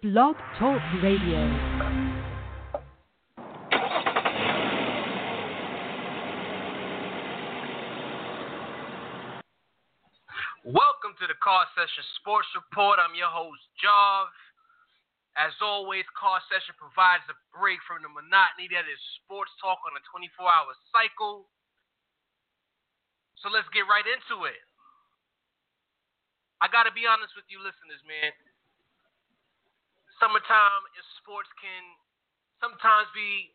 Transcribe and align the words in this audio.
Blog 0.00 0.32
Talk 0.56 0.80
Radio. 1.04 1.44
Welcome 10.64 11.12
to 11.20 11.28
the 11.28 11.36
Car 11.44 11.68
Session 11.76 12.00
Sports 12.16 12.48
Report. 12.56 12.96
I'm 12.96 13.12
your 13.12 13.28
host, 13.28 13.60
Jarv. 13.76 14.32
As 15.36 15.52
always, 15.60 16.08
Car 16.16 16.40
Session 16.48 16.72
provides 16.80 17.28
a 17.28 17.36
break 17.52 17.84
from 17.84 18.00
the 18.00 18.08
monotony 18.08 18.72
that 18.72 18.88
is 18.88 18.96
sports 19.20 19.52
talk 19.60 19.84
on 19.84 19.92
a 20.00 20.02
24 20.08 20.48
hour 20.48 20.72
cycle. 20.96 21.44
So 23.44 23.52
let's 23.52 23.68
get 23.76 23.84
right 23.84 24.08
into 24.08 24.48
it. 24.48 24.64
I 26.64 26.72
got 26.72 26.88
to 26.88 26.92
be 26.96 27.04
honest 27.04 27.36
with 27.36 27.44
you, 27.52 27.60
listeners, 27.60 28.00
man. 28.08 28.32
Summertime 30.20 30.84
in 30.92 31.04
sports 31.18 31.48
can 31.56 31.82
sometimes 32.60 33.08
be 33.16 33.50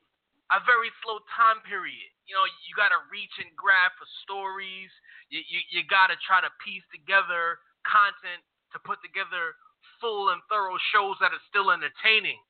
a 0.49 0.59
very 0.65 0.89
slow 1.05 1.21
time 1.33 1.61
period. 1.65 2.09
You 2.25 2.33
know, 2.33 2.45
you 2.65 2.73
got 2.73 2.89
to 2.89 3.01
reach 3.09 3.33
and 3.37 3.53
grab 3.53 3.93
for 3.97 4.09
stories. 4.25 4.89
You, 5.29 5.45
you, 5.45 5.61
you 5.69 5.81
got 5.85 6.09
to 6.09 6.17
try 6.25 6.41
to 6.41 6.49
piece 6.61 6.85
together 6.89 7.61
content 7.85 8.41
to 8.73 8.77
put 8.81 8.97
together 9.05 9.53
full 10.01 10.33
and 10.33 10.41
thorough 10.49 10.77
shows 10.89 11.17
that 11.21 11.33
are 11.33 11.45
still 11.49 11.69
entertaining. 11.69 12.41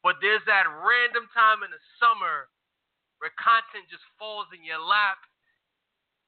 But 0.00 0.22
there's 0.22 0.42
that 0.46 0.64
random 0.70 1.28
time 1.34 1.66
in 1.66 1.70
the 1.70 1.82
summer 2.00 2.48
where 3.20 3.34
content 3.36 3.90
just 3.90 4.06
falls 4.16 4.48
in 4.54 4.64
your 4.64 4.80
lap. 4.80 5.20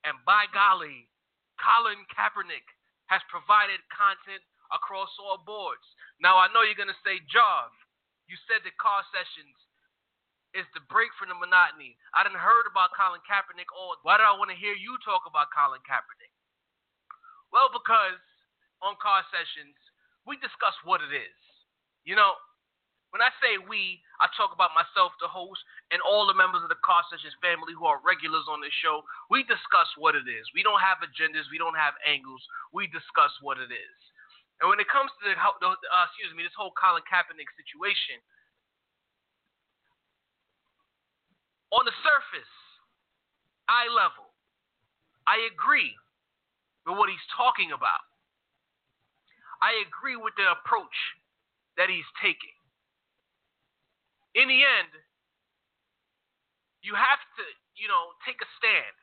And 0.04 0.18
by 0.26 0.50
golly, 0.50 1.08
Colin 1.56 2.02
Kaepernick 2.10 2.66
has 3.08 3.22
provided 3.30 3.78
content 3.88 4.42
across 4.72 5.12
all 5.20 5.38
boards. 5.38 5.84
Now, 6.18 6.40
I 6.40 6.48
know 6.50 6.64
you're 6.64 6.78
going 6.78 6.92
to 6.92 7.04
say, 7.04 7.20
Jarv, 7.28 7.72
you 8.26 8.36
said 8.48 8.64
the 8.64 8.74
car 8.80 9.04
sessions 9.12 9.56
is 10.52 10.68
the 10.76 10.84
break 10.88 11.12
from 11.16 11.32
the 11.32 11.38
monotony. 11.38 11.96
I 12.12 12.24
didn't 12.24 12.40
heard 12.40 12.68
about 12.68 12.92
Colin 12.92 13.24
Kaepernick. 13.24 13.72
All 13.72 13.96
why 14.04 14.20
did 14.20 14.28
I 14.28 14.36
want 14.36 14.52
to 14.52 14.58
hear 14.58 14.76
you 14.76 15.00
talk 15.00 15.24
about 15.24 15.48
Colin 15.52 15.80
Kaepernick? 15.84 16.32
Well, 17.52 17.72
because 17.72 18.20
on 18.84 19.00
car 19.00 19.24
sessions 19.32 19.76
we 20.26 20.38
discuss 20.38 20.76
what 20.84 21.02
it 21.02 21.12
is. 21.12 21.38
You 22.06 22.14
know, 22.14 22.34
when 23.10 23.20
I 23.20 23.30
say 23.44 23.60
we, 23.60 24.00
I 24.24 24.30
talk 24.38 24.56
about 24.56 24.72
myself, 24.72 25.12
the 25.20 25.28
host, 25.28 25.60
and 25.92 26.00
all 26.00 26.24
the 26.24 26.38
members 26.38 26.64
of 26.64 26.72
the 26.72 26.80
Car 26.80 27.04
Sessions 27.12 27.36
family 27.44 27.76
who 27.76 27.84
are 27.84 28.00
regulars 28.00 28.48
on 28.48 28.64
this 28.64 28.72
show. 28.80 29.04
We 29.28 29.44
discuss 29.44 29.90
what 30.00 30.16
it 30.16 30.24
is. 30.24 30.48
We 30.56 30.64
don't 30.64 30.80
have 30.80 31.04
agendas. 31.04 31.50
We 31.52 31.60
don't 31.60 31.76
have 31.76 31.92
angles. 32.08 32.40
We 32.72 32.88
discuss 32.88 33.34
what 33.44 33.60
it 33.60 33.68
is. 33.68 33.98
And 34.60 34.70
when 34.70 34.78
it 34.78 34.86
comes 34.86 35.10
to 35.18 35.22
the, 35.26 35.34
uh, 35.34 36.04
excuse 36.06 36.30
me, 36.36 36.44
this 36.44 36.54
whole 36.54 36.74
Colin 36.76 37.02
Kaepernick 37.08 37.50
situation, 37.58 38.20
on 41.72 41.82
the 41.88 41.96
surface, 42.04 42.54
eye 43.66 43.88
level, 43.88 44.30
I 45.26 45.48
agree 45.48 45.96
with 46.84 46.98
what 46.98 47.08
he's 47.08 47.28
talking 47.32 47.72
about. 47.72 48.04
I 49.62 49.78
agree 49.86 50.18
with 50.18 50.34
the 50.34 50.50
approach 50.50 50.98
that 51.78 51.88
he's 51.88 52.06
taking. 52.18 52.54
In 54.34 54.50
the 54.50 54.60
end, 54.60 54.92
you 56.82 56.98
have 56.98 57.22
to, 57.38 57.44
you 57.78 57.86
know, 57.86 58.12
take 58.26 58.42
a 58.42 58.48
stand. 58.58 58.96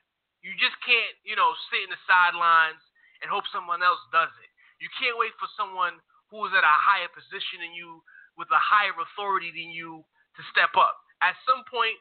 You 0.43 0.51
just 0.59 0.75
can't, 0.83 1.15
you 1.23 1.35
know, 1.39 1.55
sit 1.71 1.83
in 1.87 1.91
the 1.91 2.01
sidelines 2.03 2.83
and 3.23 3.31
hope 3.31 3.47
someone 3.51 3.79
else 3.79 4.03
does 4.11 4.31
it. 4.43 4.48
You 4.79 4.89
can't 4.95 5.19
wait 5.19 5.35
for 5.35 5.51
someone 5.59 5.99
who 6.31 6.43
is 6.47 6.53
at 6.55 6.63
a 6.63 6.75
higher 6.79 7.11
position 7.11 7.63
than 7.63 7.75
you, 7.75 7.99
with 8.39 8.47
a 8.51 8.61
higher 8.61 8.95
authority 8.95 9.51
than 9.51 9.71
you, 9.75 10.03
to 10.39 10.41
step 10.55 10.71
up. 10.79 10.95
At 11.19 11.35
some 11.43 11.67
point, 11.67 11.99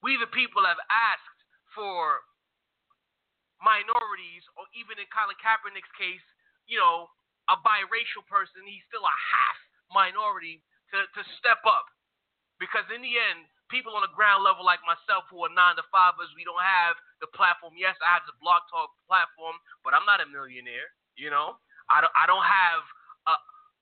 we 0.00 0.16
the 0.16 0.30
people 0.32 0.64
have 0.64 0.80
asked 0.88 1.40
for 1.76 2.24
minorities, 3.60 4.44
or 4.56 4.68
even 4.76 5.00
in 5.00 5.08
Colin 5.12 5.36
Kaepernick's 5.40 5.90
case, 5.96 6.24
you 6.68 6.80
know, 6.80 7.08
a 7.52 7.56
biracial 7.60 8.24
person, 8.24 8.64
he's 8.64 8.84
still 8.88 9.04
a 9.04 9.16
half 9.32 9.58
minority 9.92 10.64
to, 10.92 11.04
to 11.12 11.22
step 11.40 11.60
up. 11.68 11.84
Because 12.56 12.86
in 12.88 13.04
the 13.04 13.16
end, 13.20 13.44
people 13.68 13.96
on 13.96 14.04
the 14.04 14.12
ground 14.16 14.44
level 14.46 14.64
like 14.64 14.80
myself 14.84 15.28
who 15.28 15.42
are 15.44 15.52
nine 15.52 15.76
to 15.76 15.84
fivers, 15.92 16.32
we 16.32 16.46
don't 16.46 16.62
have 16.62 16.96
the 17.20 17.28
platform. 17.36 17.76
Yes, 17.76 17.96
I 18.00 18.16
have 18.16 18.24
the 18.28 18.36
blog 18.40 18.64
talk 18.72 18.92
platform, 19.04 19.56
but 19.84 19.92
I'm 19.92 20.08
not 20.08 20.24
a 20.24 20.28
millionaire, 20.28 20.88
you 21.16 21.30
know? 21.30 21.58
I 21.90 22.00
don't 22.00 22.14
I 22.16 22.24
don't 22.24 22.44
have 22.44 22.82
a, 23.28 23.34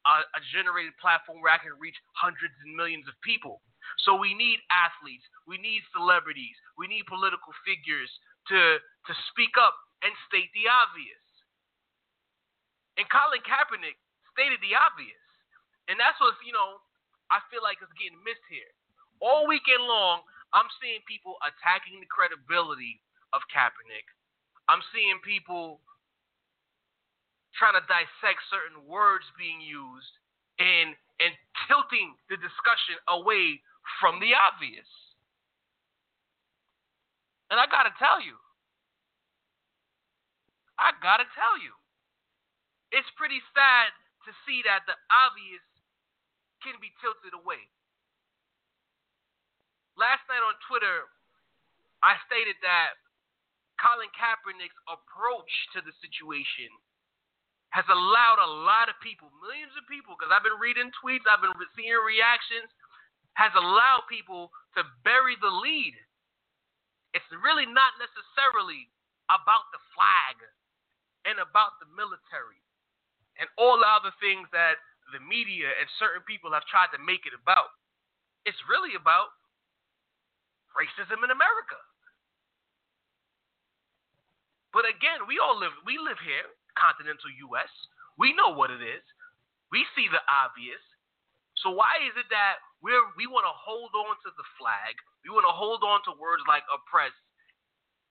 a, 0.08 0.14
a 0.38 0.40
generated 0.50 0.94
platform 0.98 1.40
where 1.40 1.54
I 1.54 1.60
can 1.62 1.74
reach 1.78 1.96
hundreds 2.14 2.54
and 2.66 2.74
millions 2.74 3.06
of 3.06 3.14
people. 3.22 3.62
So 4.06 4.14
we 4.14 4.34
need 4.34 4.62
athletes, 4.70 5.26
we 5.46 5.58
need 5.58 5.82
celebrities, 5.90 6.54
we 6.78 6.86
need 6.86 7.06
political 7.06 7.52
figures 7.66 8.10
to 8.50 8.78
to 8.78 9.12
speak 9.30 9.54
up 9.58 9.74
and 10.02 10.10
state 10.26 10.50
the 10.54 10.66
obvious. 10.66 11.22
And 12.98 13.08
Colin 13.08 13.40
Kaepernick 13.46 13.96
stated 14.34 14.60
the 14.60 14.76
obvious. 14.76 15.22
And 15.88 15.96
that's 15.98 16.18
what, 16.20 16.36
you 16.44 16.52
know, 16.52 16.78
I 17.32 17.40
feel 17.48 17.64
like 17.64 17.80
is 17.80 17.90
getting 17.96 18.20
missed 18.22 18.44
here. 18.52 18.68
All 19.24 19.48
weekend 19.48 19.82
long, 19.86 20.22
I'm 20.52 20.68
seeing 20.82 21.00
people 21.08 21.40
attacking 21.40 22.02
the 22.02 22.10
credibility 22.10 23.00
of 23.32 23.40
Kaepernick. 23.48 24.04
I'm 24.68 24.84
seeing 24.92 25.16
people 25.24 25.80
trying 27.56 27.76
to 27.76 27.84
dissect 27.84 28.40
certain 28.48 28.84
words 28.88 29.24
being 29.36 29.60
used 29.60 30.12
and 30.58 30.96
and 31.20 31.32
tilting 31.68 32.16
the 32.26 32.38
discussion 32.40 32.98
away 33.06 33.62
from 34.00 34.18
the 34.18 34.34
obvious. 34.34 34.88
And 37.52 37.60
I 37.60 37.68
gotta 37.68 37.92
tell 38.00 38.18
you, 38.18 38.40
I 40.80 40.96
gotta 40.98 41.28
tell 41.36 41.60
you, 41.60 41.76
it's 42.90 43.08
pretty 43.14 43.38
sad 43.52 43.92
to 44.26 44.30
see 44.48 44.64
that 44.64 44.88
the 44.88 44.96
obvious 45.12 45.62
can 46.64 46.78
be 46.80 46.90
tilted 47.02 47.34
away. 47.36 47.60
Last 49.98 50.24
night 50.26 50.40
on 50.40 50.56
Twitter, 50.66 51.06
I 52.00 52.16
stated 52.26 52.56
that 52.64 52.96
Colin 53.78 54.10
Kaepernick's 54.16 54.78
approach 54.88 55.52
to 55.76 55.84
the 55.84 55.92
situation 56.00 56.70
has 57.72 57.88
allowed 57.88 58.40
a 58.40 58.52
lot 58.68 58.92
of 58.92 59.00
people, 59.00 59.32
millions 59.40 59.72
of 59.80 59.88
people, 59.88 60.12
because 60.12 60.28
I've 60.28 60.44
been 60.44 60.60
reading 60.60 60.92
tweets, 61.00 61.24
I've 61.24 61.40
been 61.40 61.56
seeing 61.72 61.96
reactions, 62.04 62.68
has 63.32 63.52
allowed 63.56 64.04
people 64.12 64.52
to 64.76 64.84
bury 65.08 65.40
the 65.40 65.48
lead. 65.48 65.96
It's 67.16 67.28
really 67.32 67.64
not 67.64 67.96
necessarily 67.96 68.92
about 69.32 69.72
the 69.72 69.80
flag 69.96 70.36
and 71.24 71.40
about 71.40 71.80
the 71.80 71.88
military 71.96 72.60
and 73.40 73.48
all 73.56 73.80
the 73.80 73.88
other 73.88 74.12
things 74.20 74.44
that 74.52 74.76
the 75.16 75.20
media 75.24 75.72
and 75.72 75.88
certain 75.96 76.20
people 76.28 76.52
have 76.52 76.68
tried 76.68 76.92
to 76.92 77.00
make 77.00 77.24
it 77.24 77.32
about. 77.32 77.72
It's 78.44 78.60
really 78.68 78.92
about 79.00 79.32
racism 80.76 81.24
in 81.24 81.32
America. 81.32 81.80
But 84.72 84.88
again, 84.88 85.28
we 85.28 85.36
all 85.36 85.56
live 85.56 85.72
we 85.84 86.00
live 86.00 86.16
here, 86.24 86.48
continental 86.78 87.30
US. 87.52 87.70
We 88.16 88.36
know 88.36 88.52
what 88.52 88.70
it 88.70 88.82
is. 88.84 89.04
We 89.72 89.84
see 89.96 90.08
the 90.12 90.20
obvious. 90.28 90.82
So 91.60 91.72
why 91.72 92.00
is 92.04 92.16
it 92.16 92.28
that 92.32 92.60
we're 92.80 93.04
we 93.16 93.28
want 93.28 93.48
to 93.48 93.54
hold 93.54 93.92
on 93.94 94.16
to 94.24 94.30
the 94.34 94.46
flag? 94.56 94.96
We 95.24 95.30
want 95.32 95.48
to 95.48 95.54
hold 95.54 95.84
on 95.84 96.04
to 96.08 96.20
words 96.20 96.44
like 96.50 96.64
oppress 96.68 97.14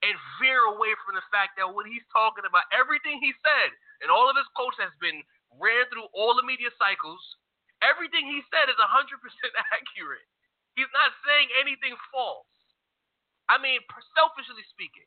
and 0.01 0.17
veer 0.41 0.65
away 0.65 0.97
from 1.05 1.13
the 1.13 1.25
fact 1.29 1.57
that 1.61 1.69
what 1.69 1.85
he's 1.85 2.05
talking 2.09 2.45
about, 2.45 2.65
everything 2.73 3.21
he 3.21 3.33
said 3.45 3.69
and 4.01 4.09
all 4.09 4.25
of 4.25 4.37
his 4.37 4.49
quotes 4.57 4.77
has 4.81 4.93
been 4.97 5.21
ran 5.61 5.85
through 5.93 6.09
all 6.17 6.33
the 6.33 6.45
media 6.45 6.73
cycles. 6.81 7.21
Everything 7.85 8.25
he 8.29 8.41
said 8.49 8.69
is 8.69 8.77
100% 8.77 8.85
accurate. 9.77 10.25
He's 10.77 10.89
not 10.93 11.13
saying 11.25 11.49
anything 11.61 11.93
false. 12.09 12.49
I 13.49 13.59
mean, 13.59 13.83
selfishly 14.15 14.63
speaking, 14.71 15.05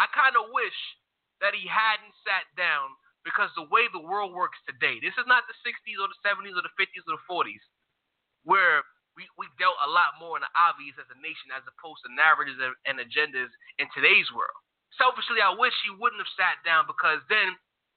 I 0.00 0.08
kind 0.10 0.34
of 0.34 0.50
wish 0.50 0.74
that 1.44 1.52
he 1.52 1.68
hadn't 1.68 2.16
sat 2.24 2.48
down 2.56 2.96
because 3.20 3.52
the 3.52 3.68
way 3.68 3.84
the 3.92 4.00
world 4.00 4.32
works 4.32 4.56
today, 4.64 4.96
this 5.04 5.12
is 5.20 5.28
not 5.28 5.44
the 5.44 5.56
60s 5.60 6.00
or 6.00 6.08
the 6.08 6.20
70s 6.24 6.56
or 6.56 6.64
the 6.64 6.76
50s 6.80 7.04
or 7.04 7.20
the 7.20 7.28
40s, 7.28 7.64
where 8.48 8.80
we, 9.12 9.28
we 9.36 9.44
dealt 9.60 9.76
a 9.84 9.90
lot 9.92 10.16
more 10.16 10.40
in 10.40 10.44
the 10.44 10.52
obvious 10.56 10.96
as 10.96 11.08
a 11.12 11.18
nation 11.20 11.52
as 11.52 11.64
opposed 11.68 12.00
to 12.04 12.16
narratives 12.16 12.56
and 12.88 12.96
agendas 12.96 13.52
in 13.76 13.86
today's 13.92 14.28
world. 14.32 14.56
Selfishly, 14.96 15.44
I 15.44 15.52
wish 15.52 15.76
he 15.84 15.92
wouldn't 15.92 16.22
have 16.24 16.36
sat 16.38 16.60
down 16.64 16.88
because 16.88 17.20
then 17.28 17.52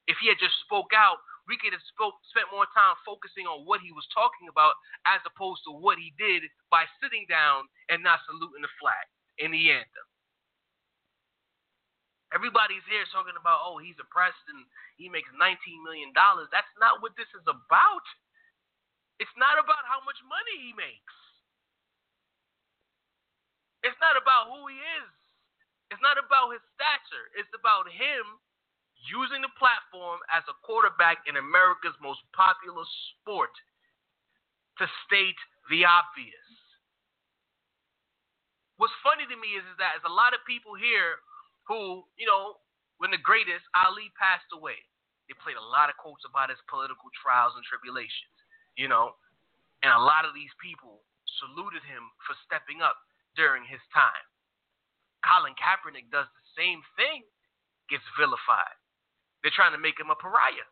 if 0.08 0.20
he 0.20 0.28
had 0.28 0.40
just 0.40 0.56
spoke 0.64 0.92
out, 0.92 1.20
we 1.48 1.56
could 1.56 1.72
have 1.72 1.84
spoke, 1.88 2.20
spent 2.28 2.52
more 2.52 2.68
time 2.76 2.96
focusing 3.08 3.48
on 3.48 3.64
what 3.64 3.80
he 3.80 3.92
was 3.96 4.04
talking 4.12 4.52
about 4.52 4.76
as 5.08 5.24
opposed 5.24 5.64
to 5.64 5.72
what 5.72 5.96
he 5.96 6.12
did 6.20 6.44
by 6.68 6.84
sitting 7.00 7.24
down 7.28 7.64
and 7.88 8.04
not 8.04 8.20
saluting 8.28 8.60
the 8.60 8.72
flag 8.76 9.04
in 9.40 9.52
the 9.52 9.72
anthem. 9.72 10.07
Everybody's 12.28 12.84
here 12.84 13.08
talking 13.08 13.36
about, 13.40 13.64
oh, 13.64 13.80
he's 13.80 13.96
oppressed 13.96 14.44
and 14.52 14.68
he 15.00 15.08
makes 15.08 15.32
$19 15.32 15.56
million. 15.80 16.12
That's 16.12 16.74
not 16.76 17.00
what 17.00 17.16
this 17.16 17.30
is 17.32 17.44
about. 17.48 18.04
It's 19.16 19.32
not 19.40 19.56
about 19.56 19.82
how 19.88 20.04
much 20.04 20.20
money 20.28 20.56
he 20.60 20.76
makes. 20.76 21.16
It's 23.80 23.96
not 24.02 24.20
about 24.20 24.52
who 24.52 24.68
he 24.68 24.76
is. 24.76 25.10
It's 25.88 26.04
not 26.04 26.20
about 26.20 26.52
his 26.52 26.60
stature. 26.76 27.32
It's 27.32 27.50
about 27.56 27.88
him 27.88 28.36
using 29.08 29.40
the 29.40 29.52
platform 29.56 30.20
as 30.28 30.44
a 30.50 30.58
quarterback 30.60 31.24
in 31.24 31.40
America's 31.40 31.96
most 32.02 32.20
popular 32.36 32.84
sport 33.16 33.54
to 34.82 34.84
state 35.08 35.38
the 35.72 35.88
obvious. 35.88 36.48
What's 38.76 38.94
funny 39.02 39.26
to 39.26 39.36
me 39.38 39.58
is, 39.58 39.64
is 39.66 39.78
that 39.80 39.98
there's 39.98 40.06
a 40.06 40.12
lot 40.12 40.36
of 40.36 40.44
people 40.46 40.76
here 40.76 41.18
who, 41.68 42.02
you 42.16 42.24
know, 42.24 42.56
when 42.96 43.12
the 43.12 43.20
greatest 43.20 43.62
Ali 43.76 44.08
passed 44.16 44.48
away, 44.56 44.80
they 45.28 45.36
played 45.38 45.60
a 45.60 45.70
lot 45.70 45.92
of 45.92 46.00
quotes 46.00 46.24
about 46.24 46.48
his 46.48 46.58
political 46.66 47.12
trials 47.12 47.52
and 47.54 47.62
tribulations, 47.68 48.32
you 48.80 48.88
know, 48.88 49.12
and 49.84 49.92
a 49.92 50.00
lot 50.00 50.24
of 50.24 50.32
these 50.32 50.50
people 50.58 51.04
saluted 51.38 51.84
him 51.84 52.08
for 52.24 52.34
stepping 52.48 52.80
up 52.80 52.96
during 53.36 53.62
his 53.68 53.84
time. 53.92 54.24
Colin 55.22 55.54
Kaepernick 55.60 56.08
does 56.10 56.26
the 56.32 56.46
same 56.56 56.80
thing, 56.96 57.22
gets 57.92 58.06
vilified. 58.16 58.74
They're 59.44 59.54
trying 59.54 59.76
to 59.76 59.82
make 59.82 60.00
him 60.00 60.10
a 60.10 60.18
pariah. 60.18 60.66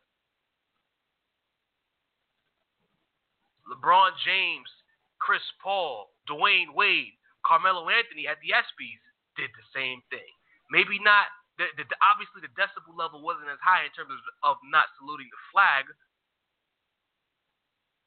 LeBron 3.66 4.14
James, 4.22 4.70
Chris 5.19 5.43
Paul, 5.62 6.14
Dwyane 6.31 6.75
Wade, 6.75 7.19
Carmelo 7.43 7.90
Anthony 7.90 8.26
at 8.26 8.38
the 8.43 8.54
ESPYS 8.54 9.02
did 9.37 9.50
the 9.54 9.66
same 9.75 10.02
thing. 10.10 10.35
Maybe 10.70 10.98
not. 11.02 11.30
The, 11.56 11.72
the, 11.80 11.88
obviously, 12.04 12.44
the 12.44 12.52
decibel 12.52 12.92
level 12.92 13.24
wasn't 13.24 13.48
as 13.48 13.62
high 13.64 13.88
in 13.88 13.92
terms 13.96 14.12
of, 14.12 14.20
of 14.44 14.56
not 14.68 14.92
saluting 15.00 15.32
the 15.32 15.42
flag, 15.48 15.88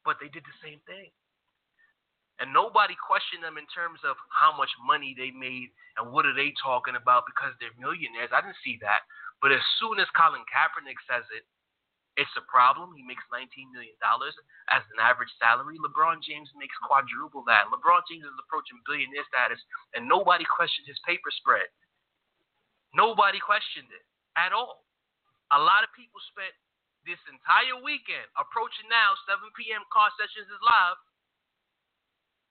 but 0.06 0.22
they 0.22 0.30
did 0.30 0.46
the 0.46 0.58
same 0.62 0.78
thing. 0.86 1.10
And 2.38 2.56
nobody 2.56 2.96
questioned 2.96 3.44
them 3.44 3.60
in 3.60 3.68
terms 3.68 4.00
of 4.06 4.16
how 4.32 4.54
much 4.56 4.72
money 4.80 5.12
they 5.12 5.28
made 5.28 5.68
and 6.00 6.08
what 6.08 6.24
are 6.24 6.32
they 6.32 6.56
talking 6.56 6.96
about 6.96 7.28
because 7.28 7.52
they're 7.60 7.74
millionaires. 7.76 8.32
I 8.32 8.40
didn't 8.40 8.62
see 8.64 8.80
that. 8.80 9.04
But 9.44 9.52
as 9.52 9.60
soon 9.76 10.00
as 10.00 10.08
Colin 10.16 10.46
Kaepernick 10.48 10.96
says 11.04 11.26
it, 11.36 11.44
it's 12.16 12.32
a 12.36 12.44
problem. 12.48 12.92
He 12.96 13.04
makes 13.04 13.24
$19 13.32 13.48
million 13.72 13.96
as 14.72 14.82
an 14.92 15.00
average 15.00 15.32
salary. 15.40 15.80
LeBron 15.80 16.20
James 16.20 16.52
makes 16.56 16.76
quadruple 16.84 17.44
that. 17.48 17.68
LeBron 17.72 18.04
James 18.08 18.24
is 18.24 18.40
approaching 18.40 18.80
billionaire 18.84 19.24
status, 19.28 19.60
and 19.96 20.04
nobody 20.04 20.44
questioned 20.44 20.84
his 20.84 21.00
paper 21.08 21.32
spread. 21.32 21.68
Nobody 22.94 23.38
questioned 23.38 23.90
it 23.90 24.04
at 24.34 24.50
all. 24.54 24.86
A 25.54 25.60
lot 25.60 25.82
of 25.82 25.90
people 25.94 26.18
spent 26.30 26.54
this 27.06 27.20
entire 27.30 27.80
weekend 27.80 28.26
approaching 28.36 28.86
now 28.90 29.16
7 29.26 29.40
p.m. 29.56 29.82
car 29.90 30.10
sessions 30.20 30.46
is 30.46 30.62
live 30.62 30.98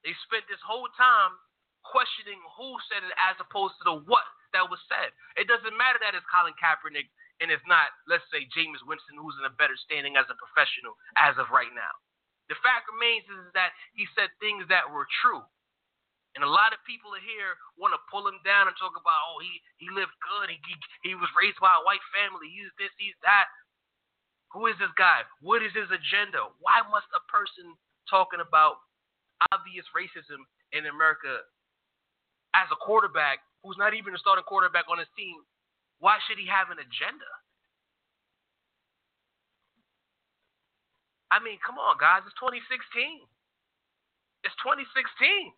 they 0.03 0.15
spent 0.27 0.47
this 0.47 0.61
whole 0.63 0.87
time 0.95 1.35
questioning 1.83 2.39
who 2.55 2.75
said 2.87 3.03
it 3.03 3.15
as 3.19 3.35
opposed 3.39 3.75
to 3.79 3.83
the 3.87 3.97
what 4.07 4.27
that 4.55 4.67
was 4.67 4.79
said. 4.87 5.11
It 5.35 5.47
doesn't 5.47 5.75
matter 5.75 5.99
that 6.01 6.15
it's 6.15 6.25
Colin 6.31 6.55
Kaepernick 6.59 7.07
and 7.39 7.51
it's 7.51 7.63
not, 7.67 7.91
let's 8.07 8.25
say, 8.31 8.47
Jameis 8.51 8.83
Winston, 8.83 9.15
who's 9.15 9.37
in 9.39 9.47
a 9.47 9.55
better 9.55 9.75
standing 9.87 10.19
as 10.19 10.27
a 10.27 10.35
professional 10.35 10.95
as 11.15 11.39
of 11.39 11.51
right 11.51 11.71
now. 11.71 11.93
The 12.51 12.59
fact 12.65 12.89
remains 12.89 13.27
is 13.29 13.53
that 13.53 13.71
he 13.93 14.09
said 14.17 14.33
things 14.41 14.65
that 14.67 14.89
were 14.89 15.07
true. 15.21 15.45
And 16.39 16.47
a 16.47 16.55
lot 16.55 16.71
of 16.71 16.79
people 16.87 17.11
here 17.19 17.59
want 17.75 17.91
to 17.91 17.99
pull 18.07 18.23
him 18.23 18.39
down 18.47 18.71
and 18.71 18.75
talk 18.79 18.95
about, 18.95 19.19
oh, 19.27 19.43
he, 19.43 19.59
he 19.75 19.91
lived 19.91 20.15
good. 20.23 20.47
He, 20.47 20.55
he, 20.63 21.11
he 21.11 21.13
was 21.19 21.27
raised 21.35 21.59
by 21.59 21.75
a 21.75 21.83
white 21.83 21.99
family. 22.15 22.47
He's 22.47 22.71
this, 22.79 22.95
he's 22.95 23.19
that. 23.27 23.51
Who 24.55 24.71
is 24.71 24.79
this 24.79 24.95
guy? 24.95 25.27
What 25.43 25.59
is 25.59 25.75
his 25.75 25.91
agenda? 25.91 26.47
Why 26.63 26.79
must 26.87 27.11
a 27.11 27.19
person 27.27 27.75
talking 28.07 28.39
about 28.39 28.79
obvious 29.51 29.83
racism 29.91 30.47
in 30.71 30.87
America 30.87 31.43
as 32.55 32.71
a 32.71 32.79
quarterback 32.79 33.43
who's 33.59 33.75
not 33.75 33.91
even 33.91 34.15
a 34.15 34.19
starting 34.23 34.47
quarterback 34.47 34.87
on 34.87 34.95
his 34.95 35.11
team, 35.19 35.43
why 35.99 36.23
should 36.23 36.39
he 36.39 36.47
have 36.47 36.71
an 36.71 36.79
agenda? 36.79 37.27
I 41.35 41.43
mean, 41.43 41.59
come 41.59 41.75
on, 41.75 41.99
guys. 41.99 42.23
It's 42.23 42.39
2016. 42.39 43.27
It's 44.47 44.55
2016. 44.63 45.51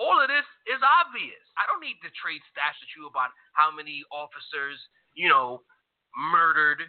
All 0.00 0.16
of 0.16 0.32
this 0.32 0.48
is 0.64 0.80
obvious. 0.80 1.44
I 1.60 1.68
don't 1.68 1.84
need 1.84 2.00
to 2.00 2.10
trade 2.16 2.40
stats 2.48 2.80
with 2.80 2.88
you 2.96 3.04
about 3.04 3.36
how 3.52 3.68
many 3.68 4.00
officers, 4.08 4.80
you 5.12 5.28
know, 5.28 5.60
murdered 6.16 6.88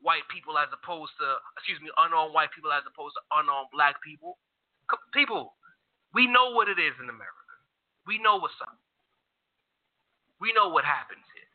white 0.00 0.24
people 0.32 0.56
as 0.56 0.72
opposed 0.72 1.12
to, 1.20 1.36
excuse 1.60 1.76
me, 1.84 1.92
unarmed 2.00 2.32
white 2.32 2.50
people 2.56 2.72
as 2.72 2.88
opposed 2.88 3.20
to 3.20 3.22
unarmed 3.36 3.68
black 3.68 4.00
people 4.00 4.40
people, 5.14 5.54
we 6.12 6.26
know 6.26 6.52
what 6.52 6.68
it 6.68 6.76
is 6.76 6.92
in 7.00 7.08
America. 7.08 7.54
We 8.06 8.18
know 8.18 8.36
what's 8.36 8.58
up. 8.60 8.76
We 10.42 10.52
know 10.52 10.68
what 10.68 10.84
happens 10.84 11.22
here. 11.32 11.48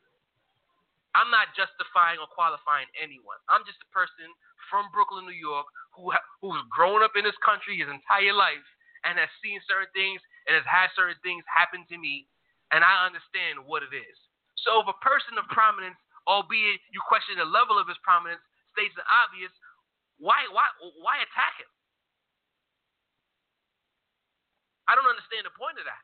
I'm 1.11 1.33
not 1.33 1.51
justifying 1.57 2.21
or 2.21 2.29
qualifying 2.29 2.87
anyone. 2.95 3.41
I'm 3.49 3.65
just 3.67 3.81
a 3.81 3.89
person 3.89 4.29
from 4.69 4.87
Brooklyn, 4.93 5.25
New 5.25 5.35
York, 5.35 5.65
who 5.91 6.13
who's 6.39 6.61
grown 6.69 7.01
up 7.01 7.17
in 7.17 7.25
this 7.25 7.37
country 7.41 7.81
his 7.81 7.89
entire 7.89 8.37
life 8.37 8.63
and 9.03 9.17
has 9.17 9.29
seen 9.41 9.59
certain 9.65 9.89
things 9.91 10.21
and 10.47 10.55
has 10.55 10.67
had 10.67 10.89
certain 10.95 11.19
things 11.21 11.43
happen 11.45 11.83
to 11.91 11.97
me, 11.99 12.25
and 12.71 12.81
I 12.81 13.05
understand 13.05 13.61
what 13.67 13.83
it 13.83 13.91
is. 13.91 14.17
So 14.63 14.81
if 14.81 14.87
a 14.87 14.97
person 15.03 15.37
of 15.37 15.45
prominence, 15.51 15.99
albeit 16.25 16.81
you 16.91 16.99
question 17.03 17.37
the 17.37 17.47
level 17.47 17.77
of 17.77 17.87
his 17.87 17.99
prominence, 18.01 18.41
states 18.71 18.95
the 18.95 19.05
obvious, 19.07 19.51
why 20.17 20.47
why 20.49 20.65
why 21.03 21.21
attack 21.21 21.59
him? 21.61 21.69
I 24.87 24.95
don't 24.95 25.07
understand 25.07 25.43
the 25.43 25.53
point 25.53 25.77
of 25.77 25.85
that. 25.85 26.03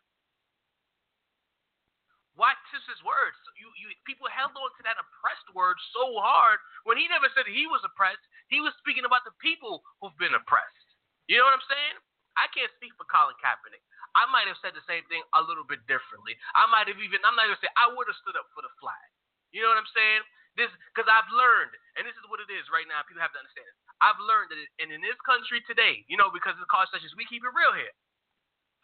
Why 2.36 2.57
twist 2.74 2.89
his 2.89 3.00
words? 3.06 3.38
You, 3.62 3.69
you, 3.78 3.94
people 4.10 4.25
held 4.25 4.57
on 4.57 4.74
to 4.74 4.81
that 4.89 4.98
oppressed 4.98 5.46
word 5.54 5.78
so 5.94 6.18
hard 6.18 6.57
when 6.81 6.98
he 6.98 7.06
never 7.06 7.30
said 7.31 7.46
he 7.46 7.69
was 7.69 7.86
oppressed. 7.86 8.25
He 8.50 8.57
was 8.57 8.74
speaking 8.81 9.06
about 9.06 9.22
the 9.22 9.38
people 9.38 9.86
who've 10.01 10.18
been 10.18 10.34
oppressed. 10.34 10.89
You 11.30 11.38
know 11.38 11.46
what 11.46 11.56
I'm 11.56 11.69
saying? 11.69 11.96
I 12.34 12.50
can't 12.50 12.74
speak 12.74 12.98
for 12.98 13.06
Colin 13.06 13.38
Kaepernick. 13.38 13.86
I 14.13 14.30
might 14.30 14.45
have 14.45 14.62
said 14.62 14.77
the 14.77 14.86
same 14.86 15.06
thing 15.10 15.25
a 15.33 15.42
little 15.42 15.65
bit 15.65 15.81
differently. 15.89 16.38
I 16.54 16.69
might 16.69 16.86
have 16.86 17.01
even, 17.01 17.21
I'm 17.25 17.33
not 17.33 17.50
going 17.50 17.57
to 17.57 17.63
say, 17.65 17.74
I 17.74 17.89
would 17.89 18.06
have 18.06 18.19
stood 18.21 18.38
up 18.38 18.45
for 18.54 18.62
the 18.62 18.74
flag. 18.77 19.07
You 19.50 19.65
know 19.65 19.74
what 19.74 19.81
I'm 19.81 19.94
saying? 19.94 20.21
This, 20.54 20.69
because 20.94 21.10
I've 21.10 21.30
learned, 21.33 21.74
and 21.98 22.06
this 22.06 22.13
is 22.13 22.25
what 22.30 22.38
it 22.38 22.50
is 22.54 22.69
right 22.69 22.86
now. 22.86 23.01
People 23.10 23.25
have 23.25 23.33
to 23.33 23.42
understand 23.42 23.65
it. 23.65 23.77
I've 24.06 24.21
learned 24.21 24.54
that, 24.54 24.62
it, 24.62 24.69
and 24.77 24.94
in 24.94 25.01
this 25.01 25.18
country 25.25 25.65
today, 25.65 26.06
you 26.06 26.13
know, 26.13 26.30
because 26.30 26.54
of 26.54 26.62
the 26.62 26.70
car 26.70 26.86
sessions, 26.93 27.17
we 27.17 27.25
keep 27.25 27.41
it 27.41 27.53
real 27.58 27.74
here. 27.74 27.93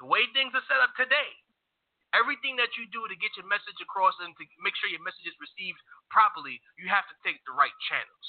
The 0.01 0.09
way 0.09 0.25
things 0.33 0.55
are 0.57 0.65
set 0.65 0.81
up 0.81 0.97
today, 0.97 1.29
everything 2.17 2.57
that 2.57 2.73
you 2.73 2.89
do 2.89 3.05
to 3.05 3.17
get 3.21 3.35
your 3.37 3.45
message 3.45 3.77
across 3.85 4.17
and 4.17 4.33
to 4.33 4.43
make 4.65 4.73
sure 4.81 4.89
your 4.89 5.03
message 5.05 5.29
is 5.29 5.37
received 5.37 5.77
properly, 6.09 6.57
you 6.79 6.89
have 6.89 7.05
to 7.05 7.15
take 7.21 7.37
the 7.45 7.53
right 7.53 7.75
channels. 7.85 8.27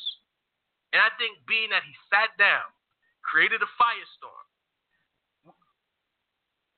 And 0.93 1.01
I 1.01 1.09
think 1.17 1.41
being 1.47 1.71
that 1.71 1.87
he 1.87 1.95
sat 2.11 2.35
down, 2.37 2.67
created 3.23 3.63
a 3.63 3.71
firestorm, 3.79 4.50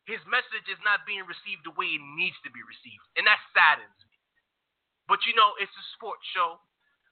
his 0.05 0.19
message 0.27 0.67
is 0.67 0.81
not 0.83 1.07
being 1.07 1.23
received 1.27 1.63
the 1.63 1.75
way 1.79 1.95
it 1.95 2.03
needs 2.19 2.37
to 2.43 2.51
be 2.51 2.63
received. 2.67 3.05
And 3.15 3.23
that 3.27 3.39
saddens 3.55 3.95
me. 4.07 4.19
But 5.07 5.23
you 5.27 5.35
know, 5.39 5.55
it's 5.63 5.73
a 5.73 5.85
sports 5.95 6.27
show. 6.35 6.59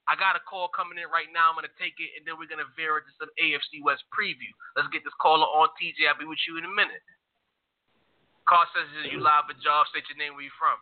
I 0.09 0.17
got 0.17 0.35
a 0.35 0.43
call 0.43 0.67
coming 0.73 0.97
in 0.97 1.07
right 1.13 1.29
now. 1.29 1.53
I'm 1.53 1.55
going 1.55 1.69
to 1.69 1.77
take 1.77 1.95
it, 2.01 2.11
and 2.17 2.25
then 2.25 2.35
we're 2.35 2.49
going 2.49 2.63
to 2.63 2.67
veer 2.73 2.99
into 2.99 3.13
some 3.21 3.29
AFC 3.37 3.85
West 3.85 4.03
preview. 4.09 4.49
Let's 4.73 4.89
get 4.89 5.05
this 5.05 5.13
caller 5.21 5.45
on. 5.45 5.69
TJ, 5.77 6.09
I'll 6.09 6.17
be 6.17 6.25
with 6.27 6.41
you 6.49 6.57
in 6.57 6.65
a 6.65 6.73
minute. 6.73 7.05
Call 8.49 8.65
says 8.73 8.89
you 9.07 9.21
live 9.21 9.45
with 9.47 9.61
Jarvis. 9.61 9.93
State 9.93 10.09
your 10.09 10.17
name. 10.17 10.33
Where 10.33 10.43
you 10.43 10.51
from? 10.57 10.75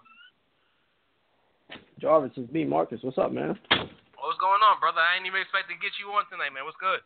Jarvis, 1.99 2.31
it's 2.39 2.49
me, 2.49 2.63
Marcus. 2.63 3.03
What's 3.03 3.19
up, 3.19 3.35
man? 3.35 3.59
What's 3.69 4.39
going 4.39 4.63
on, 4.63 4.79
brother? 4.79 5.03
I 5.03 5.19
ain't 5.19 5.27
even 5.27 5.43
expect 5.43 5.67
to 5.67 5.75
get 5.77 5.93
you 5.99 6.09
on 6.15 6.23
tonight, 6.31 6.55
man. 6.55 6.63
What's 6.63 6.79
good? 6.79 7.03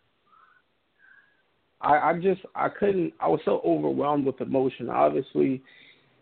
I, 1.84 2.12
I 2.12 2.20
just 2.20 2.42
I 2.56 2.70
couldn't. 2.70 3.14
I 3.20 3.28
was 3.28 3.42
so 3.46 3.62
overwhelmed 3.66 4.26
with 4.26 4.40
emotion. 4.42 4.90
Obviously, 4.90 5.62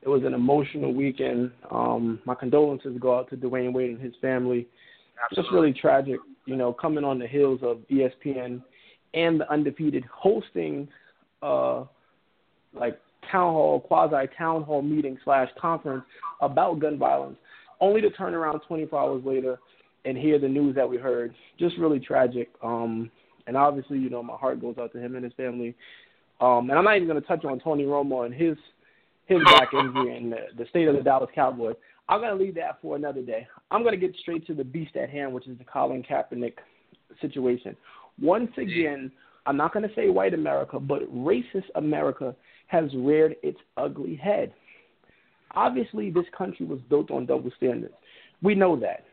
it 0.02 0.10
was 0.10 0.24
an 0.24 0.34
emotional 0.34 0.94
weekend. 0.94 1.52
Um, 1.70 2.20
my 2.26 2.36
condolences 2.36 2.98
go 3.00 3.18
out 3.18 3.30
to 3.30 3.38
Dwyane 3.38 3.72
Wade 3.72 3.92
and 3.92 4.02
his 4.02 4.14
family. 4.22 4.68
Absolutely. 5.24 5.44
Just 5.44 5.54
really 5.54 5.74
tragic, 5.74 6.20
you 6.46 6.56
know, 6.56 6.74
coming 6.74 7.04
on 7.04 7.20
the 7.20 7.28
heels 7.28 7.60
of 7.62 7.78
ESPN 7.92 8.62
and 9.14 9.40
the 9.40 9.52
undefeated 9.52 10.04
hosting, 10.12 10.88
uh, 11.44 11.84
like 12.74 13.00
town 13.32 13.54
hall, 13.54 13.80
quasi 13.80 14.28
town 14.36 14.64
hall 14.64 14.82
meeting 14.82 15.18
slash 15.24 15.50
conference 15.60 16.04
about 16.42 16.80
gun 16.80 16.98
violence, 16.98 17.38
only 17.80 18.02
to 18.02 18.10
turn 18.10 18.34
around 18.34 18.62
24 18.68 19.00
hours 19.00 19.22
later 19.24 19.60
and 20.06 20.18
hear 20.18 20.40
the 20.40 20.48
news 20.48 20.76
that 20.76 20.90
we 20.90 20.98
heard. 20.98 21.36
Just 21.60 21.78
really 21.78 22.00
tragic. 22.00 22.50
Um, 22.64 23.12
and 23.48 23.58
obviously, 23.58 23.98
you 23.98 24.10
know, 24.10 24.24
my 24.24 24.36
heart 24.36 24.62
goes 24.62 24.76
out 24.80 24.92
to 24.94 25.00
him 25.00 25.16
and 25.16 25.24
his 25.24 25.34
family. 25.34 25.76
Um, 26.40 26.70
and 26.70 26.78
I'm 26.78 26.86
not 26.86 26.96
even 26.96 27.08
going 27.08 27.22
to 27.22 27.28
touch 27.28 27.46
on 27.46 27.60
Tony 27.60 27.84
Romo 27.84 28.26
and 28.26 28.34
his 28.34 28.58
his 29.28 29.40
back 29.46 29.70
injury 29.74 30.18
and 30.18 30.32
the, 30.32 30.38
the 30.58 30.66
state 30.70 30.88
of 30.88 30.96
the 30.96 31.02
Dallas 31.02 31.30
Cowboys. 31.34 31.76
I'm 32.10 32.20
going 32.20 32.38
to 32.38 32.44
leave 32.44 32.56
that 32.56 32.82
for 32.82 32.96
another 32.96 33.22
day. 33.22 33.48
I'm 33.70 33.84
going 33.84 33.98
to 33.98 34.08
get 34.08 34.16
straight 34.18 34.46
to 34.48 34.54
the 34.54 34.64
beast 34.64 34.96
at 34.98 35.10
hand, 35.10 35.32
which 35.32 35.48
is 35.48 35.58
the 35.58 35.64
Colin 35.64 36.04
Kaepernick 36.04 36.56
situation. 37.22 37.78
Once 38.20 38.52
again, 38.58 39.12
I'm 39.46 39.56
not 39.56 39.74
going 39.74 39.88
to 39.88 39.96
say 39.96 40.10
white 40.10 40.34
America, 40.34 40.80
but 40.80 41.04
racist 41.14 41.70
America 41.76 42.36
has 42.68 42.86
reared 42.96 43.36
its 43.44 43.60
ugly 43.78 44.16
head. 44.16 44.54
Obviously, 45.56 46.10
this 46.10 46.26
country 46.38 46.66
was 46.66 46.80
built 46.90 47.12
on 47.12 47.26
double 47.26 47.52
standards. 47.58 47.94
We 48.42 48.56
know 48.56 48.78
that. 48.80 49.06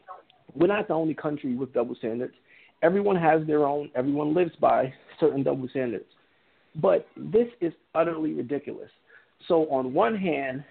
We're 0.55 0.67
not 0.69 0.89
the 0.89 0.95
only 0.95 1.15
country 1.15 1.55
with 1.55 1.73
double 1.73 1.95
standards. 1.97 2.35
Everyone 2.83 3.17
has 3.17 3.47
their 3.47 3.67
own, 3.67 3.91
everyone 3.95 4.35
lives 4.35 4.53
by 4.61 4.93
certain 5.19 5.43
double 5.43 5.69
standards. 5.69 6.05
But 6.77 7.07
this 7.17 7.49
is 7.61 7.73
utterly 7.95 8.33
ridiculous. 8.33 8.91
So, 9.47 9.69
on 9.71 9.93
one 9.93 10.17
hand, 10.17 10.65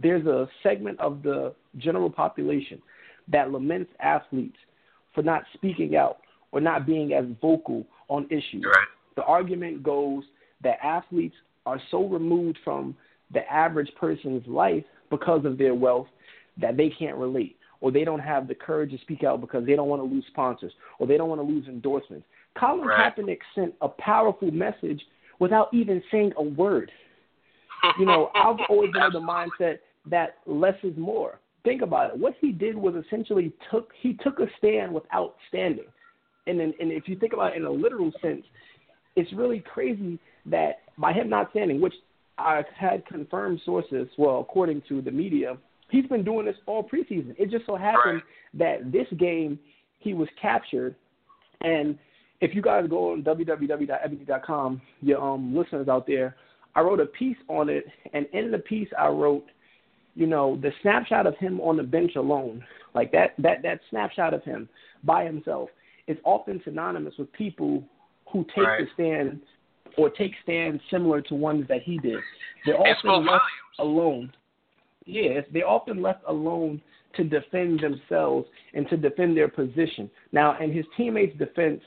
there's 0.00 0.26
a 0.26 0.48
segment 0.62 0.98
of 1.00 1.22
the 1.22 1.54
general 1.78 2.10
population 2.10 2.80
that 3.28 3.50
laments 3.50 3.90
athletes 4.00 4.56
for 5.14 5.22
not 5.22 5.42
speaking 5.54 5.96
out 5.96 6.18
or 6.52 6.60
not 6.60 6.86
being 6.86 7.12
as 7.12 7.24
vocal 7.40 7.84
on 8.08 8.26
issues. 8.26 8.64
Right. 8.64 8.86
The 9.16 9.22
argument 9.22 9.82
goes 9.82 10.24
that 10.62 10.78
athletes 10.82 11.36
are 11.66 11.80
so 11.90 12.06
removed 12.06 12.58
from 12.64 12.96
the 13.32 13.40
average 13.50 13.90
person's 13.98 14.46
life 14.46 14.84
because 15.10 15.44
of 15.44 15.58
their 15.58 15.74
wealth 15.74 16.08
that 16.60 16.76
they 16.76 16.90
can't 16.90 17.16
relate 17.16 17.56
or 17.84 17.92
they 17.92 18.02
don't 18.02 18.20
have 18.20 18.48
the 18.48 18.54
courage 18.54 18.92
to 18.92 18.98
speak 19.00 19.24
out 19.24 19.42
because 19.42 19.66
they 19.66 19.76
don't 19.76 19.88
want 19.88 20.00
to 20.00 20.06
lose 20.06 20.24
sponsors 20.28 20.72
or 20.98 21.06
they 21.06 21.18
don't 21.18 21.28
want 21.28 21.38
to 21.38 21.46
lose 21.46 21.68
endorsements. 21.68 22.24
Colin 22.58 22.86
right. 22.86 23.14
Kaepernick 23.14 23.40
sent 23.54 23.74
a 23.82 23.88
powerful 23.88 24.50
message 24.50 25.02
without 25.38 25.68
even 25.74 26.02
saying 26.10 26.32
a 26.38 26.42
word. 26.42 26.90
You 27.98 28.06
know, 28.06 28.30
I've 28.34 28.56
always 28.70 28.90
been 28.90 29.02
of 29.02 29.12
the 29.12 29.20
mindset 29.20 29.80
that 30.06 30.38
less 30.46 30.76
is 30.82 30.96
more. 30.96 31.40
Think 31.62 31.82
about 31.82 32.14
it. 32.14 32.18
What 32.18 32.32
he 32.40 32.52
did 32.52 32.74
was 32.74 32.94
essentially 32.94 33.52
took 33.70 33.90
he 34.00 34.14
took 34.14 34.38
a 34.38 34.46
stand 34.56 34.94
without 34.94 35.34
standing. 35.50 35.84
And 36.46 36.58
then, 36.58 36.72
and 36.80 36.90
if 36.90 37.06
you 37.06 37.18
think 37.18 37.34
about 37.34 37.52
it 37.52 37.56
in 37.58 37.66
a 37.66 37.70
literal 37.70 38.10
sense, 38.22 38.44
it's 39.14 39.30
really 39.34 39.60
crazy 39.60 40.18
that 40.46 40.78
by 40.96 41.12
him 41.12 41.28
not 41.28 41.50
standing, 41.50 41.82
which 41.82 41.94
I've 42.38 42.64
had 42.74 43.04
confirmed 43.04 43.60
sources, 43.62 44.08
well, 44.16 44.40
according 44.40 44.82
to 44.88 45.02
the 45.02 45.10
media, 45.10 45.58
he's 45.90 46.06
been 46.06 46.24
doing 46.24 46.46
this 46.46 46.56
all 46.66 46.82
preseason. 46.82 47.34
It 47.38 47.50
just 47.50 47.66
so 47.66 47.76
happened 47.76 48.22
right. 48.54 48.82
that 48.82 48.92
this 48.92 49.06
game 49.18 49.58
he 49.98 50.14
was 50.14 50.28
captured, 50.40 50.94
and 51.60 51.98
if 52.40 52.54
you 52.54 52.60
guys 52.60 52.86
go 52.88 53.12
on 53.12 53.22
www.ebony.com, 53.22 54.82
your 55.00 55.22
um, 55.22 55.56
listeners 55.56 55.88
out 55.88 56.06
there, 56.06 56.36
I 56.74 56.80
wrote 56.80 57.00
a 57.00 57.06
piece 57.06 57.36
on 57.48 57.68
it, 57.68 57.84
and 58.12 58.26
in 58.32 58.50
the 58.50 58.58
piece 58.58 58.88
I 58.98 59.08
wrote, 59.08 59.46
you 60.14 60.26
know, 60.26 60.58
the 60.60 60.72
snapshot 60.82 61.26
of 61.26 61.36
him 61.38 61.60
on 61.60 61.76
the 61.76 61.82
bench 61.82 62.16
alone, 62.16 62.64
like 62.94 63.12
that 63.12 63.34
that 63.38 63.62
that 63.62 63.80
snapshot 63.90 64.34
of 64.34 64.42
him 64.44 64.68
by 65.04 65.24
himself, 65.24 65.70
is 66.06 66.18
often 66.24 66.60
synonymous 66.64 67.14
with 67.18 67.32
people 67.32 67.82
who 68.30 68.44
take 68.54 68.64
right. 68.64 68.80
the 68.80 68.86
stand 68.94 69.40
or 69.96 70.10
take 70.10 70.32
stands 70.42 70.82
similar 70.90 71.20
to 71.22 71.34
ones 71.34 71.64
that 71.68 71.82
he 71.82 71.98
did. 71.98 72.18
They're 72.66 72.78
often 72.78 73.26
left 73.26 73.44
alone. 73.78 74.32
Yes, 75.06 75.44
they're 75.52 75.68
often 75.68 76.00
left 76.00 76.22
alone 76.26 76.80
to 77.16 77.24
defend 77.24 77.80
themselves 77.80 78.46
and 78.72 78.88
to 78.88 78.96
defend 78.96 79.36
their 79.36 79.48
position. 79.48 80.10
Now, 80.32 80.58
in 80.60 80.72
his 80.72 80.84
teammates' 80.96 81.36
defense, 81.38 81.80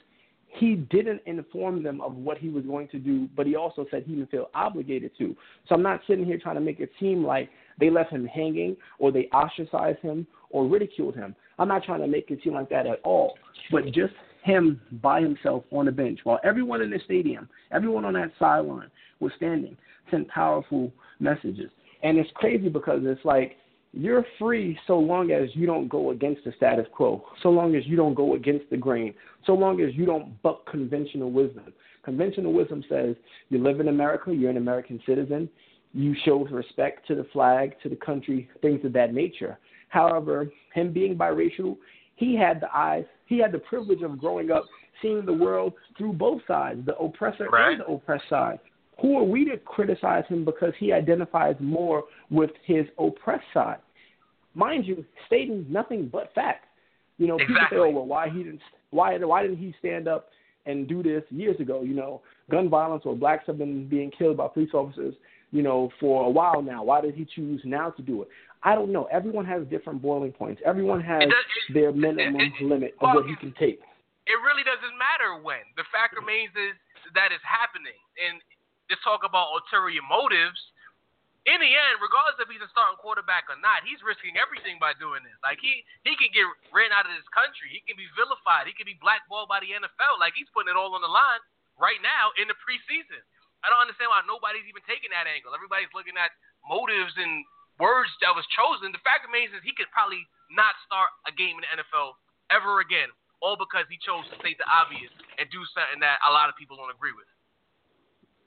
he 0.49 0.75
didn't 0.75 1.21
inform 1.25 1.83
them 1.83 2.01
of 2.01 2.15
what 2.15 2.37
he 2.37 2.49
was 2.49 2.63
going 2.65 2.87
to 2.89 2.99
do, 2.99 3.27
but 3.35 3.45
he 3.45 3.55
also 3.55 3.85
said 3.91 4.03
he 4.05 4.15
didn't 4.15 4.31
feel 4.31 4.49
obligated 4.55 5.11
to. 5.17 5.35
So 5.67 5.75
I'm 5.75 5.83
not 5.83 6.01
sitting 6.07 6.25
here 6.25 6.39
trying 6.39 6.55
to 6.55 6.61
make 6.61 6.79
it 6.79 6.89
seem 6.99 7.23
like 7.23 7.49
they 7.79 7.89
left 7.89 8.11
him 8.11 8.25
hanging 8.25 8.77
or 8.97 9.11
they 9.11 9.25
ostracized 9.33 9.99
him 9.99 10.25
or 10.49 10.67
ridiculed 10.67 11.15
him. 11.15 11.35
I'm 11.59 11.67
not 11.67 11.83
trying 11.83 12.01
to 12.01 12.07
make 12.07 12.31
it 12.31 12.39
seem 12.43 12.53
like 12.53 12.69
that 12.69 12.87
at 12.87 13.01
all. 13.03 13.37
But 13.71 13.85
just 13.87 14.13
him 14.43 14.79
by 15.03 15.21
himself 15.21 15.63
on 15.71 15.85
the 15.85 15.91
bench 15.91 16.19
while 16.23 16.39
everyone 16.43 16.81
in 16.81 16.89
the 16.89 16.99
stadium, 17.03 17.49
everyone 17.71 18.05
on 18.05 18.13
that 18.13 18.31
sideline 18.39 18.89
was 19.19 19.31
standing, 19.35 19.75
sent 20.09 20.27
powerful 20.29 20.91
messages. 21.19 21.69
And 22.03 22.17
it's 22.17 22.29
crazy 22.35 22.69
because 22.69 23.01
it's 23.03 23.23
like 23.25 23.57
you're 23.93 24.25
free 24.37 24.77
so 24.85 24.99
long 24.99 25.31
as 25.31 25.49
you 25.53 25.65
don't 25.65 25.87
go 25.87 26.11
against 26.11 26.43
the 26.43 26.53
status 26.57 26.85
quo, 26.93 27.23
so 27.41 27.49
long 27.49 27.75
as 27.75 27.85
you 27.87 27.95
don't 27.95 28.13
go 28.13 28.35
against 28.35 28.69
the 28.69 28.77
grain, 28.77 29.13
so 29.45 29.53
long 29.53 29.81
as 29.81 29.95
you 29.95 30.05
don't 30.05 30.41
buck 30.43 30.65
conventional 30.69 31.31
wisdom. 31.31 31.73
Conventional 32.03 32.53
wisdom 32.53 32.83
says 32.87 33.15
you 33.49 33.57
live 33.57 33.79
in 33.79 33.87
America, 33.87 34.33
you're 34.33 34.49
an 34.51 34.57
American 34.57 35.01
citizen, 35.05 35.49
you 35.93 36.15
show 36.25 36.45
respect 36.45 37.07
to 37.07 37.15
the 37.15 37.25
flag, 37.33 37.75
to 37.81 37.89
the 37.89 37.95
country, 37.95 38.49
things 38.61 38.83
of 38.85 38.93
that 38.93 39.13
nature. 39.13 39.57
However, 39.89 40.51
him 40.73 40.93
being 40.93 41.17
biracial, 41.17 41.77
he 42.15 42.35
had 42.35 42.61
the 42.61 42.75
eyes, 42.75 43.05
he 43.25 43.39
had 43.39 43.51
the 43.51 43.59
privilege 43.59 44.01
of 44.01 44.19
growing 44.19 44.51
up 44.51 44.65
seeing 45.01 45.25
the 45.25 45.33
world 45.33 45.73
through 45.97 46.13
both 46.13 46.41
sides, 46.47 46.85
the 46.85 46.95
oppressor 46.97 47.49
Right. 47.49 47.73
and 47.73 47.81
the 47.81 47.87
oppressed 47.87 48.27
side. 48.29 48.59
Who 49.01 49.17
are 49.17 49.23
we 49.23 49.45
to 49.45 49.57
criticize 49.57 50.23
him 50.27 50.43
because 50.43 50.73
he 50.79 50.91
identifies 50.91 51.55
more 51.59 52.03
with 52.29 52.51
his 52.65 52.85
oppressed 52.97 53.45
side? 53.53 53.77
Mind 54.55 54.85
you, 54.85 55.05
stating 55.27 55.65
nothing 55.69 56.09
but 56.11 56.33
facts. 56.33 56.67
You 57.17 57.27
know, 57.27 57.37
people 57.37 57.55
say, 57.69 57.77
"Oh, 57.77 57.89
well, 57.89 58.05
why 58.05 58.29
he 58.29 58.43
didn't? 58.43 58.61
Why 58.89 59.17
why 59.17 59.43
didn't 59.43 59.57
he 59.57 59.73
stand 59.79 60.07
up 60.07 60.29
and 60.65 60.87
do 60.87 61.03
this 61.03 61.23
years 61.29 61.59
ago?" 61.59 61.81
You 61.81 61.93
know, 61.93 62.21
gun 62.49 62.69
violence 62.69 63.03
or 63.05 63.15
blacks 63.15 63.45
have 63.47 63.57
been 63.57 63.87
being 63.87 64.11
killed 64.11 64.37
by 64.37 64.47
police 64.47 64.73
officers. 64.73 65.15
You 65.51 65.61
know, 65.63 65.91
for 65.99 66.25
a 66.25 66.29
while 66.29 66.61
now. 66.61 66.83
Why 66.83 67.01
did 67.01 67.15
he 67.15 67.25
choose 67.25 67.61
now 67.63 67.91
to 67.91 68.01
do 68.01 68.21
it? 68.23 68.29
I 68.63 68.75
don't 68.75 68.91
know. 68.91 69.05
Everyone 69.05 69.45
has 69.45 69.65
different 69.67 70.01
boiling 70.01 70.31
points. 70.33 70.61
Everyone 70.65 70.99
has 71.01 71.23
It 71.23 71.29
does- 71.29 71.45
it- 71.69 71.73
their 71.73 71.91
minimum 71.91 72.41
it- 72.41 72.53
it- 72.59 72.65
limit 72.65 72.93
of 72.95 73.01
well, 73.01 73.15
what 73.15 73.25
he 73.27 73.35
can 73.35 73.53
take. 73.53 73.79
it 74.25 74.37
really 74.43 74.63
doesn't 74.63 74.97
matter 74.97 75.35
when. 75.41 75.61
The 75.77 75.85
fact 75.85 76.15
remains 76.17 76.51
is 76.55 76.75
that 77.13 77.31
it's 77.31 77.43
happening. 77.45 77.95
And 78.27 78.41
just 78.87 79.03
talk 79.03 79.23
about 79.23 79.51
ulterior 79.55 80.03
motives. 80.03 80.59
In 81.47 81.63
the 81.63 81.71
end, 81.71 82.03
regardless 82.03 82.35
if 82.43 82.51
he's 82.51 82.59
a 82.59 82.67
starting 82.75 82.99
quarterback 82.99 83.47
or 83.47 83.55
not, 83.63 83.87
he's 83.87 84.03
risking 84.03 84.35
everything 84.35 84.75
by 84.83 84.91
doing 84.99 85.23
this. 85.23 85.39
Like 85.39 85.63
he 85.63 85.79
he 86.03 86.19
can 86.19 86.27
get 86.35 86.43
ran 86.75 86.91
out 86.91 87.07
of 87.07 87.15
this 87.15 87.27
country. 87.31 87.71
He 87.71 87.79
can 87.87 87.95
be 87.95 88.07
vilified. 88.19 88.67
He 88.67 88.75
can 88.75 88.83
be 88.83 88.99
blackballed 88.99 89.47
by 89.47 89.63
the 89.63 89.71
NFL. 89.71 90.19
Like 90.19 90.35
he's 90.35 90.51
putting 90.51 90.67
it 90.67 90.75
all 90.75 90.91
on 90.91 90.99
the 90.99 91.07
line 91.07 91.39
right 91.79 92.03
now 92.03 92.35
in 92.35 92.51
the 92.51 92.57
preseason. 92.59 93.23
I 93.63 93.71
don't 93.71 93.79
understand 93.79 94.11
why 94.11 94.21
nobody's 94.27 94.67
even 94.67 94.83
taking 94.83 95.09
that 95.15 95.25
angle. 95.25 95.55
Everybody's 95.55 95.91
looking 95.95 96.19
at 96.19 96.35
motives 96.67 97.15
and 97.15 97.47
words 97.79 98.11
that 98.21 98.35
was 98.35 98.45
chosen. 98.53 98.91
The 98.93 99.01
fact 99.01 99.25
remains 99.25 99.53
is 99.55 99.63
he 99.63 99.73
could 99.73 99.89
probably 99.93 100.21
not 100.51 100.75
start 100.85 101.09
a 101.25 101.33
game 101.33 101.57
in 101.57 101.63
the 101.63 101.71
NFL 101.79 102.17
ever 102.51 102.79
again, 102.83 103.09
all 103.41 103.57
because 103.57 103.85
he 103.89 103.97
chose 104.01 104.25
to 104.29 104.35
state 104.39 104.57
the 104.57 104.67
obvious 104.67 105.11
and 105.37 105.45
do 105.49 105.61
something 105.73 106.01
that 106.01 106.21
a 106.25 106.31
lot 106.31 106.49
of 106.49 106.55
people 106.57 106.77
don't 106.77 106.93
agree 106.93 107.13
with. 107.13 107.27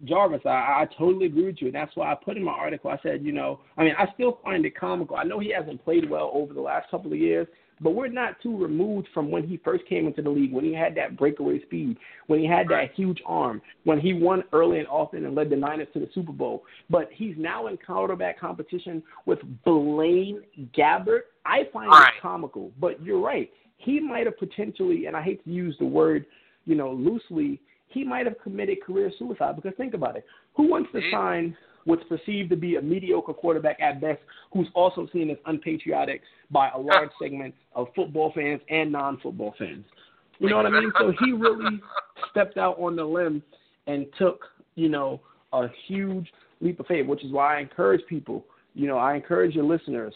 Jarvis, 0.04 0.40
I, 0.44 0.48
I 0.48 0.88
totally 0.98 1.26
agree 1.26 1.46
with 1.46 1.60
you. 1.60 1.68
And 1.68 1.74
that's 1.74 1.94
why 1.94 2.10
I 2.10 2.14
put 2.14 2.36
in 2.36 2.44
my 2.44 2.52
article, 2.52 2.90
I 2.90 2.98
said, 3.02 3.24
you 3.24 3.32
know, 3.32 3.60
I 3.76 3.84
mean, 3.84 3.94
I 3.98 4.06
still 4.14 4.38
find 4.42 4.64
it 4.64 4.76
comical. 4.76 5.16
I 5.16 5.24
know 5.24 5.38
he 5.38 5.52
hasn't 5.52 5.84
played 5.84 6.08
well 6.08 6.30
over 6.32 6.54
the 6.54 6.60
last 6.60 6.90
couple 6.90 7.12
of 7.12 7.18
years, 7.18 7.46
but 7.82 7.90
we're 7.90 8.08
not 8.08 8.40
too 8.42 8.56
removed 8.56 9.08
from 9.14 9.30
when 9.30 9.46
he 9.46 9.56
first 9.58 9.86
came 9.86 10.06
into 10.06 10.20
the 10.20 10.28
league, 10.28 10.52
when 10.52 10.64
he 10.64 10.74
had 10.74 10.94
that 10.96 11.16
breakaway 11.16 11.62
speed, 11.62 11.96
when 12.26 12.38
he 12.38 12.46
had 12.46 12.68
that 12.68 12.92
huge 12.94 13.22
arm, 13.24 13.62
when 13.84 13.98
he 13.98 14.12
won 14.12 14.44
early 14.52 14.78
and 14.78 14.88
often 14.88 15.24
and 15.24 15.34
led 15.34 15.48
the 15.48 15.56
Niners 15.56 15.88
to 15.94 16.00
the 16.00 16.08
Super 16.14 16.32
Bowl. 16.32 16.64
But 16.90 17.08
he's 17.12 17.34
now 17.38 17.68
in 17.68 17.78
quarterback 17.78 18.38
competition 18.38 19.02
with 19.24 19.38
Blaine 19.64 20.42
Gabbert. 20.76 21.22
I 21.46 21.64
find 21.72 21.90
Right. 21.90 22.12
it 22.14 22.20
comical, 22.20 22.70
but 22.78 23.02
you're 23.02 23.20
right. 23.20 23.50
He 23.78 23.98
might 23.98 24.26
have 24.26 24.38
potentially, 24.38 25.06
and 25.06 25.16
I 25.16 25.22
hate 25.22 25.42
to 25.44 25.50
use 25.50 25.74
the 25.78 25.86
word, 25.86 26.26
you 26.66 26.74
know, 26.74 26.92
loosely, 26.92 27.60
he 27.90 28.04
might 28.04 28.26
have 28.26 28.36
committed 28.42 28.82
career 28.82 29.10
suicide 29.18 29.56
because 29.56 29.72
think 29.76 29.94
about 29.94 30.16
it. 30.16 30.24
Who 30.56 30.68
wants 30.68 30.90
to 30.92 31.00
sign 31.10 31.56
what's 31.84 32.02
perceived 32.04 32.50
to 32.50 32.56
be 32.56 32.76
a 32.76 32.82
mediocre 32.82 33.32
quarterback 33.32 33.80
at 33.80 34.00
best, 34.00 34.20
who's 34.52 34.68
also 34.74 35.08
seen 35.12 35.30
as 35.30 35.36
unpatriotic 35.46 36.22
by 36.50 36.70
a 36.70 36.78
large 36.78 37.10
segment 37.22 37.54
of 37.74 37.88
football 37.94 38.32
fans 38.34 38.60
and 38.68 38.92
non-football 38.92 39.54
fans? 39.58 39.84
You 40.38 40.48
know 40.48 40.56
what 40.56 40.66
I 40.66 40.70
mean? 40.70 40.92
So 40.98 41.12
he 41.24 41.32
really 41.32 41.80
stepped 42.30 42.56
out 42.56 42.78
on 42.78 42.96
the 42.96 43.04
limb 43.04 43.42
and 43.86 44.06
took, 44.18 44.44
you 44.76 44.88
know, 44.88 45.20
a 45.52 45.66
huge 45.86 46.28
leap 46.60 46.80
of 46.80 46.86
faith, 46.86 47.06
which 47.06 47.24
is 47.24 47.32
why 47.32 47.56
I 47.56 47.60
encourage 47.60 48.02
people. 48.08 48.44
You 48.74 48.86
know, 48.86 48.98
I 48.98 49.16
encourage 49.16 49.54
your 49.54 49.64
listeners. 49.64 50.14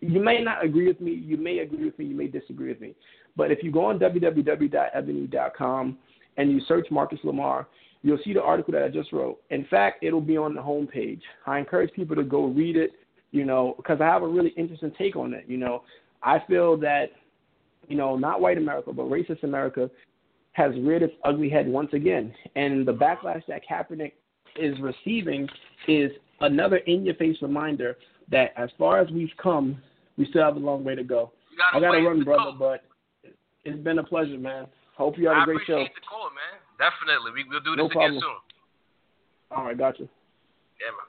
You 0.00 0.20
may 0.20 0.42
not 0.42 0.64
agree 0.64 0.86
with 0.86 1.00
me. 1.00 1.12
You 1.12 1.36
may 1.36 1.58
agree 1.58 1.84
with 1.84 1.98
me. 1.98 2.06
You 2.06 2.14
may 2.14 2.26
disagree 2.26 2.68
with 2.68 2.80
me. 2.80 2.94
But 3.36 3.50
if 3.50 3.62
you 3.62 3.72
go 3.72 3.86
on 3.86 3.98
www.ebony.com 3.98 5.98
and 6.36 6.50
you 6.50 6.60
search 6.66 6.86
Marcus 6.90 7.18
Lamar, 7.24 7.66
you'll 8.02 8.18
see 8.24 8.32
the 8.32 8.42
article 8.42 8.72
that 8.72 8.82
I 8.82 8.88
just 8.88 9.12
wrote. 9.12 9.40
In 9.50 9.64
fact, 9.66 10.02
it'll 10.02 10.20
be 10.20 10.36
on 10.36 10.54
the 10.54 10.60
homepage. 10.60 11.20
I 11.46 11.58
encourage 11.58 11.92
people 11.92 12.16
to 12.16 12.22
go 12.22 12.46
read 12.46 12.76
it, 12.76 12.92
you 13.30 13.44
know, 13.44 13.74
because 13.76 14.00
I 14.00 14.06
have 14.06 14.22
a 14.22 14.28
really 14.28 14.50
interesting 14.56 14.92
take 14.96 15.16
on 15.16 15.34
it. 15.34 15.44
You 15.46 15.58
know, 15.58 15.82
I 16.22 16.38
feel 16.48 16.76
that, 16.78 17.06
you 17.88 17.96
know, 17.96 18.16
not 18.16 18.40
white 18.40 18.58
America, 18.58 18.92
but 18.92 19.06
racist 19.06 19.42
America 19.42 19.90
has 20.52 20.72
reared 20.80 21.02
its 21.02 21.14
ugly 21.24 21.48
head 21.48 21.68
once 21.68 21.92
again. 21.92 22.32
And 22.56 22.86
the 22.86 22.92
backlash 22.92 23.42
that 23.48 23.62
Kaepernick 23.68 24.12
is 24.56 24.74
receiving 24.80 25.48
is 25.86 26.10
another 26.40 26.78
in 26.78 27.04
your 27.04 27.14
face 27.14 27.36
reminder 27.40 27.96
that 28.30 28.52
as 28.56 28.70
far 28.78 29.00
as 29.00 29.10
we've 29.10 29.30
come, 29.40 29.80
we 30.16 30.26
still 30.26 30.42
have 30.42 30.56
a 30.56 30.60
long 30.60 30.84
way 30.84 30.94
to 30.94 31.04
go. 31.04 31.32
I 31.74 31.80
got 31.80 31.92
to 31.92 32.00
run, 32.00 32.24
brother, 32.24 32.52
go. 32.52 32.58
but 32.58 32.84
it's 33.64 33.82
been 33.82 33.98
a 33.98 34.04
pleasure, 34.04 34.38
man. 34.38 34.66
Hope 34.96 35.16
you 35.16 35.28
have 35.28 35.38
I 35.38 35.42
a 35.42 35.48
great 35.48 35.64
show. 35.66 35.80
I 35.80 35.86
appreciate 35.86 35.96
the 35.96 36.06
call, 36.06 36.28
man. 36.32 36.60
Definitely. 36.76 37.32
We, 37.32 37.42
we'll 37.48 37.64
do 37.64 37.76
No 37.76 37.88
this 37.88 37.96
again 37.96 38.20
problem. 38.20 38.22
soon. 38.22 38.40
All 39.50 39.64
right, 39.66 39.78
gotcha. 39.78 40.06
Yeah, 40.78 40.92
man. 40.92 41.08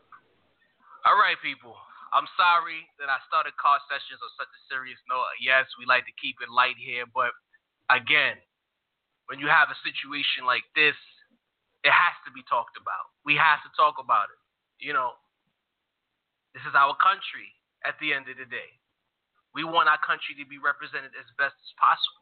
All 1.05 1.17
right, 1.17 1.37
people. 1.41 1.75
I'm 2.11 2.27
sorry 2.35 2.83
that 2.99 3.07
I 3.07 3.23
started 3.31 3.55
car 3.55 3.79
sessions 3.87 4.19
on 4.19 4.31
such 4.35 4.51
a 4.51 4.61
serious 4.67 4.99
note. 5.07 5.23
Yes, 5.39 5.63
we 5.79 5.87
like 5.87 6.03
to 6.07 6.15
keep 6.19 6.43
it 6.43 6.51
light 6.51 6.75
here, 6.75 7.07
but 7.07 7.31
again, 7.87 8.35
when 9.31 9.39
you 9.39 9.47
have 9.47 9.71
a 9.71 9.77
situation 9.79 10.43
like 10.43 10.67
this, 10.75 10.95
it 11.87 11.93
has 11.95 12.15
to 12.27 12.31
be 12.35 12.43
talked 12.51 12.75
about. 12.75 13.15
We 13.23 13.39
have 13.39 13.63
to 13.63 13.71
talk 13.79 13.95
about 13.95 14.27
it. 14.27 14.39
You 14.83 14.91
know, 14.91 15.15
this 16.51 16.67
is 16.67 16.75
our 16.75 16.93
country 16.99 17.47
at 17.87 17.95
the 18.03 18.11
end 18.11 18.27
of 18.27 18.35
the 18.35 18.45
day. 18.45 18.75
We 19.55 19.63
want 19.63 19.87
our 19.87 19.99
country 20.03 20.35
to 20.35 20.45
be 20.45 20.59
represented 20.59 21.15
as 21.15 21.27
best 21.39 21.55
as 21.55 21.71
possible 21.79 22.20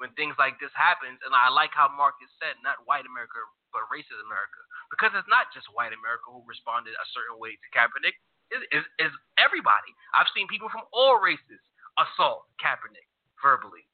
when 0.00 0.12
things 0.16 0.36
like 0.40 0.56
this 0.62 0.72
happens. 0.72 1.20
And 1.24 1.32
I 1.32 1.52
like 1.52 1.74
how 1.74 1.90
Marcus 1.92 2.30
said, 2.40 2.56
not 2.64 2.80
white 2.88 3.04
America, 3.04 3.40
but 3.72 3.88
racist 3.92 4.20
America. 4.24 4.60
Because 4.92 5.12
it's 5.16 5.28
not 5.28 5.48
just 5.52 5.68
white 5.72 5.96
America 5.96 6.28
who 6.28 6.44
responded 6.44 6.92
a 6.96 7.06
certain 7.12 7.40
way 7.40 7.56
to 7.56 7.66
Kaepernick. 7.72 8.16
It 8.52 8.68
is 8.68 8.84
is 9.00 9.12
everybody. 9.40 9.88
I've 10.12 10.28
seen 10.36 10.44
people 10.44 10.68
from 10.68 10.84
all 10.92 11.16
races 11.16 11.60
assault 11.96 12.48
Kaepernick 12.60 13.08
verbally. 13.40 13.88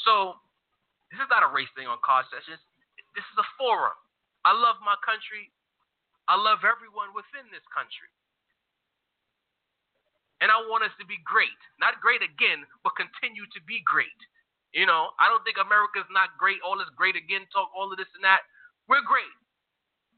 So 0.00 0.40
this 1.12 1.20
is 1.20 1.28
not 1.28 1.44
a 1.44 1.50
race 1.52 1.68
thing 1.76 1.88
on 1.88 2.00
car 2.00 2.24
sessions. 2.32 2.60
This 3.12 3.24
is 3.28 3.38
a 3.40 3.48
forum. 3.60 3.96
I 4.48 4.56
love 4.56 4.80
my 4.80 4.96
country. 5.04 5.52
I 6.28 6.36
love 6.36 6.64
everyone 6.64 7.12
within 7.16 7.48
this 7.52 7.64
country. 7.72 8.12
And 10.40 10.52
I 10.54 10.60
want 10.70 10.86
us 10.86 10.94
to 11.02 11.06
be 11.08 11.18
great. 11.26 11.58
Not 11.82 11.98
great 11.98 12.22
again, 12.22 12.62
but 12.86 12.94
continue 12.94 13.44
to 13.50 13.60
be 13.66 13.82
great. 13.82 14.14
You 14.76 14.84
know, 14.84 15.16
I 15.16 15.32
don't 15.32 15.40
think 15.48 15.56
America's 15.56 16.08
not 16.12 16.36
great, 16.36 16.60
all 16.60 16.76
this 16.76 16.92
great 16.92 17.16
again 17.16 17.48
talk, 17.48 17.72
all 17.72 17.88
of 17.88 17.96
this 17.96 18.10
and 18.12 18.24
that. 18.24 18.44
We're 18.84 19.04
great. 19.04 19.32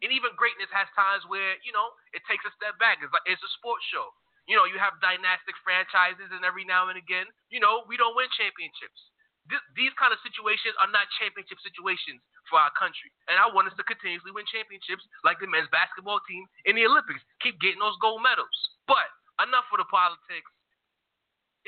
And 0.02 0.10
even 0.10 0.32
greatness 0.34 0.72
has 0.72 0.88
times 0.96 1.22
where, 1.28 1.60
you 1.62 1.70
know, 1.70 1.92
it 2.16 2.24
takes 2.24 2.42
a 2.48 2.52
step 2.56 2.74
back. 2.80 2.98
It's 3.04 3.12
like 3.12 3.26
it's 3.28 3.42
a 3.44 3.52
sports 3.60 3.84
show. 3.92 4.10
You 4.48 4.56
know, 4.58 4.66
you 4.66 4.80
have 4.80 4.98
dynastic 4.98 5.54
franchises 5.62 6.32
and 6.32 6.42
every 6.42 6.64
now 6.66 6.90
and 6.90 6.98
again, 6.98 7.28
you 7.52 7.60
know, 7.60 7.86
we 7.86 8.00
don't 8.00 8.16
win 8.16 8.26
championships. 8.34 8.98
This, 9.46 9.62
these 9.78 9.94
kind 10.00 10.10
of 10.10 10.18
situations 10.24 10.74
are 10.82 10.90
not 10.90 11.06
championship 11.20 11.60
situations 11.62 12.18
for 12.48 12.58
our 12.58 12.72
country. 12.74 13.12
And 13.30 13.38
I 13.38 13.46
want 13.46 13.70
us 13.70 13.76
to 13.78 13.84
continuously 13.86 14.34
win 14.34 14.48
championships 14.48 15.04
like 15.22 15.38
the 15.38 15.46
men's 15.46 15.70
basketball 15.70 16.18
team 16.26 16.42
in 16.66 16.74
the 16.74 16.88
Olympics. 16.88 17.22
Keep 17.44 17.62
getting 17.62 17.78
those 17.78 17.98
gold 18.02 18.24
medals. 18.24 18.50
But 18.90 19.06
enough 19.40 19.68
for 19.68 19.80
the 19.80 19.88
politics. 19.88 20.50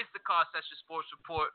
It's 0.01 0.09
the 0.17 0.25
Car 0.25 0.49
Session 0.53 0.77
Sports 0.81 1.09
Report. 1.13 1.53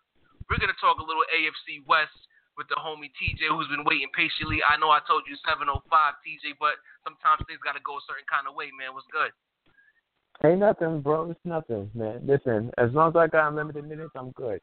We're 0.48 0.64
going 0.64 0.72
to 0.72 0.80
talk 0.80 1.00
a 1.00 1.06
little 1.06 1.28
AFC 1.28 1.84
West 1.84 2.16
with 2.56 2.72
the 2.72 2.80
homie 2.80 3.12
TJ, 3.20 3.52
who's 3.52 3.68
been 3.68 3.84
waiting 3.84 4.10
patiently. 4.16 4.64
I 4.64 4.80
know 4.80 4.90
I 4.90 5.04
told 5.06 5.28
you 5.28 5.36
7:05, 5.44 5.84
TJ, 6.24 6.56
but 6.58 6.80
sometimes 7.04 7.44
things 7.46 7.60
got 7.62 7.76
to 7.76 7.84
go 7.84 8.00
a 8.00 8.04
certain 8.08 8.26
kind 8.26 8.48
of 8.50 8.56
way, 8.56 8.72
man. 8.74 8.96
What's 8.96 9.06
good? 9.14 9.36
Ain't 10.46 10.64
nothing, 10.64 11.02
bro. 11.02 11.30
It's 11.30 11.46
nothing, 11.46 11.92
man. 11.94 12.22
Listen, 12.26 12.72
as 12.78 12.94
long 12.94 13.10
as 13.14 13.18
I 13.18 13.28
got 13.28 13.50
unlimited 13.50 13.86
minutes, 13.86 14.16
I'm 14.16 14.32
good. 14.38 14.62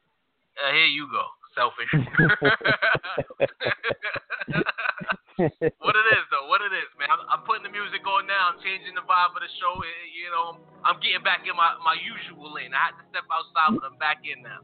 Uh, 0.55 0.71
here 0.71 0.87
you 0.87 1.11
go, 1.11 1.27
selfish. 1.55 1.91
what 5.83 5.99
it 5.99 6.07
is, 6.15 6.25
though, 6.31 6.47
what 6.47 6.63
it 6.63 6.71
is, 6.71 6.87
man. 6.95 7.11
I'm, 7.11 7.27
I'm 7.27 7.43
putting 7.43 7.67
the 7.67 7.75
music 7.75 8.07
on 8.07 8.31
now. 8.31 8.55
I'm 8.55 8.63
changing 8.63 8.95
the 8.95 9.03
vibe 9.03 9.35
of 9.35 9.43
the 9.43 9.51
show. 9.59 9.75
You 10.15 10.31
know, 10.31 10.63
I'm 10.87 11.03
getting 11.03 11.27
back 11.27 11.43
in 11.43 11.59
my, 11.59 11.75
my 11.83 11.99
usual 11.99 12.55
lane. 12.55 12.71
I 12.71 12.95
had 12.95 12.95
to 13.03 13.05
step 13.11 13.27
outside, 13.27 13.75
but 13.75 13.83
I'm 13.83 13.99
back 13.99 14.23
in 14.23 14.47
now. 14.47 14.63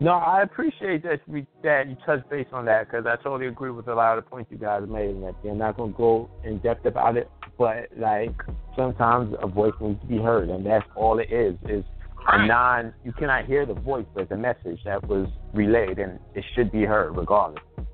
No, 0.00 0.12
I 0.12 0.42
appreciate 0.42 1.02
that 1.02 1.20
we, 1.26 1.46
that 1.64 1.88
you 1.88 1.96
touched 2.06 2.30
base 2.30 2.46
on 2.52 2.64
that 2.66 2.88
because 2.88 3.04
I 3.04 3.16
totally 3.22 3.48
agree 3.48 3.70
with 3.70 3.88
a 3.88 3.94
lot 3.94 4.16
of 4.16 4.24
the 4.24 4.30
points 4.30 4.50
you 4.50 4.58
guys 4.58 4.82
made. 4.88 5.10
And 5.10 5.24
that 5.24 5.34
they're 5.42 5.54
not 5.54 5.76
gonna 5.76 5.92
go 5.92 6.30
in 6.44 6.58
depth 6.58 6.86
about 6.86 7.16
it, 7.16 7.28
but 7.58 7.88
like 7.96 8.34
sometimes 8.76 9.34
a 9.42 9.48
voice 9.48 9.72
needs 9.80 10.00
to 10.00 10.06
be 10.06 10.18
heard, 10.18 10.50
and 10.50 10.64
that's 10.64 10.86
all 10.94 11.18
it 11.18 11.32
is. 11.32 11.56
Is 11.68 11.84
a 12.28 12.46
non. 12.46 12.94
You 13.04 13.12
cannot 13.12 13.46
hear 13.46 13.66
the 13.66 13.74
voice, 13.74 14.06
but 14.14 14.28
the 14.28 14.36
message 14.36 14.78
that 14.84 15.06
was 15.08 15.28
relayed, 15.52 15.98
and 15.98 16.20
it 16.34 16.44
should 16.54 16.70
be 16.70 16.84
heard 16.84 17.16
regardless. 17.16 17.64
That's 17.76 17.88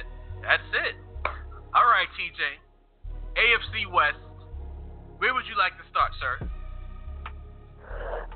it. 0.00 0.06
That's 0.42 0.62
it. 0.88 0.96
All 1.74 1.86
right, 1.86 2.08
TJ. 2.18 2.42
AFC 3.38 3.92
West. 3.92 4.18
Where 5.18 5.32
would 5.34 5.44
you 5.46 5.56
like 5.56 5.72
to 5.78 5.86
start, 5.88 6.10
sir? 6.18 6.50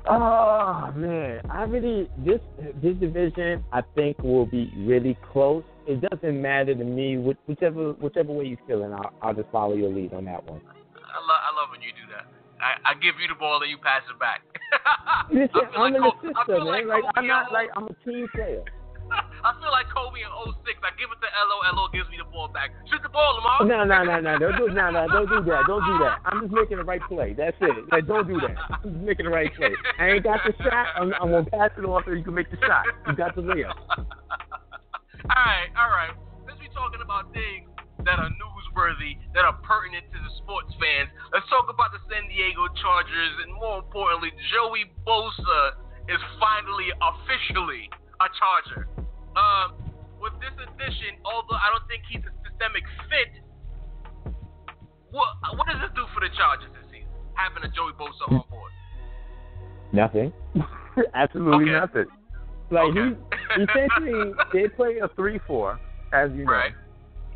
Oh 0.09 0.91
man, 0.95 1.41
I 1.49 1.63
really 1.63 2.09
this 2.25 2.39
this 2.81 2.95
division 2.95 3.63
I 3.73 3.81
think 3.95 4.17
will 4.19 4.45
be 4.45 4.71
really 4.77 5.17
close. 5.33 5.63
It 5.85 6.01
doesn't 6.01 6.41
matter 6.41 6.75
to 6.75 6.83
me 6.83 7.17
which, 7.17 7.37
whichever 7.45 7.93
whichever 7.93 8.31
way 8.31 8.45
you're 8.45 8.59
feeling. 8.67 8.93
I'll, 8.93 9.13
I'll 9.21 9.33
just 9.33 9.49
follow 9.51 9.75
your 9.75 9.89
lead 9.89 10.13
on 10.13 10.25
that 10.25 10.45
one. 10.45 10.61
I 10.61 11.19
love 11.19 11.41
I 11.43 11.55
love 11.59 11.69
when 11.71 11.81
you 11.81 11.91
do 11.91 12.11
that. 12.13 12.27
I, 12.59 12.91
I 12.91 12.93
give 12.95 13.19
you 13.21 13.27
the 13.27 13.35
ball 13.35 13.61
and 13.61 13.69
you 13.69 13.77
pass 13.77 14.01
it 14.09 14.19
back. 14.19 14.41
Listen, 15.31 15.69
I'm 15.75 15.93
like 15.93 15.95
an 15.95 16.03
I 16.03 16.41
assistant, 16.41 16.65
man. 16.65 16.87
Like, 16.87 17.03
I'm 17.15 17.27
not 17.27 17.51
like 17.51 17.69
I'm 17.75 17.85
a 17.85 17.95
team 18.05 18.27
player. 18.33 18.63
I 19.11 19.55
feel 19.61 19.71
like 19.71 19.87
Kobe 19.93 20.19
in 20.19 20.31
06. 20.31 20.79
I 20.83 20.91
give 20.99 21.07
it 21.07 21.19
to 21.23 21.29
LO. 21.31 21.57
LO 21.71 21.85
gives 21.93 22.09
me 22.11 22.19
the 22.19 22.27
ball 22.27 22.51
back. 22.51 22.75
Shoot 22.91 22.99
the 23.03 23.09
ball, 23.09 23.39
Lamar. 23.39 23.63
No, 23.63 23.83
no, 23.87 24.03
no, 24.03 24.19
no, 24.19 24.33
don't 24.39 24.57
do 24.57 24.67
no, 24.73 24.91
no, 24.91 25.07
don't 25.07 25.29
do 25.29 25.39
that, 25.47 25.63
don't 25.67 25.85
do 25.85 25.95
that. 26.03 26.19
I'm 26.25 26.43
just 26.43 26.53
making 26.53 26.77
the 26.77 26.87
right 26.87 27.01
play. 27.07 27.31
That's 27.31 27.55
it. 27.61 27.87
Like, 27.91 28.07
don't 28.07 28.27
do 28.27 28.39
that. 28.43 28.57
I'm 28.83 28.91
just 28.91 29.05
making 29.05 29.25
the 29.25 29.33
right 29.33 29.53
play. 29.55 29.71
I 29.99 30.19
ain't 30.19 30.23
got 30.23 30.41
the 30.43 30.51
shot. 30.63 30.99
I'm, 30.99 31.13
I'm 31.21 31.31
gonna 31.31 31.47
pass 31.47 31.71
it 31.77 31.85
off 31.85 32.03
so 32.05 32.11
you 32.11 32.23
can 32.23 32.35
make 32.35 32.51
the 32.51 32.59
shot. 32.59 32.83
You 33.07 33.15
got 33.15 33.35
the 33.35 33.43
layup. 33.43 33.77
all 33.97 34.05
right, 35.31 35.71
all 35.77 35.91
right. 35.91 36.13
Since 36.47 36.59
we're 36.59 36.75
talking 36.75 37.01
about 37.01 37.31
things 37.31 37.69
that 38.03 38.19
are 38.19 38.29
newsworthy, 38.29 39.15
that 39.33 39.45
are 39.47 39.57
pertinent 39.63 40.05
to 40.11 40.19
the 40.19 40.31
sports 40.43 40.73
fans, 40.75 41.09
let's 41.31 41.47
talk 41.47 41.71
about 41.71 41.95
the 41.95 42.01
San 42.11 42.27
Diego 42.27 42.67
Chargers, 42.77 43.33
and 43.45 43.53
more 43.55 43.79
importantly, 43.79 44.35
Joey 44.51 44.91
Bosa 45.07 45.79
is 46.07 46.19
finally 46.39 46.91
officially 46.99 47.91
a 48.21 48.27
Charger. 48.37 48.87
Um, 49.37 49.77
with 50.21 50.33
this 50.41 50.53
addition, 50.57 51.21
although 51.25 51.55
I 51.57 51.69
don't 51.69 51.85
think 51.87 52.01
he's 52.09 52.23
a 52.25 52.33
systemic 52.41 52.83
fit, 53.09 53.43
what 55.11 55.27
what 55.55 55.67
does 55.67 55.77
this 55.81 55.91
do 55.95 56.05
for 56.13 56.19
the 56.21 56.29
Chargers 56.35 56.69
this 56.73 56.85
season? 56.91 57.07
Having 57.35 57.69
a 57.69 57.71
Joey 57.73 57.93
Bosa 57.93 58.25
on 58.31 58.43
board. 58.49 58.71
Nothing. 59.93 60.33
Absolutely 61.13 61.69
Okay. 61.71 61.79
nothing. 61.79 62.05
Like 62.71 62.83
Okay. 62.91 63.15
he 63.55 63.61
essentially 63.63 64.33
they 64.53 64.67
play 64.69 64.97
a 64.99 65.07
three 65.15 65.39
four, 65.47 65.79
as 66.11 66.31
you 66.35 66.45
know. 66.45 66.51
Right. 66.51 66.73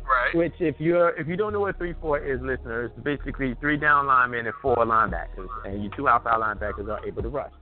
Right. 0.02 0.34
Which 0.34 0.54
if 0.58 0.74
you're 0.78 1.10
if 1.10 1.28
you 1.28 1.36
don't 1.36 1.52
know 1.52 1.60
what 1.60 1.78
three 1.78 1.94
four 2.00 2.18
is, 2.18 2.40
listeners, 2.42 2.90
basically 3.02 3.54
three 3.60 3.76
down 3.76 4.06
linemen 4.06 4.46
and 4.46 4.54
four 4.60 4.76
linebackers, 4.76 5.48
and 5.64 5.82
your 5.84 5.92
two 5.96 6.08
outside 6.08 6.38
linebackers 6.40 6.88
are 6.90 7.06
able 7.06 7.22
to 7.22 7.28
rush. 7.28 7.52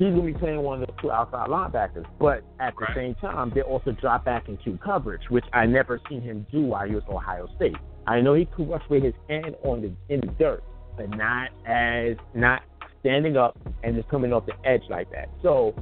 He's 0.00 0.14
gonna 0.14 0.22
be 0.22 0.32
playing 0.32 0.62
one 0.62 0.80
of 0.80 0.86
the 0.88 0.94
two 1.02 1.12
outside 1.12 1.50
linebackers, 1.50 2.06
but 2.18 2.42
at 2.58 2.74
the 2.74 2.86
Right. 2.86 2.94
same 2.94 3.14
time, 3.16 3.50
they 3.50 3.60
also 3.60 3.92
drop 3.92 4.24
back 4.24 4.48
into 4.48 4.78
coverage, 4.78 5.28
which 5.28 5.44
I 5.52 5.66
never 5.66 6.00
seen 6.08 6.22
him 6.22 6.46
do 6.50 6.62
while 6.62 6.88
he 6.88 6.94
was 6.94 7.04
at 7.04 7.10
Ohio 7.10 7.46
State. 7.56 7.76
I 8.06 8.22
know 8.22 8.32
he 8.32 8.46
could 8.46 8.66
rush 8.70 8.82
with 8.88 9.02
his 9.02 9.12
hand 9.28 9.56
on 9.62 9.82
the 9.82 9.92
in 10.08 10.22
the 10.22 10.28
dirt, 10.38 10.64
but 10.96 11.10
not 11.10 11.50
as 11.66 12.16
not 12.32 12.62
standing 13.00 13.36
up 13.36 13.58
and 13.82 13.94
just 13.94 14.08
coming 14.08 14.32
off 14.32 14.46
the 14.46 14.54
edge 14.64 14.88
like 14.88 15.10
that. 15.10 15.28
So 15.42 15.74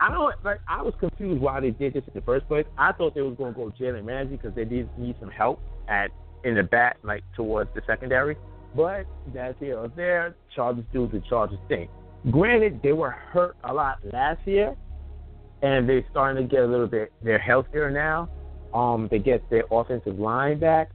I 0.00 0.10
don't 0.12 0.34
like. 0.42 0.60
I 0.66 0.80
was 0.80 0.94
confused 0.98 1.42
why 1.42 1.60
they 1.60 1.70
did 1.70 1.92
this 1.92 2.04
in 2.06 2.14
the 2.14 2.22
first 2.22 2.48
place. 2.48 2.64
I 2.78 2.92
thought 2.92 3.14
they 3.14 3.20
was 3.20 3.36
going 3.36 3.52
to 3.52 3.60
go 3.60 3.70
Jalen 3.78 4.06
Ramsey 4.06 4.36
because 4.36 4.54
they 4.54 4.64
did 4.64 4.88
need 4.96 5.16
some 5.20 5.30
help 5.30 5.60
at 5.88 6.10
in 6.42 6.54
the 6.54 6.62
back, 6.62 6.96
like 7.02 7.22
towards 7.36 7.68
the 7.74 7.82
secondary. 7.86 8.38
But 8.74 9.04
that's 9.34 9.58
here 9.58 9.76
or 9.76 9.88
there. 9.88 10.36
Chargers 10.56 10.86
do 10.90 11.06
the 11.06 11.20
Chargers 11.28 11.58
thing. 11.68 11.90
Granted, 12.30 12.80
they 12.82 12.92
were 12.92 13.10
hurt 13.10 13.56
a 13.64 13.72
lot 13.72 13.98
last 14.12 14.40
year, 14.46 14.76
and 15.62 15.88
they're 15.88 16.04
starting 16.10 16.42
to 16.42 16.48
get 16.48 16.62
a 16.62 16.66
little 16.66 16.86
bit. 16.86 17.12
They're 17.22 17.38
healthier 17.38 17.90
now. 17.90 18.28
Um, 18.74 19.08
they 19.10 19.18
get 19.18 19.48
their 19.50 19.64
offensive 19.70 20.18
line 20.18 20.58
back. 20.58 20.90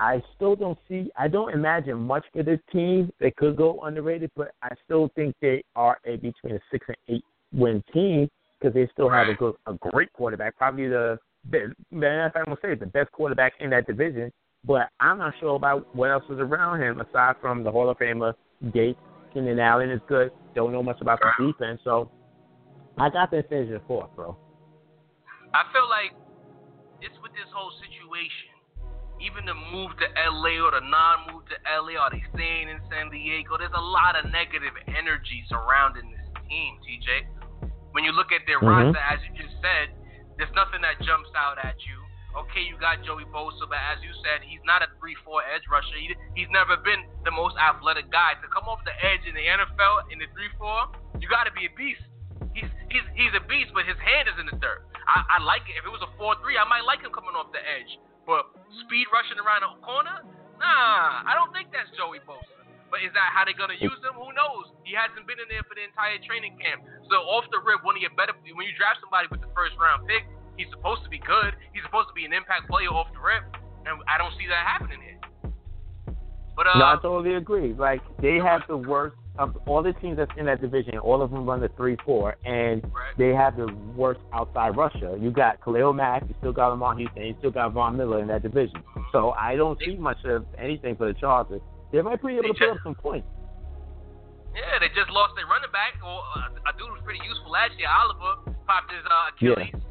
I 0.00 0.22
still 0.36 0.54
don't 0.54 0.78
see. 0.88 1.10
I 1.18 1.26
don't 1.26 1.52
imagine 1.52 1.98
much 1.98 2.24
for 2.32 2.42
this 2.42 2.60
team. 2.72 3.10
They 3.18 3.32
could 3.32 3.56
go 3.56 3.80
underrated, 3.80 4.30
but 4.36 4.52
I 4.62 4.68
still 4.84 5.10
think 5.16 5.34
they 5.40 5.64
are 5.74 5.98
a 6.04 6.16
between 6.16 6.54
a 6.54 6.60
six 6.70 6.86
and 6.86 6.96
eight 7.08 7.24
win 7.52 7.82
team 7.92 8.28
because 8.60 8.74
they 8.74 8.88
still 8.92 9.08
have 9.08 9.28
a 9.28 9.34
good, 9.34 9.54
a 9.66 9.74
great 9.74 10.12
quarterback, 10.12 10.56
probably 10.56 10.88
the 10.88 11.18
best. 11.46 11.72
Man, 11.90 12.30
I'm 12.34 12.44
gonna 12.44 12.56
say 12.62 12.74
the 12.74 12.86
best 12.86 13.10
quarterback 13.12 13.54
in 13.60 13.70
that 13.70 13.86
division. 13.86 14.32
But 14.64 14.88
I'm 15.00 15.18
not 15.18 15.34
sure 15.40 15.54
about 15.54 15.94
what 15.94 16.10
else 16.10 16.24
is 16.28 16.38
around 16.38 16.82
him 16.82 17.00
aside 17.00 17.36
from 17.40 17.62
the 17.62 17.70
Hall 17.70 17.88
of 17.88 17.98
Famer 17.98 18.34
Gates. 18.72 18.98
Keenan 19.32 19.58
Allen 19.58 19.90
is 19.90 20.00
good. 20.08 20.32
Don't 20.54 20.72
know 20.72 20.82
much 20.82 21.00
about 21.00 21.20
the 21.20 21.52
defense, 21.52 21.80
so 21.84 22.10
I 22.98 23.10
got 23.10 23.30
them 23.30 23.42
finishing 23.48 23.80
fourth, 23.86 24.14
bro. 24.16 24.36
I 25.54 25.64
feel 25.72 25.88
like 25.88 26.12
it's 27.00 27.16
with 27.22 27.32
this 27.32 27.48
whole 27.54 27.72
situation. 27.80 28.52
Even 29.18 29.44
the 29.46 29.54
move 29.54 29.90
to 29.98 30.06
LA 30.30 30.62
or 30.62 30.70
the 30.70 30.84
non-move 30.84 31.42
to 31.50 31.56
LA, 31.66 31.98
are 31.98 32.10
they 32.10 32.22
staying 32.34 32.68
in 32.70 32.78
San 32.90 33.10
Diego? 33.10 33.58
There's 33.58 33.74
a 33.74 33.80
lot 33.80 34.14
of 34.14 34.30
negative 34.30 34.74
energy 34.86 35.42
surrounding 35.48 36.10
this 36.10 36.28
team, 36.46 36.78
TJ. 36.86 37.26
When 37.92 38.04
you 38.04 38.12
look 38.12 38.30
at 38.30 38.46
their 38.46 38.60
Mhm. 38.60 38.94
roster, 38.94 38.98
as 38.98 39.18
you 39.26 39.34
just 39.34 39.60
said, 39.60 39.90
there's 40.36 40.52
nothing 40.54 40.82
that 40.82 41.00
jumps 41.00 41.30
out 41.34 41.58
at 41.58 41.84
you. 41.84 42.07
Okay, 42.36 42.60
you 42.60 42.76
got 42.76 43.00
Joey 43.08 43.24
Bosa, 43.32 43.64
but 43.64 43.80
as 43.80 44.04
you 44.04 44.12
said, 44.20 44.44
he's 44.44 44.60
not 44.68 44.84
a 44.84 44.88
3-4 45.00 45.48
edge 45.48 45.64
rusher. 45.72 45.96
He, 45.96 46.12
he's 46.36 46.50
never 46.52 46.76
been 46.76 47.08
the 47.24 47.32
most 47.32 47.56
athletic 47.56 48.12
guy. 48.12 48.36
To 48.44 48.48
come 48.52 48.68
off 48.68 48.84
the 48.84 48.92
edge 49.00 49.24
in 49.24 49.32
the 49.32 49.46
NFL 49.48 50.12
in 50.12 50.20
the 50.20 50.28
3-4, 50.36 51.24
you 51.24 51.26
got 51.26 51.48
to 51.48 51.54
be 51.56 51.64
a 51.64 51.72
beast. 51.72 52.04
He's, 52.52 52.68
he's 52.92 53.06
he's 53.16 53.32
a 53.32 53.42
beast, 53.48 53.72
but 53.72 53.88
his 53.88 53.96
hand 53.98 54.28
is 54.28 54.36
in 54.36 54.46
the 54.46 54.56
dirt. 54.60 54.84
I, 55.08 55.40
I 55.40 55.42
like 55.42 55.64
it. 55.72 55.80
If 55.80 55.88
it 55.88 55.92
was 55.92 56.04
a 56.04 56.10
4-3, 56.20 56.36
I 56.60 56.68
might 56.68 56.84
like 56.84 57.00
him 57.00 57.10
coming 57.16 57.32
off 57.32 57.48
the 57.50 57.64
edge. 57.64 57.96
But 58.28 58.44
speed 58.84 59.08
rushing 59.08 59.40
around 59.40 59.64
the 59.64 59.72
corner, 59.80 60.20
nah, 60.60 61.24
I 61.24 61.32
don't 61.32 61.48
think 61.56 61.72
that's 61.72 61.88
Joey 61.96 62.20
Bosa. 62.28 62.58
But 62.92 63.04
is 63.04 63.12
that 63.12 63.32
how 63.36 63.44
they're 63.44 63.56
gonna 63.56 63.76
use 63.76 64.00
him? 64.00 64.16
Who 64.16 64.32
knows? 64.32 64.72
He 64.84 64.96
hasn't 64.96 65.28
been 65.28 65.36
in 65.36 65.48
there 65.52 65.64
for 65.68 65.76
the 65.76 65.84
entire 65.84 66.16
training 66.24 66.56
camp. 66.56 66.84
So 67.12 67.20
off 67.28 67.44
the 67.52 67.60
rip, 67.60 67.84
one 67.84 67.96
of 67.96 68.02
your 68.04 68.12
better 68.16 68.32
when 68.36 68.64
you 68.64 68.72
draft 68.76 69.04
somebody 69.04 69.28
with 69.28 69.44
the 69.44 69.52
first 69.52 69.76
round 69.76 70.08
pick, 70.08 70.24
he's 70.58 70.68
supposed 70.74 71.02
to 71.04 71.08
be 71.08 71.18
good. 71.18 71.54
He's 71.72 71.82
supposed 71.86 72.08
to 72.08 72.14
be 72.14 72.26
an 72.26 72.34
impact 72.34 72.68
player 72.68 72.90
off 72.90 73.08
the 73.14 73.22
rip, 73.22 73.46
and 73.86 74.02
I 74.10 74.18
don't 74.18 74.34
see 74.36 74.46
that 74.50 74.66
happening 74.66 75.00
here. 75.00 75.16
But 76.58 76.66
uh, 76.66 76.78
no, 76.78 76.84
I 76.84 76.96
totally 77.00 77.36
agree. 77.36 77.72
Like 77.72 78.02
they 78.20 78.36
have 78.36 78.62
the 78.68 78.76
worst 78.76 79.16
of 79.38 79.56
all 79.66 79.82
the 79.82 79.92
teams 79.94 80.16
that's 80.16 80.32
in 80.36 80.46
that 80.46 80.60
division. 80.60 80.98
All 80.98 81.22
of 81.22 81.30
them 81.30 81.46
run 81.46 81.60
the 81.60 81.70
three 81.76 81.96
four, 82.04 82.36
and 82.44 82.82
right. 82.82 83.14
they 83.16 83.30
have 83.30 83.56
the 83.56 83.72
worst 83.94 84.20
outside 84.34 84.76
rusher. 84.76 85.16
You 85.16 85.30
got 85.30 85.62
Khalil 85.62 85.92
Mack, 85.92 86.24
you 86.28 86.34
still 86.40 86.52
got 86.52 86.68
Lamar 86.70 86.96
Houston, 86.96 87.22
you 87.22 87.34
still 87.38 87.52
got 87.52 87.72
Von 87.72 87.96
Miller 87.96 88.20
in 88.20 88.26
that 88.28 88.42
division. 88.42 88.82
So 89.12 89.30
I 89.30 89.54
don't 89.54 89.78
see 89.78 89.94
much 89.94 90.18
of 90.24 90.44
anything 90.58 90.96
for 90.96 91.06
the 91.06 91.14
Chargers. 91.14 91.62
They 91.92 92.02
might 92.02 92.20
be 92.20 92.34
able 92.34 92.42
to 92.42 92.54
put 92.54 92.68
up 92.68 92.78
some 92.82 92.96
points. 92.96 93.26
Yeah, 94.54 94.82
they 94.82 94.88
just 94.88 95.10
lost 95.10 95.34
their 95.36 95.46
running 95.46 95.70
back. 95.70 95.94
Or 96.02 96.18
uh, 96.34 96.50
a 96.68 96.72
dude 96.76 96.90
was 96.90 97.00
pretty 97.04 97.20
useful 97.22 97.52
last 97.52 97.78
year. 97.78 97.86
Oliver 97.86 98.58
popped 98.66 98.90
his 98.90 99.06
uh, 99.06 99.30
Achilles. 99.30 99.70
Yeah. 99.72 99.87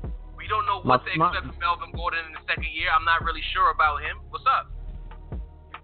We 0.47 0.55
don't 0.55 0.65
know 0.65 0.79
what 0.79 1.03
my, 1.03 1.27
to 1.27 1.35
expect 1.35 1.45
from 1.47 1.59
Melvin 1.59 1.91
Gordon 1.93 2.19
in 2.25 2.31
the 2.31 2.39
second 2.47 2.71
year. 2.73 2.87
I'm 2.97 3.03
not 3.03 3.21
really 3.21 3.43
sure 3.53 3.71
about 3.71 4.01
him. 4.01 4.15
What's 4.29 4.45
up? 4.47 4.71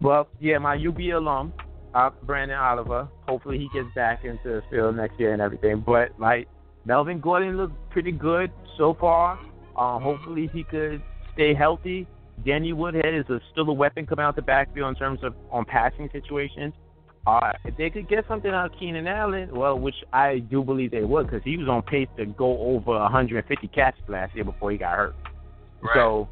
Well, 0.01 0.29
yeah, 0.39 0.57
my 0.57 0.75
UB 0.75 0.99
alum, 1.13 1.51
uh, 1.93 2.11
Branden 2.25 2.57
Oliver. 2.57 3.09
Hopefully 3.27 3.57
he 3.57 3.67
gets 3.73 3.93
back 3.93 4.23
into 4.23 4.41
the 4.43 4.61
field 4.71 4.95
next 4.95 5.19
year 5.19 5.33
and 5.33 5.41
everything. 5.41 5.83
But 5.85 6.17
like 6.17 6.47
Melvin 6.85 7.19
Gordon 7.19 7.57
looked 7.57 7.75
pretty 7.89 8.13
good 8.13 8.51
so 8.77 8.95
far. 8.97 9.37
Uh, 9.75 9.99
hopefully 9.99 10.49
he 10.53 10.63
could 10.63 11.01
stay 11.33 11.53
healthy 11.53 12.07
Danny 12.45 12.73
Woodhead 12.73 13.13
is 13.13 13.25
a, 13.29 13.39
still 13.51 13.69
a 13.69 13.73
weapon 13.73 14.05
coming 14.05 14.25
out 14.25 14.35
the 14.35 14.41
backfield 14.41 14.89
in 14.89 14.95
terms 14.95 15.19
of 15.23 15.33
on 15.51 15.65
passing 15.65 16.09
situations. 16.11 16.73
Uh, 17.25 17.55
if 17.63 17.77
they 17.77 17.89
could 17.89 18.09
get 18.09 18.25
something 18.27 18.51
out 18.51 18.67
of 18.67 18.77
Keenan 18.77 19.07
Allen, 19.07 19.47
well, 19.55 19.79
which 19.79 19.95
I 20.11 20.39
do 20.39 20.59
believe 20.61 20.91
they 20.91 21.07
would, 21.07 21.27
because 21.27 21.43
he 21.43 21.55
was 21.55 21.71
on 21.71 21.81
pace 21.83 22.11
to 22.17 22.25
go 22.25 22.59
over 22.59 22.99
150 22.99 23.39
catches 23.71 24.03
last 24.11 24.35
year 24.35 24.43
before 24.43 24.71
he 24.71 24.77
got 24.77 24.97
hurt. 24.97 25.15
Right. 25.79 25.95
So, 25.95 26.27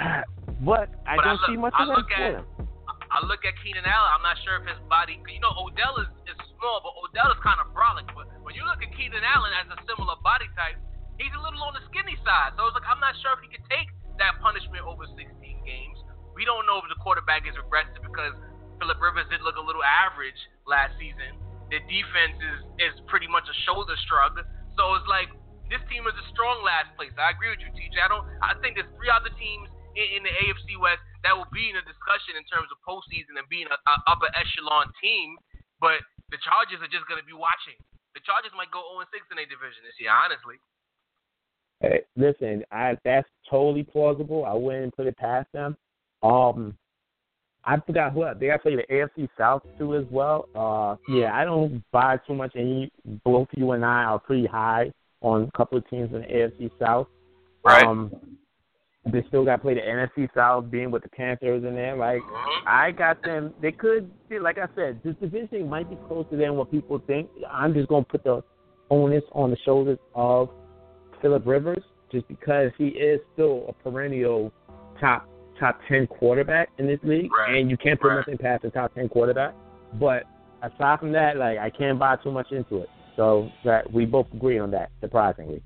but 0.64 0.88
I 1.04 1.20
but 1.20 1.24
don't 1.28 1.36
I 1.36 1.44
look, 1.44 1.48
see 1.52 1.56
much 1.60 1.76
I 1.76 1.84
of 1.84 1.88
look 1.92 2.08
that 2.08 2.40
at, 2.40 2.68
I 3.12 3.20
look 3.28 3.44
at 3.44 3.52
Keenan 3.60 3.84
Allen. 3.84 4.08
I'm 4.16 4.24
not 4.24 4.40
sure 4.40 4.56
if 4.56 4.64
his 4.64 4.80
body, 4.88 5.20
you 5.28 5.44
know, 5.44 5.52
Odell 5.60 6.00
is, 6.00 6.08
is 6.24 6.40
small, 6.56 6.80
but 6.80 6.96
Odell 6.96 7.28
is 7.28 7.40
kind 7.44 7.60
of 7.60 7.68
brolic. 7.76 8.08
But 8.16 8.32
when 8.40 8.56
you 8.56 8.64
look 8.64 8.80
at 8.80 8.88
Keenan 8.96 9.20
Allen 9.20 9.52
as 9.60 9.68
a 9.76 9.78
similar 9.84 10.16
body 10.24 10.48
type, 10.56 10.80
he's 11.20 11.32
a 11.36 11.42
little 11.44 11.60
on 11.68 11.76
the 11.76 11.84
skinny 11.92 12.16
side. 12.24 12.56
So 12.56 12.64
it's 12.64 12.76
like 12.80 12.88
I'm 12.88 13.00
not 13.04 13.12
sure 13.20 13.36
if 13.36 13.44
he 13.44 13.52
could 13.52 13.68
take 13.68 13.92
that 14.16 14.40
punishment 14.40 14.88
over 14.88 15.04
16 15.04 15.28
games. 15.68 15.98
We 16.32 16.48
don't 16.48 16.64
know 16.64 16.80
if 16.80 16.88
the 16.88 16.96
quarterback 17.04 17.44
is 17.44 17.52
regressive 17.60 18.00
because 18.00 18.32
Philip 18.82 18.98
Rivers 18.98 19.30
did 19.30 19.46
look 19.46 19.54
a 19.54 19.62
little 19.62 19.86
average 19.86 20.34
last 20.66 20.98
season. 20.98 21.38
Their 21.70 21.86
defense 21.86 22.34
is, 22.42 22.90
is 22.90 22.94
pretty 23.06 23.30
much 23.30 23.46
a 23.46 23.54
shoulder 23.62 23.94
shrug. 24.10 24.42
So 24.74 24.98
it's 24.98 25.06
like 25.06 25.30
this 25.70 25.78
team 25.86 26.02
is 26.10 26.18
a 26.18 26.26
strong 26.34 26.66
last 26.66 26.90
place. 26.98 27.14
I 27.14 27.30
agree 27.30 27.54
with 27.54 27.62
you, 27.62 27.70
TJ. 27.70 28.02
I 28.02 28.10
don't. 28.10 28.26
I 28.42 28.58
think 28.58 28.74
there's 28.74 28.90
three 28.98 29.06
other 29.06 29.30
teams 29.38 29.70
in, 29.94 30.18
in 30.18 30.20
the 30.26 30.34
AFC 30.34 30.74
West 30.82 30.98
that 31.22 31.30
will 31.30 31.46
be 31.54 31.70
in 31.70 31.78
a 31.78 31.84
discussion 31.86 32.34
in 32.34 32.42
terms 32.50 32.74
of 32.74 32.82
postseason 32.82 33.38
and 33.38 33.46
being 33.46 33.70
an 33.70 33.78
upper 34.10 34.26
echelon 34.34 34.90
team. 34.98 35.38
But 35.78 36.02
the 36.34 36.42
Chargers 36.42 36.82
are 36.82 36.90
just 36.90 37.06
going 37.06 37.22
to 37.22 37.28
be 37.28 37.38
watching. 37.38 37.78
The 38.18 38.22
Chargers 38.26 38.50
might 38.58 38.74
go 38.74 38.82
0 38.98 39.06
6 39.06 39.14
in 39.30 39.38
their 39.38 39.46
division 39.46 39.86
this 39.86 39.94
year, 40.02 40.10
honestly. 40.10 40.58
Hey, 41.78 42.02
listen, 42.18 42.66
I 42.74 42.98
that's 43.06 43.30
totally 43.46 43.86
plausible. 43.86 44.42
I 44.42 44.58
wouldn't 44.58 44.98
put 44.98 45.06
it 45.06 45.14
past 45.22 45.46
them. 45.54 45.78
Um, 46.26 46.74
I 47.64 47.78
forgot 47.78 48.12
who 48.12 48.24
they 48.38 48.48
got 48.48 48.54
to 48.54 48.58
play 48.58 48.76
the 48.76 48.84
AFC 48.90 49.28
South 49.38 49.62
too 49.78 49.94
as 49.96 50.04
well. 50.10 50.48
Uh, 50.54 50.96
yeah, 51.08 51.32
I 51.32 51.44
don't 51.44 51.82
buy 51.92 52.18
too 52.26 52.34
much. 52.34 52.52
And 52.54 52.90
both 53.24 53.48
you 53.52 53.72
and 53.72 53.84
I 53.84 54.04
are 54.04 54.18
pretty 54.18 54.46
high 54.46 54.92
on 55.20 55.42
a 55.42 55.56
couple 55.56 55.78
of 55.78 55.88
teams 55.88 56.12
in 56.12 56.22
the 56.22 56.26
AFC 56.26 56.70
South. 56.80 57.06
Right. 57.64 57.84
Um, 57.84 58.10
they 59.04 59.24
still 59.28 59.44
got 59.44 59.56
to 59.56 59.62
play 59.62 59.74
the 59.74 59.80
NFC 59.80 60.28
South, 60.34 60.70
being 60.70 60.90
with 60.90 61.02
the 61.02 61.08
Panthers 61.08 61.64
in 61.64 61.74
there. 61.74 61.96
Like 61.96 62.20
mm-hmm. 62.20 62.68
I 62.68 62.90
got 62.90 63.22
them. 63.22 63.52
They 63.60 63.72
could, 63.72 64.10
like 64.40 64.58
I 64.58 64.66
said, 64.74 65.00
this 65.04 65.14
division 65.20 65.68
might 65.68 65.88
be 65.88 65.96
closer 66.08 66.36
than 66.36 66.56
what 66.56 66.70
people 66.70 67.00
think. 67.06 67.28
I'm 67.50 67.74
just 67.74 67.88
gonna 67.88 68.04
put 68.04 68.24
the 68.24 68.42
onus 68.90 69.24
on 69.32 69.50
the 69.50 69.56
shoulders 69.64 69.98
of 70.14 70.50
Philip 71.20 71.46
Rivers 71.46 71.82
just 72.10 72.28
because 72.28 72.70
he 72.76 72.88
is 72.88 73.20
still 73.32 73.66
a 73.68 73.72
perennial 73.72 74.52
top 75.00 75.28
top 75.62 75.78
ten 75.88 76.06
quarterback 76.06 76.70
in 76.78 76.86
this 76.86 76.98
league, 77.04 77.30
right. 77.32 77.54
and 77.54 77.70
you 77.70 77.76
can't 77.76 78.00
put 78.00 78.08
right. 78.08 78.18
nothing 78.18 78.36
past 78.36 78.64
a 78.64 78.70
top 78.70 78.94
ten 78.94 79.08
quarterback. 79.08 79.54
But 79.94 80.24
aside 80.62 80.98
from 80.98 81.12
that, 81.12 81.36
like 81.36 81.58
I 81.58 81.70
can't 81.70 81.98
buy 81.98 82.16
too 82.16 82.32
much 82.32 82.50
into 82.50 82.78
it. 82.78 82.90
So 83.14 83.50
that 83.64 83.92
we 83.92 84.04
both 84.04 84.26
agree 84.32 84.58
on 84.58 84.70
that, 84.72 84.90
surprisingly. 85.00 85.62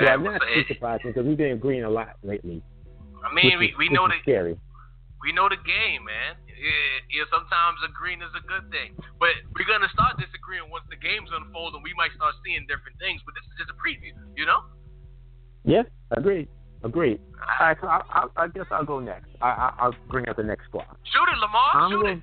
Yeah, 0.00 0.16
well, 0.16 0.32
not 0.32 0.42
too 0.42 0.64
surprising 0.66 1.12
because 1.12 1.26
we've 1.26 1.36
been 1.38 1.52
agreeing 1.52 1.84
a 1.84 1.90
lot 1.90 2.16
lately. 2.24 2.62
I 3.22 3.32
mean, 3.32 3.58
we, 3.58 3.66
is, 3.66 3.78
we 3.78 3.88
know 3.88 4.08
the 4.08 4.18
scary. 4.22 4.58
We 5.22 5.32
know 5.32 5.48
the 5.48 5.60
game, 5.62 6.02
man. 6.04 6.34
Yeah, 6.48 7.28
sometimes 7.30 7.78
agreeing 7.84 8.22
is 8.22 8.32
a 8.34 8.42
good 8.48 8.66
thing, 8.72 8.96
but 9.20 9.36
we're 9.54 9.68
gonna 9.68 9.92
start 9.92 10.16
disagreeing 10.16 10.66
once 10.72 10.84
the 10.90 10.96
games 10.96 11.28
unfold, 11.30 11.74
and 11.74 11.84
we 11.84 11.92
might 11.94 12.10
start 12.16 12.34
seeing 12.42 12.66
different 12.66 12.98
things. 12.98 13.20
But 13.22 13.36
this 13.36 13.44
is 13.44 13.54
just 13.60 13.70
a 13.70 13.78
preview, 13.78 14.16
you 14.34 14.46
know. 14.48 14.64
Yeah, 15.64 15.84
agreed. 16.10 16.48
Agreed. 16.84 17.18
All 17.60 17.66
right, 17.66 17.76
so 17.80 17.88
I, 17.88 18.00
I, 18.10 18.44
I 18.44 18.48
guess 18.48 18.66
I'll 18.70 18.84
go 18.84 19.00
next. 19.00 19.26
I, 19.40 19.72
I, 19.78 19.86
will 19.86 19.94
bring 20.10 20.28
out 20.28 20.36
the 20.36 20.42
next 20.42 20.66
squad. 20.66 20.84
Shoot 21.04 21.32
it, 21.32 21.38
Lamar. 21.40 21.70
I'm 21.74 21.90
Shoot 21.90 22.02
gonna, 22.02 22.12
it. 22.12 22.22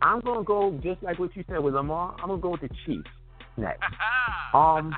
I'm 0.00 0.20
gonna 0.20 0.42
go 0.42 0.80
just 0.82 1.02
like 1.02 1.18
what 1.18 1.36
you 1.36 1.44
said 1.48 1.60
with 1.60 1.74
Lamar. 1.74 2.16
I'm 2.18 2.28
gonna 2.28 2.40
go 2.40 2.50
with 2.50 2.62
the 2.62 2.70
Chiefs 2.86 3.10
next. 3.58 3.82
um, 4.54 4.96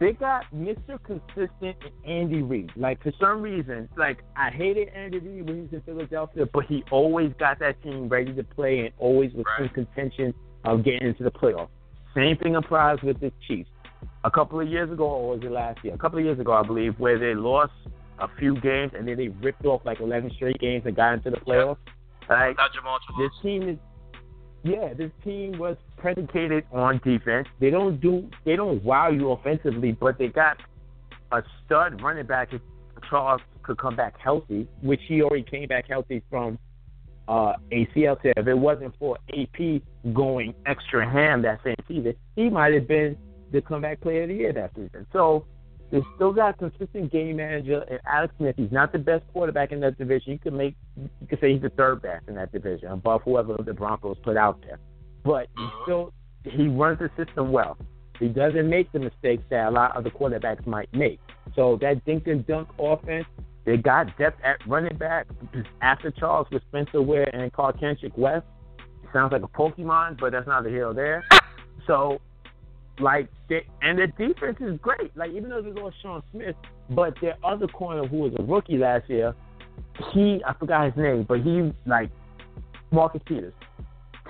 they 0.00 0.12
got 0.12 0.44
Mr. 0.52 0.98
Consistent 1.04 1.76
and 1.84 2.04
Andy 2.04 2.42
Reid. 2.42 2.72
Like 2.74 3.00
for 3.04 3.12
some 3.20 3.40
reason, 3.40 3.88
like 3.96 4.18
I 4.36 4.50
hated 4.50 4.88
Andy 4.88 5.20
Reid 5.20 5.46
when 5.46 5.54
he 5.54 5.62
was 5.62 5.72
in 5.72 5.80
Philadelphia, 5.82 6.44
but 6.52 6.64
he 6.66 6.82
always 6.90 7.32
got 7.38 7.60
that 7.60 7.80
team 7.84 8.08
ready 8.08 8.34
to 8.34 8.42
play 8.42 8.80
and 8.80 8.90
always 8.98 9.32
was 9.32 9.44
right. 9.58 9.68
in 9.68 9.86
contention 9.86 10.34
of 10.64 10.84
getting 10.84 11.06
into 11.06 11.22
the 11.22 11.30
playoffs. 11.30 11.68
Same 12.16 12.36
thing 12.36 12.56
applies 12.56 12.98
with 13.02 13.20
the 13.20 13.30
Chiefs 13.46 13.70
a 14.24 14.30
couple 14.30 14.60
of 14.60 14.68
years 14.68 14.90
ago, 14.90 15.04
or 15.04 15.36
was 15.36 15.40
it 15.42 15.50
last 15.50 15.82
year? 15.84 15.94
A 15.94 15.98
couple 15.98 16.18
of 16.18 16.24
years 16.24 16.38
ago, 16.38 16.52
I 16.52 16.62
believe, 16.62 16.98
where 16.98 17.18
they 17.18 17.34
lost 17.34 17.72
a 18.18 18.28
few 18.38 18.60
games 18.60 18.92
and 18.96 19.06
then 19.06 19.16
they 19.16 19.28
ripped 19.28 19.64
off 19.64 19.82
like 19.84 20.00
11 20.00 20.32
straight 20.36 20.58
games 20.60 20.84
and 20.86 20.94
got 20.94 21.14
into 21.14 21.30
the 21.30 21.38
playoffs. 21.38 21.78
Like 22.28 22.56
this 23.18 23.30
team 23.42 23.68
is, 23.68 23.78
yeah, 24.62 24.94
this 24.94 25.10
team 25.24 25.58
was 25.58 25.76
predicated 25.96 26.64
on 26.72 27.00
defense. 27.04 27.48
They 27.60 27.70
don't 27.70 28.00
do, 28.00 28.28
they 28.44 28.54
don't 28.54 28.82
wow 28.84 29.10
you 29.10 29.32
offensively, 29.32 29.92
but 29.92 30.18
they 30.18 30.28
got 30.28 30.56
a 31.32 31.42
stud 31.64 32.00
running 32.00 32.26
back 32.26 32.52
if 32.52 32.60
Charles 33.10 33.40
could 33.64 33.78
come 33.78 33.96
back 33.96 34.14
healthy, 34.18 34.68
which 34.82 35.00
he 35.08 35.22
already 35.22 35.42
came 35.42 35.66
back 35.66 35.88
healthy 35.88 36.22
from 36.30 36.58
uh, 37.26 37.54
ACL 37.72 38.20
tear. 38.20 38.34
If 38.36 38.46
it 38.46 38.54
wasn't 38.54 38.94
for 38.98 39.18
AP 39.36 39.82
going 40.12 40.54
extra 40.66 41.10
ham 41.10 41.42
that 41.42 41.60
same 41.64 41.76
season, 41.88 42.14
he 42.36 42.48
might 42.48 42.74
have 42.74 42.86
been 42.86 43.16
the 43.52 43.60
comeback 43.60 44.00
player 44.00 44.22
of 44.22 44.28
the 44.28 44.34
year 44.34 44.52
that 44.52 44.70
season. 44.74 45.06
So 45.12 45.44
they 45.90 46.00
still 46.16 46.32
got 46.32 46.54
a 46.54 46.70
consistent 46.70 47.12
game 47.12 47.36
manager 47.36 47.84
and 47.90 48.00
Alex 48.06 48.32
Smith. 48.38 48.54
He's 48.56 48.72
not 48.72 48.92
the 48.92 48.98
best 48.98 49.24
quarterback 49.32 49.72
in 49.72 49.80
that 49.80 49.98
division. 49.98 50.32
You 50.32 50.38
could 50.38 50.54
make 50.54 50.74
you 50.96 51.26
could 51.28 51.38
say 51.40 51.52
he's 51.52 51.62
the 51.62 51.68
third 51.70 52.00
best 52.00 52.28
in 52.28 52.34
that 52.36 52.50
division 52.50 52.88
above 52.88 53.20
whoever 53.24 53.56
the 53.62 53.74
Broncos 53.74 54.16
put 54.22 54.36
out 54.38 54.60
there. 54.62 54.78
But 55.22 55.48
he 55.56 55.64
uh-huh. 55.64 55.82
still 55.84 56.12
he 56.44 56.68
runs 56.68 56.98
the 56.98 57.10
system 57.22 57.52
well. 57.52 57.76
He 58.18 58.28
doesn't 58.28 58.68
make 58.68 58.90
the 58.92 59.00
mistakes 59.00 59.42
that 59.50 59.68
a 59.68 59.70
lot 59.70 59.96
of 59.96 60.04
the 60.04 60.10
quarterbacks 60.10 60.66
might 60.66 60.92
make. 60.94 61.20
So 61.54 61.78
that 61.82 62.04
dink 62.04 62.26
and 62.26 62.46
dunk 62.46 62.68
offense, 62.78 63.26
they 63.64 63.76
got 63.76 64.16
depth 64.16 64.40
at 64.42 64.66
running 64.66 64.96
back 64.96 65.26
after 65.82 66.10
Charles 66.10 66.46
with 66.50 66.62
Spencer 66.68 67.02
Ware 67.02 67.28
and 67.34 67.52
Charcandrick 67.52 68.16
West. 68.16 68.46
Sounds 69.12 69.32
like 69.32 69.42
a 69.42 69.48
Pokemon, 69.48 70.18
but 70.18 70.32
that's 70.32 70.46
not 70.46 70.64
the 70.64 70.70
hero 70.70 70.94
there. 70.94 71.22
So 71.86 72.20
like, 73.00 73.28
and 73.80 73.98
the 73.98 74.06
defense 74.18 74.58
is 74.60 74.78
great. 74.80 75.16
Like, 75.16 75.30
even 75.32 75.50
though 75.50 75.62
they 75.62 75.72
lost 75.72 75.96
Sean 76.02 76.22
Smith, 76.32 76.56
but 76.90 77.14
their 77.20 77.36
other 77.44 77.66
corner, 77.68 78.06
who 78.06 78.18
was 78.18 78.32
a 78.38 78.42
rookie 78.42 78.78
last 78.78 79.08
year, 79.08 79.34
he, 80.12 80.42
I 80.46 80.54
forgot 80.54 80.86
his 80.86 80.96
name, 80.96 81.24
but 81.28 81.40
he, 81.40 81.72
like, 81.86 82.10
Marcus 82.90 83.22
Peters. 83.26 83.54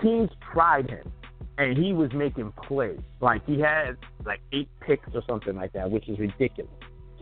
Teams 0.01 0.31
tried 0.53 0.89
him, 0.89 1.13
and 1.59 1.77
he 1.77 1.93
was 1.93 2.11
making 2.13 2.53
plays. 2.67 3.01
Like, 3.21 3.45
he 3.47 3.61
had, 3.61 3.97
like, 4.25 4.41
eight 4.53 4.69
picks 4.81 5.09
or 5.15 5.23
something 5.29 5.55
like 5.55 5.73
that, 5.73 5.91
which 5.91 6.09
is 6.09 6.19
ridiculous. 6.19 6.73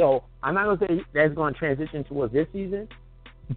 So 0.01 0.25
I'm 0.43 0.55
not 0.55 0.65
gonna 0.65 0.79
say 0.89 1.05
that's 1.13 1.35
going 1.35 1.53
to 1.53 1.59
transition 1.59 2.05
towards 2.05 2.33
this 2.33 2.47
season, 2.55 2.89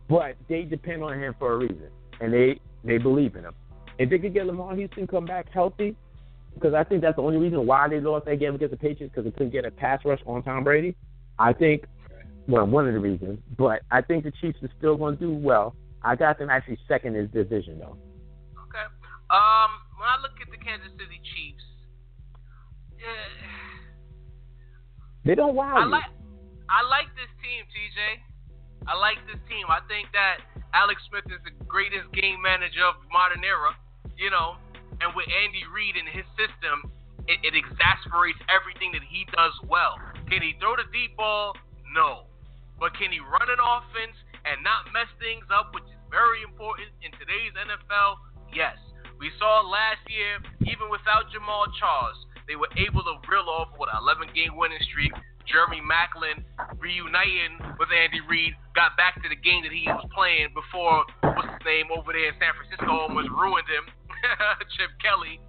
but 0.10 0.36
they 0.50 0.64
depend 0.64 1.02
on 1.02 1.18
him 1.18 1.34
for 1.40 1.54
a 1.54 1.58
reason, 1.58 1.88
and 2.20 2.34
they 2.34 2.60
they 2.84 2.98
believe 2.98 3.38
in 3.38 3.46
him. 3.46 3.54
If 3.98 4.10
they 4.10 4.20
could 4.20 4.34
get 4.34 4.46
Lamar 4.46 4.76
Houston 4.76 5.08
come 5.08 5.24
back 5.24 5.48
healthy, 5.54 5.96
because 6.54 6.74
I 6.74 6.84
think 6.84 7.02
that's 7.02 7.16
the 7.16 7.22
only 7.22 7.38
reason 7.38 7.66
why 7.66 7.88
they 7.88 8.00
lost 8.00 8.26
that 8.26 8.40
game 8.40 8.56
against 8.56 8.72
the 8.72 8.78
Patriots 8.78 9.14
because 9.14 9.26
they 9.26 9.32
couldn't 9.32 9.52
get 9.52 9.66
a 9.66 9.72
pass 9.72 10.00
rush 10.06 10.20
on 10.26 10.44
Tom 10.44 10.64
Brady. 10.64 10.96
I 11.40 11.54
think, 11.54 11.86
well, 12.48 12.66
one 12.66 12.88
of 12.88 12.94
the 12.94 13.00
reasons, 13.00 13.40
but 13.58 13.82
I 13.92 14.02
think 14.02 14.24
the 14.24 14.32
Chiefs 14.42 14.60
are 14.62 14.70
still 14.78 14.96
going 14.98 15.18
to 15.18 15.26
do 15.26 15.34
well. 15.34 15.76
I 16.04 16.16
got 16.16 16.38
them 16.38 16.50
actually 16.50 16.78
second 16.88 17.16
in 17.16 17.24
this 17.24 17.32
division 17.32 17.80
though. 17.80 17.98
Okay. 18.68 18.86
Um, 19.32 19.72
when 19.98 20.08
I 20.08 20.20
look 20.22 20.36
at 20.42 20.52
the 20.52 20.58
Kansas 20.58 20.92
City 21.00 21.22
Chiefs, 21.24 21.64
yeah, 23.00 23.48
they 25.26 25.36
don't 25.36 25.56
wow 25.56 25.76
I 25.76 25.86
like 25.86 26.12
I 26.70 26.84
like 26.88 27.08
this 27.16 27.32
team, 27.44 27.64
TJ. 27.72 28.00
I 28.88 28.96
like 29.00 29.20
this 29.28 29.40
team. 29.48 29.68
I 29.72 29.80
think 29.88 30.12
that 30.12 30.44
Alex 30.76 31.00
Smith 31.08 31.24
is 31.32 31.40
the 31.48 31.56
greatest 31.66 32.12
game 32.12 32.42
manager 32.42 32.84
of 32.84 33.00
modern 33.12 33.44
era. 33.44 33.76
You 34.20 34.30
know, 34.30 34.60
and 35.02 35.16
with 35.16 35.26
Andy 35.30 35.64
Reid 35.70 35.96
and 35.96 36.08
his 36.10 36.28
system, 36.36 36.92
it, 37.28 37.40
it 37.42 37.54
exasperates 37.56 38.40
everything 38.52 38.92
that 38.94 39.06
he 39.08 39.24
does 39.32 39.56
well. 39.66 39.96
Can 40.28 40.44
he 40.44 40.54
throw 40.60 40.76
the 40.76 40.88
deep 40.92 41.16
ball? 41.16 41.56
No. 41.96 42.28
But 42.80 42.98
can 43.00 43.14
he 43.14 43.22
run 43.24 43.48
an 43.48 43.62
offense 43.62 44.18
and 44.44 44.60
not 44.66 44.92
mess 44.92 45.08
things 45.22 45.48
up, 45.48 45.72
which 45.72 45.88
is 45.88 46.00
very 46.12 46.44
important 46.44 46.92
in 47.00 47.16
today's 47.16 47.56
NFL? 47.56 48.20
Yes. 48.52 48.76
We 49.22 49.32
saw 49.40 49.64
last 49.64 50.04
year, 50.12 50.42
even 50.68 50.92
without 50.92 51.32
Jamaal 51.32 51.72
Charles, 51.80 52.20
they 52.44 52.60
were 52.60 52.72
able 52.76 53.08
to 53.08 53.16
reel 53.32 53.48
off 53.48 53.72
what 53.80 53.88
an 53.88 54.04
11 54.04 54.36
game 54.36 54.60
winning 54.60 54.84
streak. 54.92 55.14
Jeremy 55.48 55.84
Maclin 55.84 56.44
reuniting 56.80 57.60
with 57.80 57.92
Andy 57.92 58.24
Reid 58.24 58.56
got 58.76 58.96
back 58.96 59.20
to 59.22 59.28
the 59.28 59.36
game 59.36 59.64
that 59.64 59.76
he 59.76 59.84
was 59.88 60.08
playing 60.16 60.56
before 60.56 61.04
what's 61.20 61.52
his 61.52 61.64
name 61.68 61.92
over 61.92 62.16
there 62.16 62.32
in 62.32 62.36
San 62.40 62.56
Francisco 62.56 62.88
almost 62.88 63.28
ruined 63.28 63.68
him. 63.68 63.86
Chip 64.78 64.92
Kelly. 65.04 65.40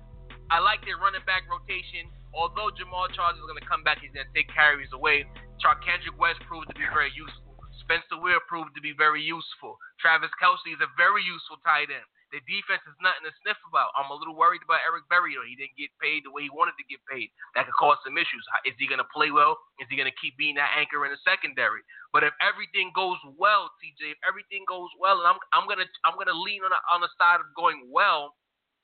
I 0.50 0.60
like 0.60 0.82
their 0.84 0.98
running 0.98 1.24
back 1.24 1.46
rotation. 1.46 2.10
Although 2.34 2.74
Jamaal 2.74 3.06
Charles 3.14 3.38
is 3.38 3.46
going 3.46 3.60
to 3.60 3.68
come 3.68 3.86
back, 3.86 4.02
he's 4.02 4.10
going 4.10 4.26
to 4.26 4.34
take 4.34 4.50
carries 4.50 4.90
away. 4.90 5.22
Charcandrick 5.62 6.18
West 6.18 6.42
proved 6.50 6.66
to 6.74 6.76
be 6.76 6.86
very 6.90 7.14
useful. 7.14 7.54
Spencer 7.86 8.18
Ware 8.18 8.42
proved 8.50 8.74
to 8.74 8.82
be 8.82 8.96
very 8.96 9.22
useful. 9.22 9.78
Travis 10.02 10.32
Kelce 10.42 10.72
is 10.72 10.82
a 10.82 10.90
very 10.98 11.22
useful 11.22 11.60
tight 11.62 11.92
end. 11.92 12.06
The 12.34 12.42
defense 12.50 12.82
is 12.90 12.98
nothing 12.98 13.30
to 13.30 13.32
sniff 13.44 13.60
about. 13.70 13.94
I'm 13.94 14.10
a 14.10 14.18
little 14.18 14.34
worried 14.34 14.66
about 14.66 14.82
Eric 14.82 15.06
Berry. 15.06 15.38
He 15.46 15.54
didn't 15.54 15.78
get 15.78 15.94
paid 16.02 16.26
the 16.26 16.34
way 16.34 16.42
he 16.42 16.50
wanted 16.50 16.74
to 16.82 16.86
get 16.90 16.98
paid. 17.06 17.30
That 17.54 17.70
could 17.70 17.78
cause 17.78 18.02
some 18.02 18.18
issues. 18.18 18.42
Is 18.66 18.74
he 18.74 18.90
going 18.90 18.98
to 18.98 19.06
play 19.14 19.30
well? 19.30 19.54
Is 19.78 19.86
he 19.86 19.94
going 19.94 20.10
to 20.10 20.18
keep 20.18 20.34
being 20.34 20.58
that 20.58 20.74
anchor 20.74 21.06
in 21.06 21.14
the 21.14 21.20
secondary? 21.22 21.86
But 22.10 22.26
if 22.26 22.34
everything 22.42 22.90
goes 22.90 23.22
well, 23.38 23.70
TJ, 23.78 24.18
if 24.18 24.20
everything 24.26 24.66
goes 24.66 24.90
well, 24.98 25.22
and 25.22 25.30
I'm 25.30 25.38
I'm 25.54 25.70
gonna 25.70 25.86
I'm 26.02 26.18
gonna 26.18 26.34
lean 26.34 26.66
on 26.66 26.74
the, 26.74 26.80
on 26.90 27.02
the 27.06 27.12
side 27.18 27.38
of 27.38 27.46
going 27.54 27.86
well, 27.86 28.34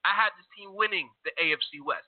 I 0.04 0.12
had 0.16 0.30
this 0.38 0.46
team 0.56 0.74
winning 0.74 1.08
the 1.24 1.30
AFC 1.42 1.84
West. 1.84 2.06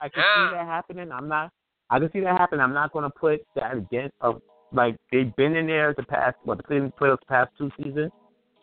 I 0.00 0.08
can 0.08 0.22
yeah. 0.22 0.50
see 0.50 0.56
that 0.56 0.66
happening. 0.66 1.10
I'm 1.12 1.28
not. 1.28 1.50
I 1.90 1.98
can 1.98 2.10
see 2.12 2.20
that 2.20 2.38
happening. 2.38 2.60
I'm 2.60 2.74
not 2.74 2.92
going 2.92 3.04
to 3.04 3.10
put 3.10 3.40
that 3.56 3.76
against. 3.76 4.14
Of 4.20 4.40
like 4.72 4.96
they've 5.10 5.34
been 5.36 5.56
in 5.56 5.66
there 5.66 5.94
the 5.96 6.02
past 6.04 6.36
what 6.44 6.58
the 6.58 6.62
Cleveland 6.62 6.92
playoffs 7.00 7.18
past 7.28 7.50
two 7.58 7.70
seasons. 7.82 8.12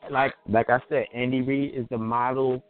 Like 0.10 0.34
like 0.48 0.70
I 0.70 0.80
said, 0.90 1.06
Andy 1.14 1.42
Reid 1.42 1.76
is 1.76 1.86
the 1.90 1.98
model 1.98 2.64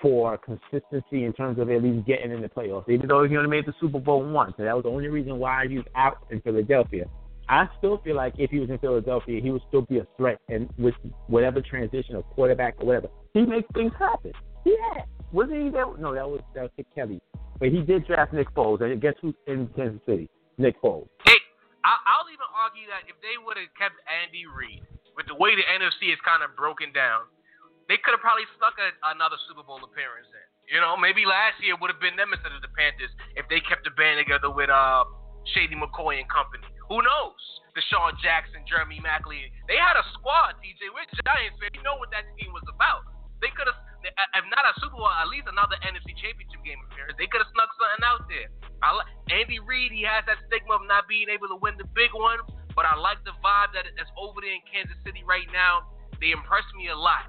for 0.00 0.38
consistency 0.38 1.24
in 1.24 1.32
terms 1.32 1.58
of 1.58 1.70
at 1.70 1.82
least 1.82 2.06
getting 2.06 2.30
in 2.30 2.40
the 2.40 2.48
playoffs. 2.48 2.88
Even 2.88 3.08
though 3.08 3.24
he 3.24 3.36
only 3.36 3.50
made 3.50 3.66
the 3.66 3.74
Super 3.80 3.98
Bowl 3.98 4.22
once, 4.22 4.54
and 4.58 4.66
that 4.66 4.74
was 4.74 4.84
the 4.84 4.90
only 4.90 5.08
reason 5.08 5.38
why 5.38 5.66
he 5.68 5.76
was 5.76 5.86
out 5.94 6.18
in 6.30 6.40
Philadelphia. 6.40 7.06
I 7.48 7.68
still 7.78 7.98
feel 7.98 8.16
like 8.16 8.34
if 8.38 8.50
he 8.50 8.58
was 8.58 8.70
in 8.70 8.78
Philadelphia, 8.78 9.40
he 9.40 9.50
would 9.50 9.62
still 9.68 9.82
be 9.82 9.98
a 9.98 10.06
threat, 10.16 10.38
and 10.48 10.68
with 10.78 10.94
whatever 11.28 11.60
transition 11.60 12.16
of 12.16 12.24
quarterback 12.30 12.74
or 12.78 12.86
whatever, 12.86 13.08
he 13.34 13.42
makes 13.42 13.68
things 13.72 13.92
happen. 13.98 14.32
Yeah, 14.64 15.06
wasn't 15.32 15.62
he 15.62 15.70
there? 15.70 15.86
No, 15.98 16.14
that 16.14 16.26
was 16.28 16.40
that 16.54 16.62
was 16.62 16.70
Nick 16.76 16.92
Kelly, 16.94 17.20
but 17.58 17.68
he 17.68 17.82
did 17.82 18.06
draft 18.06 18.32
Nick 18.32 18.52
Foles, 18.54 18.82
and 18.82 19.00
guess 19.00 19.14
who's 19.22 19.34
in 19.46 19.68
Kansas 19.76 20.00
City? 20.06 20.28
Nick 20.58 20.80
Foles. 20.82 21.06
Hey, 21.22 21.38
I'll 21.84 22.26
even 22.32 22.48
argue 22.50 22.88
that 22.90 23.06
if 23.06 23.14
they 23.22 23.38
would 23.38 23.54
have 23.54 23.70
kept 23.78 23.94
Andy 24.10 24.48
Reid, 24.48 24.82
with 25.14 25.30
the 25.30 25.38
way 25.38 25.54
the 25.54 25.62
NFC 25.70 26.10
is 26.10 26.18
kind 26.26 26.42
of 26.42 26.56
broken 26.58 26.90
down, 26.90 27.30
they 27.86 27.94
could 28.02 28.10
have 28.10 28.24
probably 28.24 28.48
stuck 28.58 28.74
a, 28.82 28.90
another 29.14 29.38
Super 29.46 29.62
Bowl 29.62 29.78
appearance 29.78 30.26
in. 30.34 30.46
You 30.66 30.82
know, 30.82 30.98
maybe 30.98 31.22
last 31.22 31.62
year 31.62 31.78
would 31.78 31.94
have 31.94 32.02
been 32.02 32.18
them 32.18 32.34
instead 32.34 32.50
of 32.50 32.58
the 32.58 32.72
Panthers 32.74 33.12
if 33.38 33.46
they 33.46 33.62
kept 33.62 33.86
the 33.86 33.94
band 33.94 34.18
together 34.18 34.50
with 34.50 34.66
uh, 34.66 35.06
Shady 35.54 35.78
McCoy 35.78 36.18
and 36.18 36.26
company. 36.26 36.66
Who 36.88 37.02
knows? 37.02 37.40
DeSean 37.74 38.14
Jackson, 38.22 38.62
Jeremy 38.64 39.02
Maclin. 39.02 39.50
They 39.68 39.76
had 39.76 39.98
a 39.98 40.04
squad, 40.16 40.56
TJ. 40.62 40.88
We're 40.94 41.04
Giants 41.26 41.58
fans. 41.58 41.74
You 41.74 41.84
know 41.84 41.98
what 41.98 42.08
that 42.14 42.24
team 42.38 42.54
was 42.54 42.64
about. 42.70 43.04
They 43.44 43.52
could 43.52 43.68
have, 43.68 43.76
uh, 43.76 44.38
if 44.40 44.44
not 44.48 44.64
a 44.64 44.72
Super 44.80 44.96
Bowl, 44.96 45.10
at 45.10 45.28
least 45.28 45.44
another 45.50 45.76
NFC 45.84 46.16
Championship 46.16 46.62
game 46.64 46.80
appearance. 46.88 47.18
They 47.20 47.28
could 47.28 47.44
have 47.44 47.52
snuck 47.52 47.68
something 47.76 48.04
out 48.06 48.24
there. 48.32 48.48
I 48.80 48.96
like 48.96 49.10
Andy 49.28 49.60
Reid. 49.60 49.92
He 49.92 50.06
has 50.08 50.24
that 50.24 50.40
stigma 50.48 50.80
of 50.80 50.88
not 50.88 51.04
being 51.04 51.28
able 51.28 51.52
to 51.52 51.58
win 51.60 51.76
the 51.76 51.88
big 51.92 52.14
one, 52.16 52.40
but 52.72 52.88
I 52.88 52.96
like 52.96 53.20
the 53.28 53.36
vibe 53.44 53.76
that 53.76 53.84
that's 53.92 54.12
over 54.16 54.40
there 54.40 54.56
in 54.56 54.64
Kansas 54.64 54.96
City 55.04 55.20
right 55.26 55.48
now. 55.52 55.90
They 56.22 56.32
impress 56.32 56.64
me 56.78 56.88
a 56.88 56.96
lot. 56.96 57.28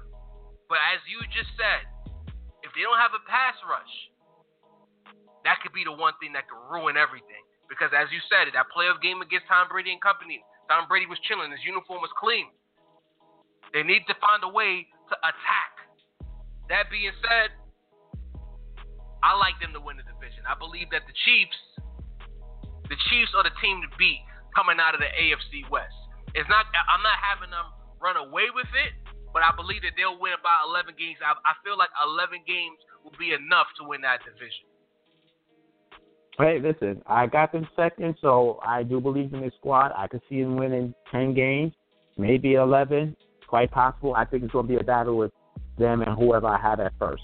But 0.68 0.80
as 0.96 1.00
you 1.08 1.20
just 1.32 1.52
said, 1.60 1.84
if 2.64 2.72
they 2.72 2.84
don't 2.84 3.00
have 3.00 3.12
a 3.12 3.22
pass 3.28 3.56
rush, 3.64 3.94
that 5.44 5.60
could 5.64 5.72
be 5.72 5.84
the 5.84 5.92
one 5.92 6.12
thing 6.20 6.32
that 6.36 6.48
could 6.48 6.60
ruin 6.68 6.96
everything. 6.96 7.47
Because 7.68 7.92
as 7.92 8.08
you 8.10 8.20
said, 8.32 8.48
that 8.52 8.72
playoff 8.72 8.98
game 9.04 9.20
against 9.20 9.44
Tom 9.46 9.68
Brady 9.68 9.92
and 9.92 10.00
company, 10.00 10.40
Tom 10.72 10.88
Brady 10.88 11.04
was 11.04 11.20
chilling. 11.28 11.52
His 11.52 11.60
uniform 11.64 12.00
was 12.00 12.12
clean. 12.16 12.48
They 13.76 13.84
need 13.84 14.08
to 14.08 14.16
find 14.20 14.40
a 14.40 14.48
way 14.48 14.88
to 15.12 15.14
attack. 15.20 15.72
That 16.72 16.88
being 16.88 17.12
said, 17.20 17.52
I 19.20 19.36
like 19.36 19.56
them 19.60 19.72
to 19.76 19.80
win 19.80 20.00
the 20.00 20.06
division. 20.08 20.44
I 20.48 20.56
believe 20.56 20.88
that 20.92 21.04
the 21.04 21.16
Chiefs, 21.28 21.58
the 22.88 22.98
Chiefs 23.12 23.32
are 23.36 23.44
the 23.44 23.52
team 23.60 23.84
to 23.84 23.90
beat 24.00 24.24
coming 24.56 24.80
out 24.80 24.96
of 24.96 25.00
the 25.00 25.10
AFC 25.12 25.68
West. 25.68 25.96
It's 26.36 26.48
not. 26.48 26.68
I'm 26.68 27.00
not 27.00 27.18
having 27.20 27.48
them 27.48 27.72
run 28.00 28.20
away 28.20 28.52
with 28.52 28.68
it, 28.76 28.92
but 29.32 29.40
I 29.40 29.52
believe 29.56 29.82
that 29.82 29.96
they'll 29.96 30.20
win 30.20 30.36
about 30.36 30.68
11 30.68 30.94
games. 31.00 31.18
I, 31.24 31.34
I 31.44 31.56
feel 31.64 31.76
like 31.76 31.90
11 32.04 32.44
games 32.44 32.78
will 33.00 33.16
be 33.16 33.32
enough 33.32 33.68
to 33.80 33.88
win 33.88 34.04
that 34.04 34.22
division. 34.24 34.67
Hey, 36.38 36.60
listen, 36.62 37.02
I 37.06 37.26
got 37.26 37.50
them 37.50 37.66
second, 37.74 38.14
so 38.20 38.60
I 38.64 38.84
do 38.84 39.00
believe 39.00 39.34
in 39.34 39.40
this 39.40 39.52
squad. 39.58 39.90
I 39.96 40.06
could 40.06 40.22
see 40.28 40.40
them 40.40 40.56
winning 40.56 40.94
10 41.10 41.34
games, 41.34 41.72
maybe 42.16 42.54
11, 42.54 43.16
quite 43.48 43.72
possible. 43.72 44.14
I 44.14 44.24
think 44.24 44.44
it's 44.44 44.52
going 44.52 44.68
to 44.68 44.72
be 44.72 44.78
a 44.78 44.84
battle 44.84 45.16
with 45.16 45.32
them 45.78 46.02
and 46.02 46.16
whoever 46.16 46.46
I 46.46 46.60
have 46.60 46.78
at 46.78 46.92
first. 46.98 47.22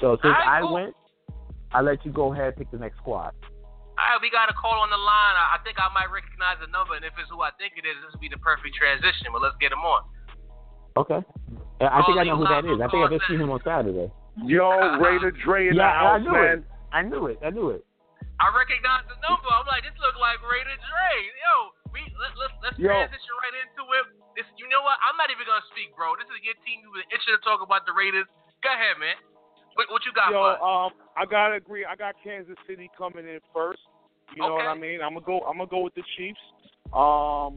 So 0.00 0.16
since 0.22 0.30
right, 0.30 0.58
I 0.58 0.60
cool. 0.60 0.74
went, 0.74 0.94
I 1.72 1.80
let 1.80 2.04
you 2.06 2.12
go 2.12 2.32
ahead 2.32 2.54
and 2.54 2.56
pick 2.56 2.70
the 2.70 2.78
next 2.78 2.98
squad. 2.98 3.34
All 3.98 4.04
right, 4.12 4.20
we 4.20 4.30
got 4.30 4.50
a 4.50 4.54
call 4.54 4.78
on 4.78 4.90
the 4.90 5.00
line. 5.00 5.34
I 5.40 5.58
think 5.64 5.80
I 5.80 5.88
might 5.90 6.12
recognize 6.12 6.60
the 6.60 6.68
number, 6.68 6.94
and 6.94 7.04
if 7.04 7.16
it's 7.18 7.30
who 7.32 7.40
I 7.40 7.50
think 7.58 7.74
it 7.80 7.88
is, 7.88 7.96
this 8.04 8.12
will 8.12 8.20
be 8.20 8.28
the 8.28 8.38
perfect 8.38 8.76
transition. 8.76 9.32
But 9.32 9.40
let's 9.40 9.56
get 9.58 9.72
him 9.72 9.80
on. 9.80 10.04
Okay. 11.00 11.18
I 11.80 12.04
think 12.04 12.20
I 12.20 12.24
know 12.28 12.36
who 12.36 12.44
that 12.44 12.68
is. 12.68 12.76
I 12.78 12.86
think 12.92 13.02
I 13.02 13.08
just 13.08 13.24
seen 13.26 13.40
him 13.40 13.50
on 13.50 13.60
Saturday. 13.64 14.12
Yo, 14.44 15.00
Raider 15.00 15.32
Dre 15.32 15.72
in 15.72 15.74
yeah, 15.74 15.88
the 15.88 15.96
house, 15.96 16.12
I 16.12 16.18
knew 16.20 16.32
man. 16.32 16.58
It. 16.60 16.64
I 16.92 17.02
knew 17.02 17.26
it. 17.26 17.38
I 17.40 17.50
knew 17.50 17.70
it. 17.70 17.85
I 18.36 18.52
recognize 18.52 19.08
the 19.08 19.16
number. 19.24 19.48
I'm 19.48 19.64
like, 19.64 19.84
this 19.84 19.96
look 19.96 20.16
like 20.20 20.36
Raider 20.44 20.76
Dre. 20.76 21.12
Yo, 21.40 21.54
we 21.88 22.04
let, 22.20 22.32
let, 22.36 22.50
let's 22.60 22.76
Yo. 22.76 22.92
transition 22.92 23.32
right 23.40 23.56
into 23.64 23.82
it. 23.96 24.04
This, 24.36 24.44
you 24.60 24.68
know 24.68 24.84
what? 24.84 25.00
I'm 25.00 25.16
not 25.16 25.32
even 25.32 25.48
gonna 25.48 25.64
speak, 25.72 25.96
bro. 25.96 26.12
This 26.20 26.28
is 26.28 26.44
your 26.44 26.56
team. 26.68 26.84
You've 26.84 26.92
been 26.92 27.08
itching 27.08 27.32
to 27.32 27.40
talk 27.40 27.64
about 27.64 27.88
the 27.88 27.96
Raiders. 27.96 28.28
Go 28.60 28.68
ahead, 28.68 29.00
man. 29.00 29.16
What, 29.80 29.88
what 29.88 30.04
you 30.04 30.12
got? 30.12 30.28
Yo, 30.28 30.40
bud? 30.40 30.60
um, 30.60 30.90
I 31.16 31.24
gotta 31.24 31.56
agree. 31.56 31.88
I 31.88 31.96
got 31.96 32.12
Kansas 32.20 32.60
City 32.68 32.92
coming 32.92 33.24
in 33.24 33.40
first. 33.56 33.80
You 34.36 34.44
know 34.44 34.60
what 34.60 34.68
I 34.68 34.76
mean? 34.76 35.00
I'm 35.00 35.16
gonna 35.16 35.24
go. 35.24 35.40
I'm 35.48 35.56
gonna 35.56 35.72
go 35.72 35.80
with 35.80 35.96
the 35.96 36.04
Chiefs. 36.20 36.40
Um, 36.92 37.56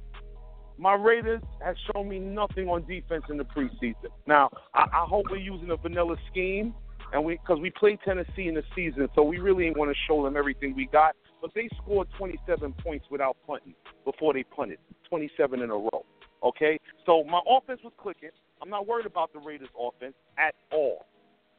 my 0.79 0.95
Raiders 0.95 1.43
has 1.59 1.75
shown 1.91 2.07
me 2.07 2.19
nothing 2.19 2.71
on 2.71 2.87
defense 2.87 3.23
in 3.29 3.35
the 3.35 3.43
preseason. 3.43 4.15
Now, 4.27 4.49
I, 4.73 4.87
I 4.87 5.05
hope 5.07 5.25
we're 5.29 5.37
using 5.43 5.71
a 5.71 5.75
vanilla 5.75 6.15
scheme 6.31 6.73
and 7.13 7.23
we 7.23 7.37
because 7.37 7.59
we 7.61 7.69
played 7.71 7.99
Tennessee 8.05 8.47
in 8.47 8.55
the 8.55 8.63
season, 8.75 9.07
so 9.15 9.23
we 9.23 9.39
really 9.39 9.65
ain't 9.65 9.77
want 9.77 9.91
to 9.91 9.97
show 10.07 10.23
them 10.23 10.37
everything 10.37 10.75
we 10.75 10.87
got. 10.87 11.15
But 11.41 11.51
they 11.55 11.69
scored 11.81 12.07
27 12.17 12.73
points 12.83 13.05
without 13.09 13.37
punting 13.47 13.73
before 14.05 14.33
they 14.33 14.43
punted, 14.43 14.79
27 15.09 15.61
in 15.61 15.69
a 15.69 15.73
row. 15.73 16.05
Okay, 16.43 16.79
so 17.05 17.23
my 17.23 17.39
offense 17.49 17.81
was 17.83 17.93
clicking. 17.97 18.29
I'm 18.61 18.69
not 18.69 18.87
worried 18.87 19.05
about 19.05 19.33
the 19.33 19.39
Raiders' 19.39 19.69
offense 19.79 20.15
at 20.37 20.53
all. 20.71 21.05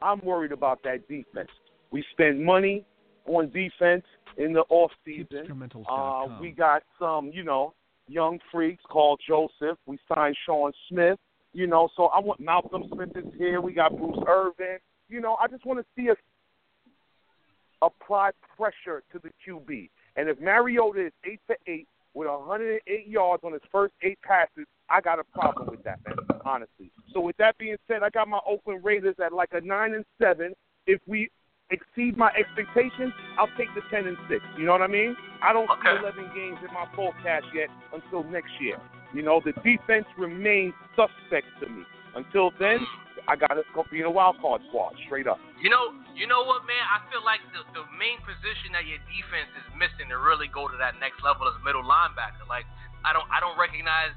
I'm 0.02 0.20
worried 0.24 0.52
about 0.52 0.82
that 0.84 1.08
defense. 1.08 1.50
We 1.90 2.04
spend 2.12 2.44
money 2.44 2.84
on 3.26 3.50
defense 3.50 4.04
in 4.36 4.52
the 4.52 4.64
off 4.70 4.90
season. 5.04 5.46
Uh, 5.88 6.38
we 6.40 6.50
got 6.50 6.82
some, 6.98 7.30
you 7.32 7.42
know, 7.42 7.74
young 8.08 8.38
freaks 8.50 8.82
called 8.88 9.20
Joseph. 9.26 9.78
We 9.86 9.98
signed 10.14 10.36
Sean 10.46 10.72
Smith. 10.88 11.18
You 11.52 11.66
know, 11.66 11.88
so 11.96 12.04
I 12.06 12.20
want 12.20 12.38
Malcolm 12.38 12.84
Smith 12.92 13.10
is 13.16 13.24
here. 13.36 13.60
We 13.60 13.72
got 13.72 13.96
Bruce 13.96 14.22
Irvin 14.28 14.78
you 15.10 15.20
know, 15.20 15.36
I 15.40 15.48
just 15.48 15.66
want 15.66 15.80
to 15.80 15.84
see 15.96 16.10
us 16.10 16.16
apply 17.82 18.30
pressure 18.56 19.02
to 19.12 19.18
the 19.18 19.30
QB. 19.46 19.90
And 20.16 20.28
if 20.28 20.40
Mariota 20.40 21.06
is 21.06 21.12
eight 21.24 21.40
for 21.46 21.56
eight 21.66 21.86
with 22.14 22.28
108 22.28 23.06
yards 23.06 23.42
on 23.44 23.52
his 23.52 23.62
first 23.70 23.94
eight 24.02 24.20
passes, 24.22 24.66
I 24.88 25.00
got 25.00 25.18
a 25.18 25.24
problem 25.24 25.68
with 25.70 25.82
that, 25.84 25.98
man. 26.06 26.16
Honestly. 26.44 26.90
So 27.12 27.20
with 27.20 27.36
that 27.38 27.56
being 27.58 27.76
said, 27.86 28.02
I 28.02 28.10
got 28.10 28.28
my 28.28 28.40
Oakland 28.46 28.84
Raiders 28.84 29.16
at 29.24 29.32
like 29.32 29.50
a 29.52 29.60
nine 29.60 29.94
and 29.94 30.04
seven. 30.20 30.52
If 30.86 31.00
we 31.06 31.30
exceed 31.70 32.16
my 32.16 32.30
expectations, 32.38 33.12
I'll 33.38 33.50
take 33.56 33.68
the 33.74 33.82
ten 33.90 34.06
and 34.06 34.16
six. 34.28 34.42
You 34.58 34.64
know 34.66 34.72
what 34.72 34.82
I 34.82 34.88
mean? 34.88 35.16
I 35.42 35.52
don't 35.52 35.70
Okay. 35.70 35.94
see 35.94 36.02
11 36.02 36.30
games 36.34 36.58
in 36.66 36.74
my 36.74 36.86
forecast 36.94 37.46
yet 37.54 37.68
until 37.92 38.24
next 38.24 38.50
year. 38.60 38.78
You 39.14 39.22
know, 39.22 39.40
the 39.44 39.52
defense 39.62 40.06
remains 40.18 40.74
suspect 40.96 41.46
to 41.60 41.68
me. 41.68 41.84
Until 42.14 42.50
then, 42.58 42.78
I 43.28 43.36
got 43.36 43.54
to 43.56 43.62
go 43.74 43.84
be 43.90 44.00
in 44.00 44.06
a 44.06 44.10
wild 44.10 44.40
card 44.40 44.62
squad, 44.68 44.94
straight 45.06 45.26
up. 45.26 45.38
You 45.60 45.68
know, 45.68 45.92
you 46.16 46.26
know 46.26 46.44
what, 46.44 46.64
man? 46.64 46.84
I 46.88 47.04
feel 47.12 47.24
like 47.24 47.40
the, 47.52 47.64
the 47.72 47.84
main 47.96 48.20
position 48.24 48.72
that 48.72 48.84
your 48.88 49.00
defense 49.08 49.50
is 49.56 49.66
missing 49.76 50.08
to 50.12 50.18
really 50.20 50.48
go 50.48 50.68
to 50.68 50.76
that 50.80 50.96
next 51.00 51.20
level 51.24 51.48
is 51.48 51.56
middle 51.64 51.84
linebacker. 51.84 52.44
Like, 52.48 52.64
I 53.04 53.12
don't, 53.12 53.26
I 53.28 53.40
don't 53.40 53.56
recognize 53.56 54.12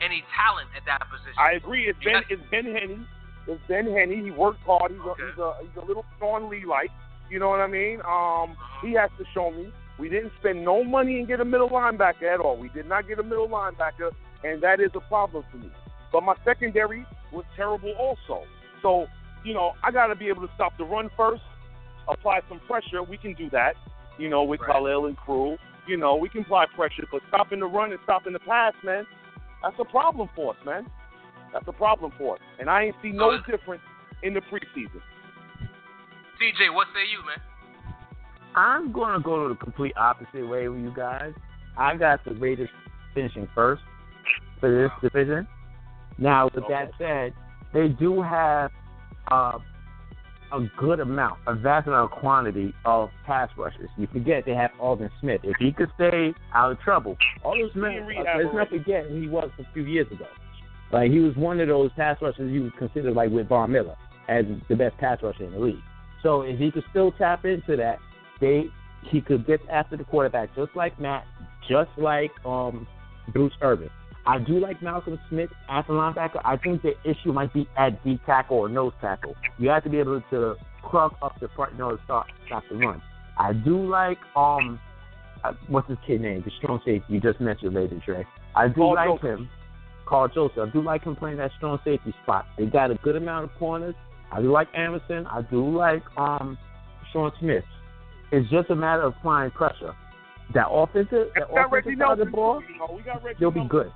any 0.00 0.22
talent 0.34 0.70
at 0.76 0.86
that 0.86 1.02
position. 1.10 1.38
I 1.38 1.58
agree. 1.58 1.90
It's 1.90 1.98
Ben. 2.04 2.22
It's 2.30 2.42
Ben 2.50 2.66
Heeney. 2.66 3.02
It's 3.46 3.62
Ben 3.66 3.86
Heeney. 3.86 4.22
He 4.22 4.30
worked 4.30 4.62
hard. 4.62 4.92
He's 4.92 5.00
a, 5.00 5.14
he's 5.18 5.38
a 5.38 5.50
he's 5.62 5.76
a 5.82 5.84
little 5.84 6.04
Sean 6.18 6.50
Lee 6.50 6.64
like. 6.64 6.90
You 7.30 7.38
know 7.38 7.48
what 7.48 7.60
I 7.60 7.66
mean? 7.66 8.00
Um, 8.06 8.56
he 8.80 8.94
has 8.94 9.10
to 9.18 9.24
show 9.34 9.50
me. 9.50 9.72
We 9.98 10.08
didn't 10.08 10.32
spend 10.40 10.64
no 10.64 10.84
money 10.84 11.18
and 11.18 11.26
get 11.26 11.40
a 11.40 11.44
middle 11.44 11.68
linebacker 11.68 12.22
at 12.22 12.40
all. 12.40 12.56
We 12.56 12.68
did 12.70 12.88
not 12.88 13.08
get 13.08 13.18
a 13.18 13.22
middle 13.22 13.48
linebacker, 13.48 14.12
and 14.44 14.62
that 14.62 14.80
is 14.80 14.90
a 14.94 15.00
problem 15.00 15.44
for 15.50 15.58
me. 15.58 15.70
But 16.12 16.22
my 16.22 16.34
secondary 16.44 17.04
was 17.32 17.44
terrible 17.56 17.92
also. 17.98 18.44
So 18.82 19.06
you 19.44 19.54
know 19.54 19.72
I 19.84 19.90
got 19.90 20.06
to 20.08 20.14
be 20.16 20.28
able 20.28 20.46
to 20.46 20.52
stop 20.54 20.76
the 20.78 20.84
run 20.84 21.10
first, 21.16 21.42
apply 22.08 22.40
some 22.48 22.60
pressure. 22.66 23.02
We 23.02 23.16
can 23.18 23.34
do 23.34 23.50
that. 23.50 23.74
You 24.18 24.28
know 24.28 24.42
with 24.42 24.60
Right. 24.60 24.72
Khalil 24.72 25.06
and 25.06 25.16
crew. 25.16 25.56
You 25.86 25.96
know 25.96 26.16
we 26.16 26.28
can 26.28 26.42
apply 26.42 26.66
pressure, 26.74 27.04
but 27.10 27.22
stopping 27.28 27.60
the 27.60 27.66
run 27.66 27.90
and 27.92 28.00
stopping 28.04 28.32
the 28.34 28.40
pass, 28.40 28.74
man, 28.84 29.06
that's 29.62 29.76
a 29.78 29.84
problem 29.84 30.28
for 30.36 30.52
us, 30.54 30.58
man. 30.66 30.86
That's 31.52 31.66
a 31.66 31.72
problem 31.72 32.12
for 32.18 32.34
us. 32.34 32.40
And 32.58 32.68
I 32.68 32.84
ain't 32.84 32.96
see 33.02 33.10
no 33.10 33.30
So- 33.38 33.50
difference 33.50 33.82
in 34.22 34.34
the 34.34 34.40
preseason. 34.40 35.00
TJ, 36.38 36.70
what 36.74 36.86
say 36.94 37.04
you, 37.10 37.24
man? 37.26 37.40
I'm 38.54 38.92
gonna 38.92 39.20
go 39.20 39.48
the 39.48 39.54
complete 39.54 39.96
opposite 39.96 40.46
way 40.46 40.68
with 40.68 40.80
you 40.80 40.92
guys. 40.94 41.32
I 41.76 41.96
got 41.96 42.24
the 42.24 42.32
Raiders 42.34 42.68
finishing 43.14 43.48
first 43.54 43.82
for 44.60 44.70
this 44.70 44.90
division. 45.00 45.46
Now, 46.18 46.50
with 46.54 46.64
that 46.68 46.90
said, 46.98 47.32
they 47.72 47.88
do 47.88 48.20
have 48.22 48.70
uh, 49.30 49.58
a 50.52 50.60
good 50.76 51.00
amount, 51.00 51.38
a 51.46 51.54
vast 51.54 51.86
amount 51.86 52.12
of 52.12 52.18
quantity 52.18 52.74
of 52.84 53.10
pass 53.26 53.50
rushers. 53.56 53.88
You 53.96 54.08
forget 54.12 54.44
they 54.44 54.54
have 54.54 54.70
Aldon 54.80 55.10
Smith. 55.20 55.40
If 55.44 55.56
he 55.58 55.72
could 55.72 55.90
stay 55.94 56.34
out 56.54 56.72
of 56.72 56.80
trouble, 56.80 57.16
Aldon 57.44 57.70
Smith, 57.72 58.02
uh, 58.02 58.38
let's 58.42 58.54
not 58.54 58.68
forget 58.68 59.06
who 59.06 59.20
he 59.20 59.28
was 59.28 59.50
a 59.58 59.72
few 59.72 59.84
years 59.84 60.10
ago. 60.10 60.26
Like 60.92 61.10
he 61.10 61.20
was 61.20 61.36
one 61.36 61.60
of 61.60 61.68
those 61.68 61.90
pass 61.96 62.16
rushers 62.20 62.50
you 62.50 62.64
would 62.64 62.76
consider 62.76 63.12
like 63.12 63.30
with 63.30 63.48
Von 63.48 63.70
Miller 63.70 63.96
as 64.28 64.44
the 64.68 64.74
best 64.74 64.96
pass 64.98 65.18
rusher 65.22 65.44
in 65.44 65.52
the 65.52 65.58
league. 65.58 65.82
So 66.22 66.42
if 66.42 66.58
he 66.58 66.70
could 66.70 66.84
still 66.90 67.12
tap 67.12 67.44
into 67.44 67.76
that, 67.76 67.98
they 68.40 68.64
he 69.10 69.20
could 69.20 69.46
get 69.46 69.60
after 69.70 69.96
the 69.96 70.04
quarterback 70.04 70.54
just 70.56 70.74
like 70.74 70.98
Mack, 70.98 71.26
just 71.68 71.90
like 71.98 72.30
um 72.44 72.86
Bruce 73.32 73.52
Irvin. 73.60 73.90
I 74.28 74.38
do 74.38 74.60
like 74.60 74.82
Malcolm 74.82 75.18
Smith 75.30 75.48
as 75.70 75.86
a 75.88 75.92
linebacker. 75.92 76.42
I 76.44 76.58
think 76.58 76.82
the 76.82 76.92
issue 77.02 77.32
might 77.32 77.50
be 77.54 77.66
at 77.78 78.04
D 78.04 78.20
tackle 78.26 78.58
or 78.58 78.68
nose 78.68 78.92
tackle. 79.00 79.34
You 79.58 79.70
have 79.70 79.84
to 79.84 79.88
be 79.88 79.98
able 79.98 80.20
to 80.30 80.54
plug 80.84 81.14
up 81.22 81.40
the 81.40 81.48
front 81.56 81.78
nose 81.78 81.98
stop 82.04 82.26
stop 82.46 82.62
the 82.70 82.76
run. 82.76 83.00
I 83.38 83.54
do 83.54 83.88
like 83.88 84.18
um 84.36 84.78
uh, 85.44 85.54
what's 85.68 85.88
his 85.88 85.96
kid 86.06 86.20
name? 86.20 86.42
The 86.44 86.50
strong 86.58 86.78
safety 86.84 87.06
you 87.08 87.20
just 87.20 87.40
mentioned 87.40 87.72
later, 87.72 87.98
Dre. 88.04 88.26
I 88.54 88.68
do 88.68 88.74
Karl 88.74 88.94
like 88.94 89.08
Joseph. 89.08 89.38
him. 89.38 89.50
Karl 90.06 90.28
Joseph. 90.28 90.58
I 90.58 90.70
do 90.72 90.82
like 90.82 91.04
him 91.04 91.16
playing 91.16 91.38
that 91.38 91.50
strong 91.56 91.78
safety 91.82 92.14
spot. 92.22 92.44
They 92.58 92.66
got 92.66 92.90
a 92.90 92.96
good 92.96 93.16
amount 93.16 93.44
of 93.44 93.58
corners. 93.58 93.94
I 94.30 94.42
do 94.42 94.52
like 94.52 94.68
Anderson. 94.74 95.26
I 95.26 95.40
do 95.40 95.74
like 95.74 96.02
um 96.18 96.58
Sean 97.14 97.32
Smith. 97.40 97.64
It's 98.30 98.50
just 98.50 98.68
a 98.68 98.76
matter 98.76 99.04
of 99.04 99.14
applying 99.18 99.52
pressure. 99.52 99.94
That 100.52 100.68
offensive, 100.68 101.28
that 101.34 101.48
We 101.48 101.54
got 101.54 101.72
Reggie 101.72 101.94
offensive 101.94 101.98
side 101.98 102.12
of 102.12 102.18
the 102.18 102.30
ball, 102.30 102.62
You 102.62 102.78
know, 102.78 102.94
we 102.94 103.02
got 103.02 103.22
Reggie 103.24 103.38
they'll 103.40 103.50
be 103.50 103.66
good. 103.66 103.90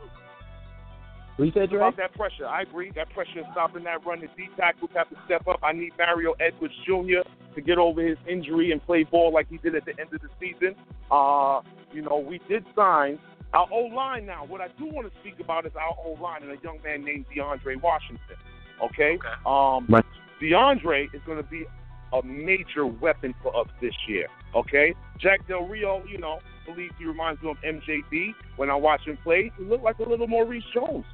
What 1.37 1.47
you 1.47 1.53
said, 1.55 1.71
Dre? 1.71 1.79
About 1.79 1.97
that 1.97 2.15
pressure, 2.15 2.47
I 2.47 2.63
agree. 2.63 2.93
That 2.95 3.11
pressure 3.11 3.41
is 3.41 3.47
stopping 3.53 3.85
that 3.85 4.05
run. 4.05 4.21
The 4.21 4.29
D 4.37 4.49
tackles 4.57 4.91
have 4.95 5.09
to 5.09 5.17
step 5.25 5.47
up. 5.49 5.61
I 5.63 5.73
need 5.73 5.93
Mario 5.97 6.35
Edwards 6.41 6.75
Jr. 6.87 7.27
to 7.55 7.61
get 7.61 7.79
over 7.79 8.07
his 8.07 8.19
injury 8.29 8.71
and 8.71 8.85
play 8.85 9.05
ball 9.05 9.33
like 9.33 9.49
he 9.49 9.57
did 9.59 9.75
at 9.75 9.85
the 9.85 9.99
end 9.99 10.13
of 10.13 10.21
the 10.21 10.29
season. 10.39 10.75
Uh, 11.11 11.63
you 11.93 12.03
know, 12.03 12.19
we 12.19 12.41
did 12.49 12.65
sign 12.77 13.19
our 13.55 13.67
O 13.73 13.85
line 13.95 14.27
now. 14.27 14.45
What 14.45 14.61
I 14.61 14.69
do 14.79 14.87
want 14.87 15.11
to 15.13 15.19
speak 15.21 15.41
about 15.41 15.67
is 15.67 15.73
our 15.75 15.97
O 16.05 16.23
line 16.23 16.43
and 16.43 16.53
a 16.53 16.63
young 16.63 16.79
man 16.85 17.05
named 17.05 17.27
DeAndre 17.35 17.81
Washington. 17.83 18.37
Okay? 18.83 19.17
Okay. 19.17 19.29
Um, 19.47 19.87
Right. 19.89 20.05
DeAndre 20.43 21.15
is 21.15 21.21
going 21.25 21.43
to 21.43 21.49
be 21.49 21.65
a 22.13 22.23
major 22.25 22.87
weapon 22.87 23.35
for 23.43 23.57
us 23.57 23.69
this 23.81 23.95
year. 24.07 24.27
Okay, 24.55 24.95
Jack 25.19 25.47
Del 25.49 25.67
Rio, 25.67 26.05
you 26.07 26.19
know, 26.19 26.41
believes 26.67 26.93
he 26.99 27.07
reminds 27.07 27.43
me 27.43 27.51
of 27.51 27.57
MJD. 27.65 28.35
When 28.57 28.69
I 28.69 28.75
watch 28.75 29.01
him 29.07 29.17
play, 29.23 29.51
he 29.57 29.65
looked 29.65 29.85
like 29.85 29.99
a 29.99 30.03
little 30.03 30.27
Maurice 30.27 30.65
Jones. 30.75 31.07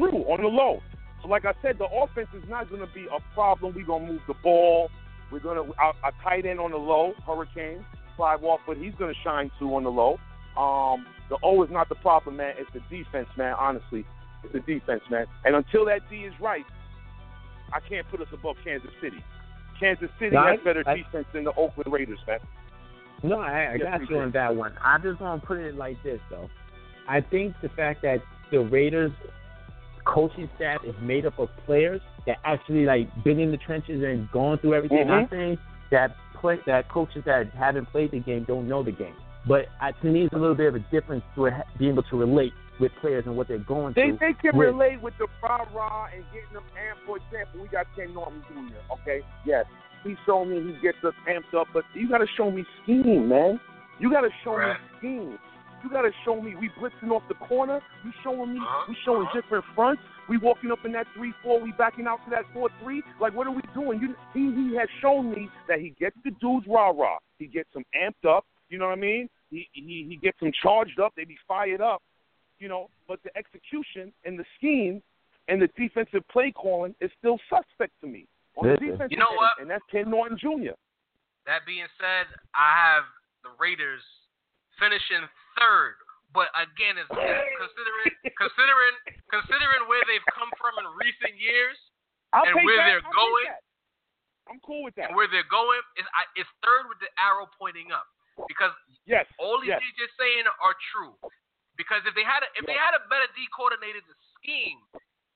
Drew 0.00 0.20
on 0.24 0.40
the 0.40 0.48
low. 0.48 0.80
So, 1.22 1.28
like 1.28 1.44
I 1.44 1.52
said, 1.62 1.76
the 1.78 1.84
offense 1.84 2.28
is 2.34 2.48
not 2.48 2.68
going 2.70 2.80
to 2.80 2.92
be 2.94 3.04
a 3.06 3.20
problem. 3.34 3.74
We're 3.74 3.84
going 3.84 4.06
to 4.06 4.12
move 4.14 4.22
the 4.26 4.34
ball. 4.42 4.88
We're 5.30 5.40
going 5.40 5.56
to 5.64 5.74
our, 5.78 5.92
our 6.02 6.12
tight 6.24 6.46
end 6.46 6.58
on 6.58 6.70
the 6.70 6.78
low, 6.78 7.12
Hurricane, 7.26 7.84
Clive 8.16 8.40
Walford. 8.40 8.78
He's 8.78 8.94
going 8.98 9.12
to 9.14 9.20
shine 9.22 9.50
too 9.58 9.74
on 9.74 9.84
the 9.84 9.90
low. 9.90 10.18
Um, 10.56 11.06
the 11.28 11.36
O 11.42 11.62
is 11.62 11.70
not 11.70 11.88
the 11.88 11.94
problem, 11.96 12.36
man. 12.38 12.54
It's 12.58 12.70
the 12.72 12.80
defense, 12.94 13.28
man. 13.36 13.54
Honestly, 13.58 14.04
it's 14.42 14.52
the 14.52 14.60
defense, 14.60 15.02
man. 15.10 15.26
And 15.44 15.54
until 15.54 15.84
that 15.86 16.00
D 16.10 16.16
is 16.24 16.34
right, 16.40 16.64
I 17.72 17.80
can't 17.88 18.08
put 18.10 18.20
us 18.20 18.26
above 18.32 18.56
Kansas 18.64 18.90
City. 19.02 19.22
Kansas 19.78 20.08
City 20.18 20.34
No, 20.34 20.40
I- 20.42 20.50
has 20.52 20.60
better 20.64 20.82
I- 20.86 20.96
defense 20.96 21.26
than 21.32 21.44
the 21.44 21.52
Oakland 21.54 21.92
Raiders, 21.92 22.18
man. 22.26 22.38
No, 23.22 23.38
I, 23.38 23.50
I 23.64 23.74
Yes, 23.74 23.82
got 24.00 24.10
you 24.10 24.18
on 24.18 24.30
that 24.32 24.56
one. 24.56 24.72
I 24.82 24.96
just 24.98 25.20
want 25.20 25.42
to 25.42 25.46
put 25.46 25.58
it 25.58 25.74
like 25.76 26.02
this, 26.02 26.20
though. 26.30 26.48
I 27.06 27.20
think 27.20 27.54
the 27.60 27.68
fact 27.68 28.00
that 28.02 28.22
the 28.50 28.60
Raiders 28.60 29.12
coaching 30.04 30.48
staff 30.56 30.80
is 30.84 30.94
made 31.02 31.26
up 31.26 31.38
of 31.38 31.48
players 31.66 32.00
that 32.26 32.38
actually 32.44 32.84
like 32.84 33.08
been 33.24 33.38
in 33.38 33.50
the 33.50 33.56
trenches 33.58 34.02
and 34.02 34.30
gone 34.30 34.58
through 34.58 34.74
everything. 34.74 35.06
Mhm. 35.06 35.10
I'm 35.10 35.28
saying 35.28 35.58
that 35.90 36.16
play 36.34 36.58
that 36.66 36.88
coaches 36.88 37.22
that 37.26 37.48
haven't 37.52 37.86
played 37.86 38.10
the 38.12 38.20
game 38.20 38.44
don't 38.44 38.66
know 38.68 38.82
the 38.82 38.92
game. 38.92 39.14
But 39.46 39.66
I, 39.80 39.92
to 39.92 40.06
me, 40.06 40.24
it's 40.24 40.34
a 40.34 40.38
little 40.38 40.54
bit 40.54 40.66
of 40.68 40.74
a 40.74 40.80
difference 40.90 41.24
to 41.34 41.46
it- 41.46 41.54
being 41.78 41.92
able 41.92 42.02
to 42.04 42.16
relate 42.16 42.52
with 42.78 42.92
players 43.00 43.24
and 43.26 43.36
what 43.36 43.48
they're 43.48 43.58
going 43.58 43.92
They 43.94 44.08
through. 44.08 44.18
they 44.20 44.32
can 44.34 44.56
with- 44.56 44.68
relate 44.68 45.00
with 45.02 45.16
the 45.18 45.26
rah 45.42 45.64
rah 45.74 46.06
and 46.14 46.24
getting 46.32 46.52
them 46.52 46.64
amped. 46.76 47.06
For 47.06 47.16
example, 47.18 47.60
we 47.62 47.68
got 47.68 47.86
Ken 47.96 48.12
Norton 48.14 48.42
Jr. 48.48 48.92
Okay, 48.94 49.22
yes, 49.44 49.66
he 50.02 50.16
showed 50.26 50.46
me 50.46 50.60
he 50.62 50.72
gets 50.80 51.02
us 51.04 51.14
amped 51.26 51.54
up, 51.58 51.68
but 51.72 51.84
you 51.94 52.08
got 52.08 52.18
to 52.18 52.26
show 52.36 52.50
me 52.50 52.64
scheme, 52.82 53.28
man. 53.28 53.60
You 53.98 54.10
got 54.10 54.22
to 54.22 54.30
show 54.44 54.56
Right. 54.56 54.76
me 54.80 54.88
scheme. 54.98 55.38
You 55.82 55.90
got 55.90 56.02
to 56.02 56.10
show 56.24 56.40
me 56.40 56.54
we 56.56 56.70
blitzing 56.80 57.10
off 57.10 57.22
the 57.28 57.34
corner. 57.34 57.80
You 58.04 58.12
showing 58.22 58.54
me 58.54 58.60
Uh-huh, 58.60 58.86
we 58.88 58.96
showing 59.04 59.26
uh-huh. 59.26 59.40
different 59.40 59.64
fronts. 59.74 60.02
We 60.28 60.38
walking 60.38 60.70
up 60.70 60.84
in 60.84 60.92
that 60.92 61.06
three 61.16 61.32
four. 61.42 61.60
We 61.60 61.72
backing 61.72 62.06
out 62.06 62.20
to 62.24 62.30
that 62.30 62.44
four 62.52 62.68
three. 62.82 63.02
Like 63.20 63.34
what 63.34 63.46
are 63.46 63.52
we 63.52 63.62
doing? 63.74 64.00
You, 64.00 64.14
he 64.34 64.52
he 64.54 64.76
has 64.76 64.88
shown 65.00 65.30
me 65.30 65.48
that 65.68 65.80
he 65.80 65.90
gets 65.98 66.16
the 66.24 66.30
dudes 66.40 66.66
rah 66.68 66.90
rah. 66.90 67.18
He 67.38 67.46
gets 67.46 67.72
them 67.74 67.84
amped 67.94 68.28
up. 68.28 68.44
You 68.68 68.78
know 68.78 68.86
what 68.86 68.98
I 68.98 69.00
mean? 69.00 69.28
He 69.50 69.68
he 69.72 70.06
he 70.08 70.16
gets 70.16 70.38
them 70.40 70.52
charged 70.62 71.00
up. 71.00 71.12
They 71.16 71.24
be 71.24 71.38
fired 71.48 71.80
up 71.80 72.02
you 72.60 72.68
know, 72.68 72.88
but 73.08 73.18
the 73.24 73.30
execution 73.36 74.12
and 74.24 74.38
the 74.38 74.44
scheme 74.56 75.02
and 75.48 75.60
the 75.60 75.68
defensive 75.76 76.22
play 76.30 76.52
calling 76.52 76.94
is 77.00 77.10
still 77.18 77.38
suspect 77.48 77.92
to 78.02 78.06
me 78.06 78.26
on 78.54 78.68
the 78.68 78.72
Listen. 78.74 78.86
defensive 78.92 79.12
You 79.12 79.18
know 79.18 79.32
end, 79.32 79.36
what? 79.40 79.52
and 79.60 79.70
that's 79.70 79.82
Ken 79.90 80.08
Norton 80.08 80.38
Jr. 80.38 80.76
That 81.48 81.64
being 81.66 81.88
said, 81.98 82.28
I 82.54 82.76
have 82.76 83.04
the 83.42 83.50
Raiders 83.58 84.04
finishing 84.80 85.22
third. 85.60 85.94
But 86.32 86.48
again, 86.56 86.94
it's, 86.98 87.10
it's 87.10 87.54
considering 87.58 88.10
considering 88.38 88.94
considering 89.28 89.82
where 89.90 90.02
they've 90.06 90.24
come 90.34 90.50
from 90.58 90.78
in 90.80 90.86
recent 90.98 91.34
years 91.38 91.74
I'll 92.32 92.46
and 92.46 92.54
where 92.62 92.78
that. 92.78 92.86
they're 93.02 93.04
I'll 93.04 93.14
going. 93.18 93.46
I'm 94.50 94.58
cool 94.66 94.82
with 94.82 94.94
that. 94.98 95.14
where 95.14 95.30
they're 95.30 95.46
going, 95.46 95.78
is 95.98 96.06
it's 96.34 96.50
third 96.62 96.90
with 96.90 96.98
the 96.98 97.10
arrow 97.18 97.46
pointing 97.54 97.90
up. 97.94 98.06
Because 98.50 98.72
Yes. 99.06 99.26
all 99.38 99.58
these 99.62 99.74
yes. 99.74 99.78
things 99.82 99.94
you're 99.98 100.16
saying 100.18 100.46
are 100.46 100.74
true. 100.94 101.14
Because 101.78 102.02
if 102.06 102.14
they 102.18 102.24
had 102.26 102.42
a, 102.42 102.48
if 102.58 102.66
they 102.66 102.74
had 102.78 102.94
a 102.98 103.02
better 103.10 103.26
D 103.34 103.46
coordinated 103.54 104.02
scheme, 104.38 104.78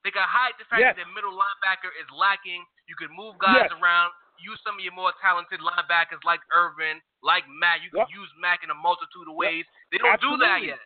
they 0.03 0.11
could 0.11 0.23
hide 0.25 0.55
the 0.59 0.65
fact 0.67 0.79
Yes. 0.83 0.95
that 0.95 1.03
their 1.03 1.11
middle 1.15 1.31
linebacker 1.35 1.91
is 1.95 2.07
lacking. 2.11 2.63
You 2.87 2.95
could 2.99 3.11
move 3.11 3.35
guys 3.39 3.67
Yes. 3.67 3.75
around, 3.79 4.11
use 4.39 4.59
some 4.63 4.75
of 4.77 4.83
your 4.83 4.93
more 4.93 5.13
talented 5.21 5.59
linebackers 5.61 6.21
like 6.23 6.39
Irvin, 6.53 7.01
like 7.23 7.43
Mack. 7.47 7.81
You 7.83 7.89
can 7.91 8.05
Yep. 8.07 8.15
use 8.15 8.31
Mac 8.37 8.63
in 8.63 8.69
a 8.69 8.77
multitude 8.77 9.27
of 9.27 9.35
ways. 9.35 9.65
They 9.91 9.97
don't 9.97 10.19
do 10.21 10.37
that 10.37 10.61
yet. 10.63 10.79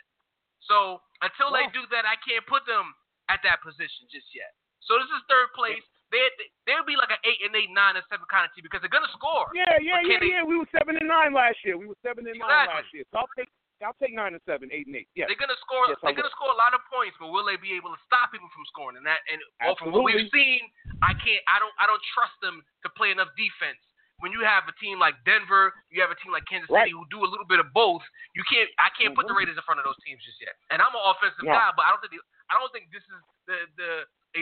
So 0.61 1.01
until 1.21 1.51
they 1.51 1.67
do 1.73 1.85
that, 1.91 2.05
I 2.05 2.15
can't 2.17 2.45
put 2.45 2.65
them 2.65 2.93
at 3.29 3.41
that 3.43 3.61
position 3.61 4.07
just 4.11 4.27
yet. 4.35 4.53
So 4.81 4.97
this 4.97 5.07
is 5.09 5.21
third 5.29 5.53
place. 5.53 5.83
They 6.11 6.25
they'll 6.65 6.83
be 6.85 6.95
like 6.97 7.11
an 7.11 7.21
eight 7.23 7.37
and 7.45 7.53
eight, 7.55 7.69
nine 7.69 7.95
and 7.95 8.05
seven 8.09 8.25
kind 8.29 8.41
of 8.45 8.49
team 8.55 8.63
because 8.65 8.81
they're 8.81 8.89
gonna 8.89 9.11
score. 9.13 9.45
Yeah, 9.53 9.77
yeah, 9.79 10.01
yeah, 10.01 10.17
they- 10.19 10.25
yeah. 10.33 10.43
We 10.43 10.57
were 10.57 10.65
seven 10.71 10.97
and 10.97 11.07
nine 11.07 11.33
last 11.33 11.63
year. 11.63 11.77
We 11.77 11.85
were 11.85 11.97
seven 12.01 12.25
and 12.27 12.37
nine 12.39 12.67
last 12.67 12.91
year. 12.93 13.03
So 13.11 13.19
I'll 13.19 13.29
take 13.37 13.49
I'll 13.79 13.95
take 13.95 14.11
nine 14.11 14.35
and 14.35 14.43
seven, 14.43 14.67
eight 14.75 14.87
and 14.87 14.95
eight. 14.95 15.07
Yeah. 15.15 15.25
They're 15.31 15.39
gonna 15.39 15.55
score. 15.63 15.87
Yes, 15.87 15.99
they're 16.03 16.15
gonna 16.17 16.33
score 16.35 16.51
a 16.51 16.59
lot 16.59 16.75
of 16.75 16.83
points, 16.91 17.15
but 17.19 17.31
will 17.31 17.47
they 17.47 17.55
be 17.55 17.71
able 17.79 17.95
to 17.95 17.99
stop 18.03 18.31
people 18.35 18.51
from 18.51 18.67
scoring? 18.67 18.99
And 18.99 19.05
that, 19.07 19.23
and 19.31 19.39
from 19.79 19.95
what 19.95 20.03
we've 20.03 20.27
seen, 20.35 20.61
I 20.99 21.15
can't. 21.15 21.43
I 21.47 21.59
don't. 21.63 21.71
I 21.79 21.87
don't 21.87 22.03
trust 22.11 22.35
them 22.43 22.59
to 22.83 22.87
play 22.99 23.11
enough 23.15 23.31
defense. 23.39 23.79
When 24.19 24.35
you 24.35 24.43
have 24.43 24.67
a 24.67 24.75
team 24.83 24.99
like 24.99 25.15
Denver, 25.23 25.71
you 25.87 26.03
have 26.03 26.11
a 26.11 26.19
team 26.19 26.35
like 26.35 26.43
Kansas 26.43 26.67
Right. 26.67 26.91
City 26.91 26.95
who 26.99 27.07
do 27.07 27.23
a 27.23 27.29
little 27.29 27.47
bit 27.47 27.63
of 27.63 27.71
both. 27.71 28.03
You 28.35 28.43
can't. 28.51 28.67
I 28.75 28.91
can't 28.99 29.15
put 29.15 29.31
the 29.31 29.33
Mhm. 29.33 29.47
Raiders 29.47 29.55
in 29.55 29.63
front 29.63 29.79
of 29.79 29.87
those 29.87 29.95
teams 30.03 30.19
just 30.27 30.43
yet. 30.43 30.59
And 30.75 30.83
I'm 30.83 30.91
an 30.91 31.03
offensive 31.07 31.47
No. 31.47 31.55
guy, 31.55 31.71
but 31.71 31.87
I 31.87 31.95
don't 31.95 32.03
think. 32.03 32.11
The, 32.11 32.21
I 32.51 32.59
don't 32.59 32.71
think 32.75 32.91
this 32.91 33.03
is 33.07 33.19
the 33.47 33.57
the 33.79 33.91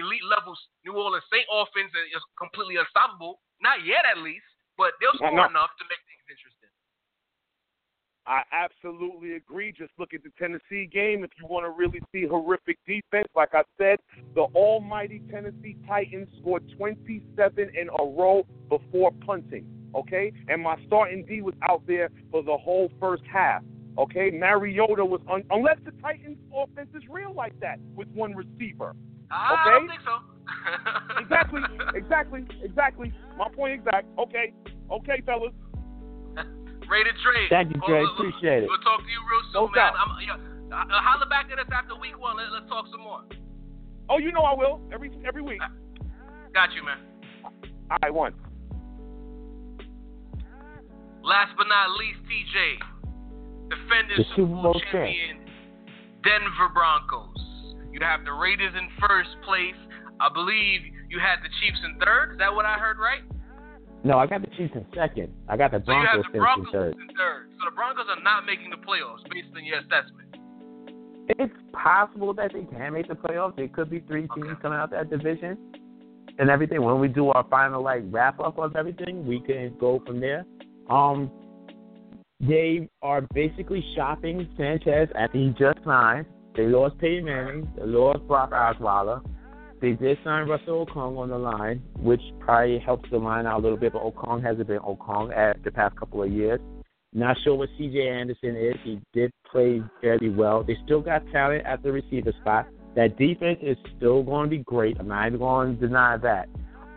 elite 0.01 0.23
level 0.25 0.57
New 0.83 0.97
Orleans 0.97 1.23
Saint 1.29 1.45
offense 1.53 1.93
that 1.93 2.09
is 2.09 2.23
completely 2.41 2.77
unstoppable. 2.81 3.37
Not 3.61 3.83
yet, 3.85 4.01
at 4.09 4.17
least. 4.17 4.49
But 4.81 4.93
they'll 4.99 5.13
score 5.15 5.31
no. 5.31 5.45
enough 5.45 5.73
to 5.77 5.85
make 5.89 6.01
things 6.09 6.25
interesting. 6.29 6.56
I 8.27 8.41
absolutely 8.51 9.35
agree. 9.35 9.71
Just 9.71 9.91
look 9.97 10.13
at 10.13 10.21
the 10.21 10.31
Tennessee 10.37 10.89
game. 10.91 11.23
If 11.23 11.31
you 11.39 11.47
want 11.47 11.65
to 11.65 11.69
really 11.69 12.01
see 12.11 12.25
horrific 12.27 12.77
defense, 12.85 13.27
like 13.35 13.53
I 13.53 13.63
said, 13.77 13.99
the 14.35 14.41
almighty 14.53 15.21
Tennessee 15.31 15.77
Titans 15.87 16.27
scored 16.41 16.63
27 16.77 17.69
in 17.73 17.87
a 17.87 18.03
row 18.03 18.45
before 18.69 19.11
punting. 19.25 19.65
Okay, 19.95 20.33
and 20.49 20.61
my 20.61 20.75
starting 20.85 21.25
D 21.25 21.41
was 21.41 21.55
out 21.67 21.81
there 21.87 22.09
for 22.29 22.43
the 22.43 22.57
whole 22.57 22.91
first 22.99 23.23
half. 23.31 23.63
Okay, 23.97 24.29
Mariota 24.29 25.03
was 25.03 25.21
un- 25.31 25.45
unless 25.49 25.77
the 25.85 25.91
Titans 26.01 26.37
offense 26.53 26.89
is 26.95 27.03
real 27.09 27.33
like 27.33 27.57
that 27.61 27.79
with 27.95 28.09
one 28.09 28.35
receiver. 28.35 28.93
I 29.31 29.53
Okay. 29.53 29.71
don't 29.71 29.87
think 29.87 30.01
so. 30.05 31.21
Exactly, 31.21 31.61
exactly, 31.95 32.45
exactly. 32.61 33.13
My 33.37 33.47
point 33.49 33.73
exact. 33.73 34.07
Okay, 34.19 34.53
okay, 34.91 35.21
fellas. 35.25 35.53
Rated 36.89 37.15
trade. 37.23 37.49
Thank 37.49 37.75
you, 37.75 37.81
Dre. 37.85 38.01
we'll- 38.01 38.15
we'll- 38.17 38.29
Appreciate 38.31 38.63
it. 38.63 38.69
We'll 38.69 38.79
talk 38.79 39.01
to 39.03 39.09
you 39.11 39.19
real 39.29 39.43
No 39.53 39.67
soon, 39.67 39.71
man. 39.75 39.93
doubt. 39.93 39.95
I'm, 39.99 40.09
yeah, 40.23 40.75
uh, 40.77 40.83
uh, 40.87 41.01
holler 41.01 41.25
back 41.27 41.51
at 41.51 41.59
us 41.59 41.67
after 41.71 41.95
week 41.95 42.17
one. 42.17 42.37
Let, 42.37 42.51
let's 42.51 42.67
talk 42.69 42.85
some 42.91 43.01
more. 43.01 43.21
Oh, 44.09 44.17
you 44.19 44.31
know 44.31 44.41
I 44.41 44.53
will 44.55 44.79
every 44.93 45.11
every 45.27 45.41
week. 45.41 45.59
Got 46.53 46.71
you, 46.73 46.83
man. 46.83 46.99
I 48.01 48.09
won. 48.09 48.33
Last 51.23 51.51
but 51.57 51.67
not 51.67 51.91
least, 51.99 52.19
TJ, 52.23 52.79
defending 53.69 54.17
The 54.17 54.23
Super 54.35 54.47
Bowl 54.47 54.55
Super 54.55 54.63
Bowl 54.63 54.73
champ. 54.79 54.91
champion, 54.93 55.37
Denver 56.23 56.69
Broncos. 56.73 57.35
You 57.91 57.99
have 58.01 58.23
the 58.23 58.31
Raiders 58.31 58.73
in 58.77 58.87
first 58.99 59.29
place. 59.43 59.75
I 60.19 60.29
believe 60.31 60.81
you 61.09 61.19
had 61.19 61.43
the 61.43 61.49
Chiefs 61.59 61.79
in 61.83 61.99
third. 61.99 62.33
Is 62.33 62.37
that 62.39 62.53
what 62.53 62.65
I 62.65 62.75
heard 62.79 62.97
right? 62.97 63.23
No, 64.03 64.17
I 64.19 64.27
got 64.27 64.41
the 64.41 64.47
Chiefs 64.55 64.73
in 64.75 64.85
second. 64.95 65.33
I 65.49 65.57
got 65.57 65.71
the 65.71 65.79
So 65.79 65.85
Broncos 65.85 66.17
the 66.17 66.23
finishing 66.23 66.39
Broncos 66.39 66.71
third. 66.71 66.93
in 66.93 67.07
third. 67.17 67.49
So 67.59 67.65
the 67.69 67.75
Broncos 67.75 68.05
are 68.09 68.21
not 68.23 68.45
making 68.45 68.69
the 68.69 68.77
playoffs 68.77 69.23
based 69.31 69.49
on 69.55 69.65
your 69.65 69.79
assessment. 69.79 70.35
It's 71.29 71.53
possible 71.73 72.33
that 72.35 72.51
they 72.53 72.63
can 72.63 72.93
make 72.93 73.07
the 73.07 73.15
playoffs. 73.15 73.55
There 73.57 73.67
could 73.67 73.89
be 73.89 73.99
three 74.01 74.27
teams 74.33 74.47
Okay. 74.51 74.61
coming 74.61 74.77
out 74.79 74.85
of 74.85 74.89
that 74.91 75.09
division 75.09 75.57
and 76.39 76.49
everything. 76.49 76.81
When 76.83 76.99
we 76.99 77.07
do 77.09 77.29
our 77.31 77.43
final 77.49 77.83
like 77.83 78.03
wrap 78.09 78.39
up 78.39 78.57
of 78.59 78.75
everything, 78.75 79.27
we 79.27 79.41
can 79.41 79.73
go 79.79 79.99
from 80.05 80.19
there. 80.21 80.45
Um, 80.89 81.29
they 82.39 82.87
are 83.01 83.21
basically 83.33 83.83
shopping 83.95 84.47
Sanchez 84.57 85.09
after 85.15 85.37
he 85.37 85.49
just 85.57 85.79
signed. 85.83 86.27
They 86.55 86.67
lost 86.67 86.97
Peyton 86.99 87.25
Manning. 87.25 87.67
They 87.75 87.85
lost 87.85 88.25
Brock 88.27 88.51
Osweiler. 88.51 89.21
They 89.79 89.91
did 89.91 90.17
sign 90.23 90.47
Russell 90.47 90.85
Okung 90.87 91.17
on 91.17 91.29
the 91.29 91.37
line, 91.37 91.83
which 91.99 92.21
probably 92.39 92.79
helps 92.79 93.09
the 93.11 93.17
line 93.17 93.45
out 93.45 93.59
a 93.59 93.61
little 93.61 93.77
bit, 93.77 93.93
but 93.93 94.01
Okung 94.01 94.43
hasn't 94.43 94.67
been 94.67 94.79
Okung 94.79 95.35
at 95.35 95.63
the 95.63 95.71
past 95.71 95.95
couple 95.95 96.23
of 96.23 96.31
years. 96.31 96.59
Not 97.13 97.37
sure 97.43 97.55
what 97.55 97.69
CJ 97.79 98.11
Anderson 98.11 98.55
is. 98.55 98.75
He 98.83 98.99
did 99.13 99.31
play 99.51 99.81
fairly 100.01 100.29
well. 100.29 100.63
They 100.63 100.77
still 100.83 101.01
got 101.01 101.23
talent 101.31 101.65
at 101.65 101.83
the 101.83 101.91
receiver 101.91 102.33
spot. 102.41 102.67
That 102.95 103.17
defense 103.17 103.59
is 103.61 103.77
still 103.95 104.23
going 104.23 104.49
to 104.49 104.57
be 104.57 104.63
great. 104.63 104.97
I'm 104.99 105.07
not 105.07 105.27
even 105.27 105.39
going 105.39 105.79
to 105.79 105.87
deny 105.87 106.17
that. 106.17 106.49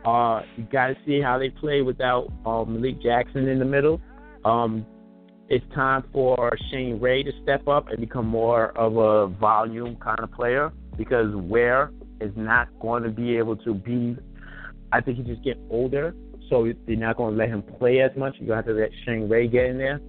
Uh, 0.04 0.40
you 0.56 0.64
got 0.72 0.88
to 0.88 0.96
see 1.06 1.20
how 1.20 1.38
they 1.38 1.50
play 1.50 1.82
without 1.82 2.32
um, 2.46 2.74
Malik 2.74 3.02
Jackson 3.02 3.46
in 3.46 3.58
the 3.58 3.64
middle. 3.66 4.00
Um, 4.44 4.86
it's 5.48 5.64
time 5.74 6.04
for 6.12 6.56
Shane 6.70 6.98
Ray 7.00 7.22
to 7.22 7.32
step 7.42 7.68
up 7.68 7.88
and 7.88 8.00
become 8.00 8.26
more 8.26 8.76
of 8.78 8.96
a 8.96 9.26
volume 9.38 9.96
kind 9.96 10.20
of 10.20 10.32
player 10.32 10.72
because 10.96 11.34
Ware 11.34 11.92
is 12.20 12.32
not 12.36 12.68
going 12.80 13.02
to 13.02 13.10
be 13.10 13.36
able 13.36 13.56
to 13.56 13.74
be. 13.74 14.16
I 14.92 15.00
think 15.00 15.18
he 15.18 15.22
just 15.22 15.44
get 15.44 15.58
older, 15.70 16.14
so 16.48 16.70
they're 16.86 16.96
not 16.96 17.16
going 17.16 17.34
to 17.34 17.38
let 17.38 17.48
him 17.48 17.62
play 17.62 18.00
as 18.00 18.10
much. 18.16 18.34
You're 18.38 18.48
going 18.48 18.62
to 18.62 18.68
have 18.68 18.76
to 18.76 18.80
let 18.80 18.90
Shane 19.04 19.28
Ray 19.28 19.46
get 19.48 19.66
in 19.66 19.78
there. 19.78 20.00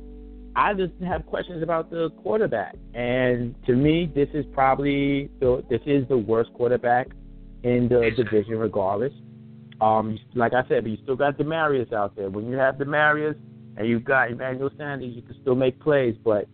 I 0.55 0.73
just 0.73 0.91
have 1.05 1.25
questions 1.25 1.63
about 1.63 1.89
the 1.89 2.09
quarterback, 2.21 2.75
and 2.93 3.55
to 3.65 3.73
me, 3.73 4.11
this 4.13 4.27
is 4.33 4.45
probably 4.51 5.29
the 5.39 5.63
this 5.69 5.81
is 5.85 6.07
the 6.09 6.17
worst 6.17 6.51
quarterback 6.53 7.07
in 7.63 7.87
the 7.87 8.11
division, 8.15 8.57
regardless. 8.57 9.13
Um, 9.79 10.19
like 10.35 10.53
I 10.53 10.67
said, 10.67 10.83
but 10.83 10.91
you 10.91 10.97
still 11.03 11.15
got 11.15 11.37
Demaryius 11.37 11.93
out 11.93 12.15
there. 12.15 12.29
When 12.29 12.49
you 12.49 12.57
have 12.57 12.75
Demaryius 12.75 13.35
and 13.77 13.87
you've 13.87 14.03
got 14.03 14.29
Emmanuel 14.29 14.69
Sanders, 14.77 15.15
you 15.15 15.21
can 15.21 15.35
still 15.41 15.55
make 15.55 15.79
plays. 15.79 16.15
But 16.23 16.47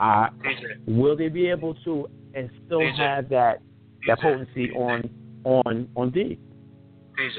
uh, 0.00 0.28
will 0.86 1.16
they 1.16 1.28
be 1.28 1.48
able 1.48 1.74
to 1.84 2.08
and 2.34 2.50
still 2.66 2.82
have 2.96 3.28
that 3.30 3.62
that 4.06 4.18
DJ. 4.18 4.22
potency 4.22 4.70
on 4.72 5.10
on 5.44 5.88
on 5.96 6.10
D? 6.10 6.38
TJ. 7.18 7.38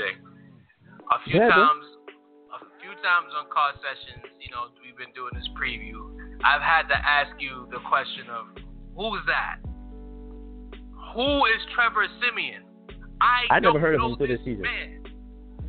A 1.12 1.24
few 1.24 1.40
Yeah, 1.40 1.50
times, 1.50 1.86
a 2.52 2.60
few 2.82 2.92
times 3.04 3.32
on 3.38 3.48
car 3.54 3.72
sessions, 3.80 4.26
you 4.42 4.52
know, 4.52 4.68
we've 4.84 4.98
been 4.98 5.14
doing 5.16 5.32
this 5.34 5.48
preview. 5.56 6.12
I've 6.44 6.62
had 6.62 6.88
to 6.90 6.98
ask 6.98 7.32
you 7.40 7.68
the 7.72 7.80
question 7.88 8.28
of 8.30 8.48
who's 8.96 9.24
that? 9.28 9.60
Who 11.16 11.46
is 11.46 11.62
Trevor 11.74 12.06
Siemian? 12.20 12.64
I, 13.22 13.48
I 13.50 13.60
never 13.60 13.80
heard 13.80 13.96
of 13.96 14.02
him 14.02 14.16
this 14.20 14.30
this 14.30 14.40
season. 14.46 14.62
Man. 14.62 15.04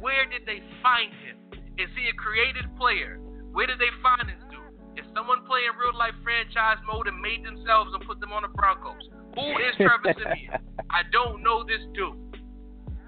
Where 0.01 0.27
did 0.29 0.45
they 0.47 0.61
find 0.83 1.11
him? 1.25 1.37
Is 1.79 1.89
he 1.97 2.09
a 2.11 2.15
created 2.15 2.67
player? 2.77 3.19
Where 3.53 3.67
did 3.67 3.79
they 3.79 3.91
find 4.03 4.29
this 4.29 4.43
dude? 4.51 4.99
Is 4.99 5.07
someone 5.15 5.47
playing 5.47 5.73
real 5.79 5.97
life 5.97 6.15
franchise 6.23 6.79
mode 6.87 7.07
and 7.07 7.19
made 7.21 7.45
themselves 7.45 7.91
and 7.95 8.03
put 8.07 8.21
them 8.21 8.33
on 8.33 8.43
the 8.43 8.53
Broncos? 8.53 9.09
Who 9.39 9.51
is 9.63 9.77
Trevor 9.77 10.19
Siemian? 10.19 10.59
I 10.91 11.07
don't 11.13 11.43
know 11.43 11.63
this 11.63 11.79
dude. 11.95 12.19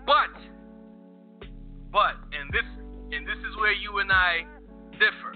But, 0.07 0.31
but, 1.91 2.15
and 2.31 2.53
this, 2.55 2.67
and 3.11 3.27
this 3.27 3.39
is 3.39 3.57
where 3.59 3.73
you 3.73 3.99
and 3.99 4.13
I 4.13 4.47
differ. 4.93 5.35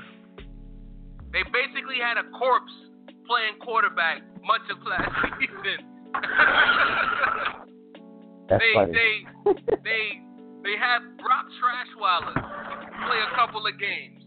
They 1.32 1.42
basically 1.50 1.98
had 1.98 2.14
a 2.16 2.30
corpse 2.38 2.70
playing 3.26 3.58
quarterback 3.60 4.22
much 4.46 4.62
of 4.70 4.78
last 4.86 5.10
season. 5.40 5.82
That's 8.48 8.62
they, 8.62 8.72
funny. 8.74 8.92
they, 8.92 9.14
they, 9.82 10.04
they 10.62 10.76
had 10.78 11.02
Brock 11.18 11.46
Trashweiler 11.58 12.38
play 12.38 13.18
a 13.18 13.34
couple 13.34 13.66
of 13.66 13.74
games. 13.80 14.22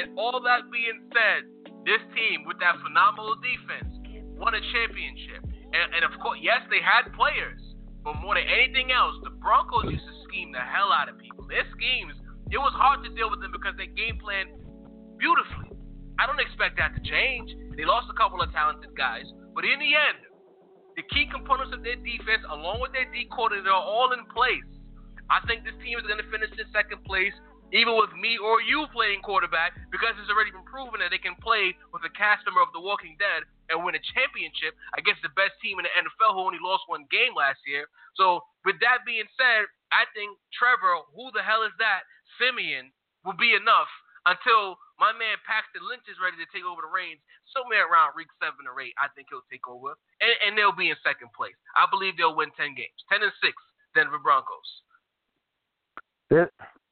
And 0.00 0.16
all 0.16 0.40
that 0.40 0.72
being 0.72 1.12
said, 1.12 1.44
this 1.84 2.00
team 2.16 2.46
with 2.46 2.56
that 2.60 2.80
phenomenal 2.80 3.36
defense 3.36 3.92
won 4.38 4.54
a 4.54 4.60
championship. 4.72 5.49
And, 5.70 5.86
and 5.94 6.02
of 6.02 6.18
course, 6.18 6.38
yes, 6.42 6.66
they 6.66 6.82
had 6.82 7.10
players, 7.14 7.62
but 8.02 8.18
more 8.18 8.34
than 8.34 8.46
anything 8.46 8.90
else, 8.90 9.14
the 9.22 9.30
Broncos 9.30 9.86
used 9.86 10.02
to 10.02 10.16
scheme 10.26 10.50
the 10.50 10.62
hell 10.62 10.90
out 10.90 11.06
of 11.06 11.18
people. 11.18 11.46
Their 11.46 11.66
schemes, 11.74 12.14
it 12.50 12.58
was 12.58 12.74
hard 12.74 13.06
to 13.06 13.10
deal 13.14 13.30
with 13.30 13.38
them 13.38 13.54
because 13.54 13.78
they 13.78 13.86
game 13.86 14.18
planned 14.18 14.50
beautifully. 15.18 15.70
I 16.18 16.26
don't 16.26 16.42
expect 16.42 16.76
that 16.82 16.92
to 16.98 17.02
change. 17.06 17.54
They 17.78 17.86
lost 17.86 18.10
a 18.10 18.16
couple 18.18 18.42
of 18.42 18.50
talented 18.50 18.92
guys, 18.98 19.24
but 19.54 19.64
in 19.64 19.78
the 19.78 19.92
end, 19.94 20.18
the 20.98 21.06
key 21.14 21.30
components 21.30 21.72
of 21.72 21.86
their 21.86 21.96
defense, 21.96 22.42
along 22.50 22.82
with 22.82 22.92
their 22.92 23.06
D 23.08 23.24
are 23.30 23.72
all 23.72 24.12
in 24.12 24.26
place. 24.34 24.66
I 25.30 25.38
think 25.46 25.62
this 25.62 25.78
team 25.80 25.96
is 25.96 26.04
going 26.04 26.18
to 26.18 26.28
finish 26.28 26.50
in 26.50 26.66
second 26.74 27.06
place, 27.06 27.32
even 27.72 27.94
with 27.94 28.10
me 28.14 28.38
or 28.38 28.60
you 28.60 28.86
playing 28.90 29.22
quarterback, 29.22 29.74
because 29.90 30.14
it's 30.18 30.30
already 30.30 30.50
been 30.50 30.66
proven 30.66 30.98
that 31.00 31.14
they 31.14 31.22
can 31.22 31.38
play 31.38 31.74
with 31.94 32.02
a 32.02 32.12
cast 32.12 32.42
member 32.46 32.62
of 32.62 32.74
The 32.74 32.82
Walking 32.82 33.14
Dead 33.18 33.46
and 33.70 33.82
win 33.82 33.94
a 33.94 34.02
championship 34.14 34.74
against 34.98 35.22
the 35.22 35.32
best 35.38 35.54
team 35.62 35.78
in 35.78 35.86
the 35.86 35.94
NFL 35.94 36.34
who 36.34 36.42
only 36.42 36.62
lost 36.62 36.86
one 36.90 37.06
game 37.10 37.34
last 37.34 37.62
year. 37.66 37.86
So, 38.18 38.42
with 38.66 38.76
that 38.82 39.06
being 39.06 39.26
said, 39.38 39.70
I 39.94 40.04
think 40.12 40.34
Trevor, 40.54 41.06
who 41.14 41.30
the 41.32 41.46
hell 41.46 41.62
is 41.62 41.74
that, 41.78 42.04
Siemian, 42.36 42.90
will 43.24 43.38
be 43.38 43.54
enough 43.54 43.90
until 44.28 44.76
my 45.00 45.16
man 45.16 45.40
Paxton 45.48 45.80
Lynch 45.86 46.04
is 46.10 46.20
ready 46.20 46.36
to 46.36 46.48
take 46.52 46.66
over 46.66 46.84
the 46.84 46.92
reins. 46.92 47.22
Somewhere 47.56 47.88
around 47.88 48.14
week 48.14 48.30
seven 48.38 48.68
or 48.68 48.78
eight, 48.78 48.94
I 49.00 49.10
think 49.16 49.32
he'll 49.32 49.46
take 49.50 49.64
over, 49.66 49.96
and, 50.22 50.34
and 50.44 50.52
they'll 50.54 50.76
be 50.76 50.92
in 50.92 50.98
second 51.02 51.34
place. 51.34 51.56
I 51.74 51.88
believe 51.88 52.14
they'll 52.14 52.36
win 52.36 52.52
ten 52.54 52.78
games, 52.78 52.94
ten 53.08 53.24
and 53.24 53.34
six. 53.42 53.56
Denver 53.94 54.18
Broncos. 54.22 54.70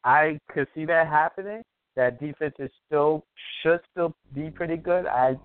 I 0.08 0.40
could 0.48 0.68
see 0.74 0.86
that 0.86 1.06
happening. 1.06 1.62
That 1.94 2.18
defense 2.18 2.54
is 2.58 2.70
still 2.86 3.26
should 3.62 3.80
still 3.90 4.14
be 4.34 4.50
pretty 4.50 4.78
good. 4.78 5.04
I 5.06 5.36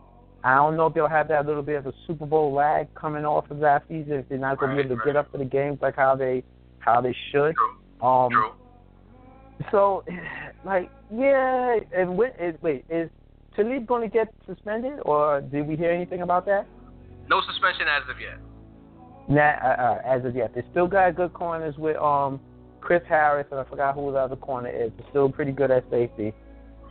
I 0.46 0.56
don't 0.56 0.78
know 0.78 0.88
if 0.88 0.94
they'll 0.94 1.10
have 1.10 1.28
that 1.28 1.46
little 1.46 1.64
bit 1.64 1.76
of 1.76 1.88
a 1.88 1.94
Super 2.08 2.26
Bowl 2.26 2.54
lag 2.54 2.94
coming 2.96 3.26
off 3.26 3.52
of 3.52 3.60
that 3.60 3.84
season 3.90 4.14
if 4.14 4.30
they're 4.30 4.38
not 4.38 4.60
going 4.60 4.72
to 4.72 4.76
be 4.76 4.86
able 4.86 4.96
to 4.96 5.02
Right, 5.02 5.06
get 5.06 5.16
up 5.18 5.32
for 5.32 5.38
the 5.38 5.46
games 5.46 5.80
like 5.82 5.98
how 5.98 6.16
they 6.16 6.44
how 6.80 7.02
they 7.02 7.16
should. 7.32 7.56
True. 7.56 8.08
Um, 8.08 8.30
True. 8.32 8.52
So, 9.72 10.04
like, 10.66 10.90
yeah, 11.14 11.80
and 11.96 12.18
when, 12.18 12.32
is, 12.40 12.56
wait, 12.62 12.86
is 12.90 13.10
Talib 13.56 13.86
going 13.86 14.10
to 14.10 14.14
get 14.14 14.34
suspended, 14.46 15.00
or 15.04 15.42
did 15.42 15.68
we 15.68 15.76
hear 15.76 15.92
anything 15.92 16.22
about 16.22 16.46
that? 16.46 16.68
No 17.30 17.42
suspension 17.42 17.88
as 17.88 18.10
of 18.10 18.20
yet. 18.20 18.40
Nah, 19.30 19.42
uh, 19.42 19.82
uh, 19.82 20.02
as 20.06 20.26
of 20.26 20.36
yet, 20.36 20.54
they 20.54 20.64
still 20.72 20.88
got 20.88 21.16
good 21.16 21.34
corners 21.34 21.76
with 21.78 21.98
um 21.98 22.40
Chris 22.84 23.02
Harris, 23.08 23.48
and 23.50 23.60
I 23.60 23.64
forgot 23.64 23.96
who 23.96 24.12
the 24.12 24.18
other 24.18 24.36
corner 24.36 24.70
is. 24.70 24.92
They're 24.98 25.10
still 25.10 25.32
pretty 25.32 25.54
good 25.54 25.72
at 25.72 25.90
safety. 25.90 26.34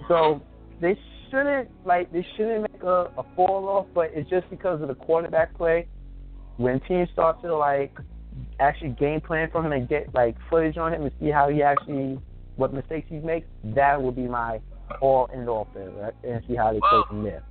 So 0.09 0.41
they 0.81 0.99
shouldn't 1.31 1.69
like 1.85 2.11
they 2.13 2.27
shouldn't 2.37 2.63
make 2.73 2.83
a, 2.83 3.11
a 3.19 3.25
fall 3.37 3.69
off, 3.69 3.87
but 3.95 4.11
it's 4.15 4.29
just 4.29 4.49
because 4.49 4.81
of 4.81 4.89
the 4.89 4.95
quarterback 4.95 5.55
play. 5.57 5.87
When 6.57 6.81
teams 6.81 7.09
start 7.13 7.43
to 7.43 7.55
like 7.55 7.97
actually 8.59 8.91
game 8.91 9.21
plan 9.21 9.51
for 9.53 9.65
him 9.65 9.73
and 9.73 9.87
get 9.89 10.15
like 10.15 10.35
footage 10.49 10.79
on 10.79 10.95
him 10.95 11.03
and 11.03 11.13
see 11.21 11.31
how 11.31 11.51
he 11.51 11.63
actually 11.63 12.19
what 12.57 12.73
mistakes 12.73 13.07
he 13.09 13.19
makes, 13.19 13.47
that 13.65 14.01
would 14.01 14.17
be 14.17 14.27
my 14.27 14.61
all 15.01 15.29
end 15.33 15.49
all 15.49 15.69
thing, 15.75 15.95
right? 15.99 16.15
And 16.25 16.43
see 16.49 16.57
how 16.57 16.73
they 16.73 16.79
Well, 16.81 17.05
play 17.05 17.09
from 17.09 17.25
there. 17.25 17.45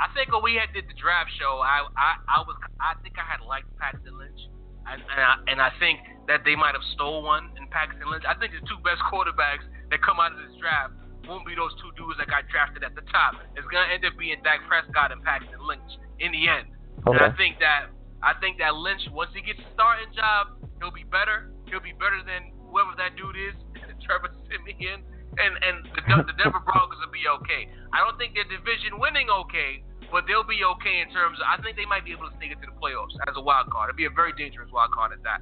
I 0.00 0.06
think 0.14 0.32
when 0.32 0.42
we 0.42 0.54
had 0.54 0.74
did 0.74 0.84
the 0.90 0.98
draft 1.00 1.30
show, 1.38 1.60
I 1.62 1.86
I, 1.96 2.14
I 2.26 2.40
was 2.42 2.56
I 2.80 2.94
think 3.02 3.14
I 3.18 3.26
had 3.30 3.46
liked 3.46 3.66
Paxton 3.78 4.18
Lynch, 4.18 4.50
and 4.92 5.00
and 5.02 5.20
I, 5.20 5.34
and 5.50 5.58
I 5.60 5.70
think 5.78 6.00
that 6.28 6.44
they 6.44 6.56
might 6.56 6.76
have 6.76 6.84
stole 6.94 7.24
one 7.24 7.50
in 7.56 7.66
Paxton 7.68 8.04
Lynch. 8.10 8.24
I 8.28 8.36
think 8.36 8.52
the 8.52 8.64
two 8.68 8.80
best 8.84 9.00
quarterbacks 9.08 9.64
that 9.90 10.00
come 10.04 10.20
out 10.20 10.32
of 10.32 10.38
this 10.38 10.52
draft 10.60 10.92
won't 11.24 11.44
be 11.44 11.52
those 11.56 11.72
two 11.80 11.92
dudes 11.96 12.16
that 12.20 12.28
got 12.28 12.48
drafted 12.48 12.84
at 12.84 12.96
the 12.96 13.04
top. 13.12 13.36
It's 13.56 13.66
gonna 13.68 13.92
end 13.92 14.04
up 14.04 14.16
being 14.16 14.40
Dak 14.44 14.64
Prescott 14.68 15.12
and 15.12 15.20
Paxton 15.24 15.60
Lynch 15.60 15.92
in 16.20 16.32
the 16.32 16.48
end. 16.48 16.72
And 17.06 17.20
I 17.20 17.32
think 17.36 17.60
that 17.60 17.92
I 18.22 18.34
think 18.40 18.58
that 18.58 18.74
Lynch 18.74 19.04
once 19.12 19.30
he 19.36 19.44
gets 19.44 19.60
a 19.60 19.68
starting 19.76 20.12
job, 20.16 20.56
he'll 20.80 20.94
be 20.94 21.06
better. 21.08 21.52
He'll 21.68 21.84
be 21.84 21.96
better 21.96 22.20
than 22.24 22.52
whoever 22.68 22.96
that 22.96 23.16
dude 23.16 23.36
is, 23.36 23.56
Trevor 24.04 24.32
Siemian. 24.48 25.04
And 25.38 25.52
and 25.60 25.76
the, 25.92 26.32
the 26.32 26.36
Denver 26.40 26.64
Broncos 26.68 26.98
will 26.98 27.12
be 27.12 27.28
okay. 27.40 27.68
I 27.92 28.00
don't 28.02 28.16
think 28.16 28.34
they're 28.34 28.48
division 28.48 28.96
winning 28.98 29.28
okay, 29.28 29.84
but 30.10 30.24
they'll 30.26 30.46
be 30.46 30.60
okay 30.76 31.00
in 31.00 31.12
terms 31.12 31.38
of. 31.40 31.46
I 31.46 31.60
think 31.62 31.76
they 31.76 31.86
might 31.86 32.04
be 32.04 32.12
able 32.12 32.28
to 32.28 32.36
sneak 32.38 32.52
into 32.52 32.66
the 32.66 32.76
playoffs 32.80 33.14
as 33.28 33.34
a 33.36 33.40
wild 33.40 33.70
card. 33.70 33.90
It'd 33.90 33.96
be 33.96 34.06
a 34.06 34.10
very 34.10 34.32
dangerous 34.32 34.70
wild 34.72 34.92
card 34.92 35.12
at 35.12 35.22
that. 35.24 35.40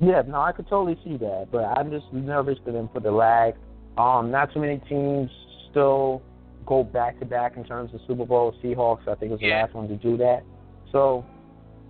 Yeah, 0.00 0.22
no, 0.26 0.40
I 0.40 0.52
could 0.52 0.68
totally 0.68 0.98
see 1.04 1.16
that, 1.18 1.48
but 1.52 1.64
I'm 1.64 1.90
just 1.90 2.12
nervous 2.12 2.58
for 2.64 2.72
them 2.72 2.90
for 2.92 3.00
the 3.00 3.12
lag. 3.12 3.54
Um, 3.96 4.30
not 4.30 4.52
too 4.52 4.60
many 4.60 4.78
teams 4.88 5.30
still 5.70 6.20
go 6.66 6.82
back 6.82 7.18
to 7.20 7.24
back 7.24 7.56
in 7.56 7.64
terms 7.64 7.94
of 7.94 8.00
Super 8.06 8.24
Bowl. 8.24 8.54
Seahawks, 8.62 9.06
I 9.06 9.14
think, 9.14 9.30
was 9.30 9.40
the 9.40 9.46
Yeah. 9.46 9.62
last 9.62 9.74
one 9.74 9.88
to 9.88 9.96
do 9.96 10.16
that. 10.16 10.42
So, 10.90 11.24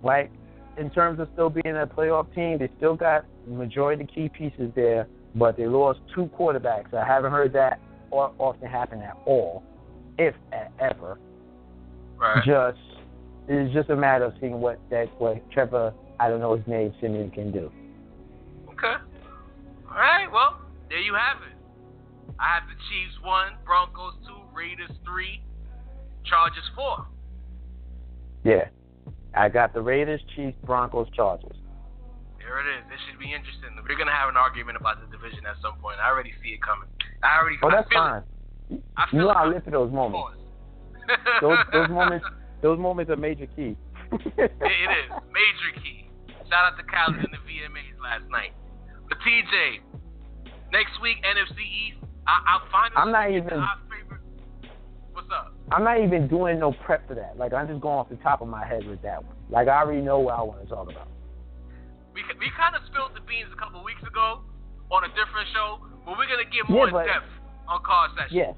like, 0.03 0.29
in 0.77 0.89
terms 0.89 1.19
of 1.19 1.29
still 1.33 1.49
being 1.49 1.75
a 1.75 1.87
playoff 1.87 2.33
team, 2.35 2.57
they 2.59 2.69
still 2.77 2.95
got 2.95 3.25
majority 3.47 4.01
of 4.01 4.07
the 4.07 4.13
key 4.13 4.29
pieces 4.29 4.71
there, 4.75 5.07
but 5.33 5.57
they 5.57 5.67
lost 5.67 5.99
two 6.13 6.27
quarterbacks. 6.37 6.93
I 6.93 7.05
haven't 7.05 7.31
heard 7.31 7.53
that 7.53 7.79
often 8.11 8.67
happen 8.67 9.01
at 9.01 9.17
all, 9.25 9.63
if 10.17 10.35
ever. 10.79 11.17
Right. 12.17 12.43
Just 12.45 12.77
it's 13.47 13.73
just 13.73 13.89
a 13.89 13.95
matter 13.95 14.25
of 14.25 14.33
seeing 14.39 14.59
what 14.59 14.79
that 14.89 15.07
what 15.19 15.37
Trevor, 15.51 15.93
I 16.19 16.29
don't 16.29 16.39
know 16.39 16.55
his 16.55 16.65
name, 16.67 16.93
Siemian 16.99 17.31
can 17.31 17.51
do. 17.51 17.71
Okay. 18.69 18.95
All 19.89 19.95
right. 19.95 20.27
Well, 20.31 20.59
there 20.89 20.99
you 20.99 21.13
have 21.13 21.41
it. 21.43 21.55
I 22.39 22.55
have 22.55 22.63
the 22.67 22.75
Chiefs 22.89 23.15
one, 23.23 23.53
Broncos 23.65 24.13
two, 24.25 24.35
Raiders 24.55 24.91
three, 25.05 25.41
Chargers 26.25 26.69
four. 26.75 27.05
Yeah. 28.43 28.69
I 29.35 29.49
got 29.49 29.73
the 29.73 29.81
Raiders, 29.81 30.21
Chiefs, 30.35 30.57
Broncos, 30.63 31.07
Chargers. 31.13 31.57
There 32.39 32.59
it 32.59 32.77
is. 32.77 32.83
This 32.89 32.99
should 33.09 33.19
be 33.19 33.33
interesting. 33.33 33.75
We're 33.75 33.97
gonna 33.97 34.15
have 34.15 34.29
an 34.29 34.37
argument 34.37 34.77
about 34.77 35.01
the 35.01 35.07
division 35.15 35.45
at 35.45 35.55
some 35.61 35.77
point. 35.79 35.97
I 35.99 36.09
already 36.09 36.33
see 36.41 36.49
it 36.49 36.61
coming. 36.61 36.87
I 37.23 37.39
already. 37.39 37.57
Oh, 37.61 37.69
that's 37.69 37.91
fine. 37.91 38.23
It. 38.69 38.81
I 38.97 39.05
You 39.11 39.19
feel 39.19 39.27
know 39.27 39.31
it 39.31 39.37
I 39.37 39.45
live 39.47 39.63
for 39.63 39.71
those 39.71 39.91
moments. 39.91 40.44
Those 41.41 41.57
those 41.73 41.89
moments 41.99 42.25
those 42.61 42.79
moments 42.79 43.11
are 43.11 43.15
major 43.17 43.45
key. 43.47 43.75
it, 44.11 44.21
it 44.37 44.89
is 44.91 45.07
major 45.31 45.71
key. 45.83 46.09
Shout 46.49 46.71
out 46.73 46.77
to 46.77 46.83
Khaled 46.83 47.17
and 47.17 47.33
the 47.33 47.37
VMAs 47.45 47.97
last 48.01 48.29
night. 48.29 48.53
But 49.09 49.17
TJ, 49.19 49.79
next 50.71 51.01
week 51.01 51.17
NFC 51.25 51.59
East. 51.61 51.97
I, 52.27 52.41
I'll 52.57 52.71
find. 52.71 52.93
I'm 52.95 53.11
not 53.11 53.29
even- 53.29 53.61
favorite. 53.89 54.21
What's 55.13 55.27
up? 55.31 55.53
I'm 55.71 55.83
not 55.83 55.99
even 56.01 56.27
doing 56.27 56.59
no 56.59 56.73
prep 56.85 57.07
for 57.07 57.15
that. 57.15 57.37
Like 57.37 57.53
I'm 57.53 57.67
just 57.67 57.81
going 57.81 57.97
off 57.97 58.09
the 58.09 58.17
top 58.17 58.41
of 58.41 58.47
my 58.47 58.65
head 58.65 58.85
with 58.87 59.01
that 59.03 59.23
one. 59.23 59.35
Like 59.49 59.67
I 59.67 59.81
already 59.81 60.01
know 60.01 60.19
what 60.19 60.35
I 60.35 60.41
want 60.41 60.61
to 60.63 60.67
talk 60.69 60.89
about. 60.89 61.07
We 62.13 62.21
we 62.39 62.49
kind 62.57 62.75
of 62.75 62.81
spilled 62.89 63.11
the 63.15 63.21
beans 63.21 63.49
a 63.53 63.59
couple 63.59 63.83
weeks 63.83 64.01
ago 64.03 64.41
on 64.91 65.03
a 65.03 65.07
different 65.09 65.47
show, 65.53 65.79
but 66.05 66.17
we're 66.17 66.27
gonna 66.27 66.45
get 66.49 66.69
more 66.69 66.87
Yeah, 66.87 66.91
but- 66.93 67.01
in 67.01 67.13
depth 67.13 67.31
on 67.67 67.81
car 67.83 68.09
sessions. 68.15 68.31
Yes. 68.33 68.53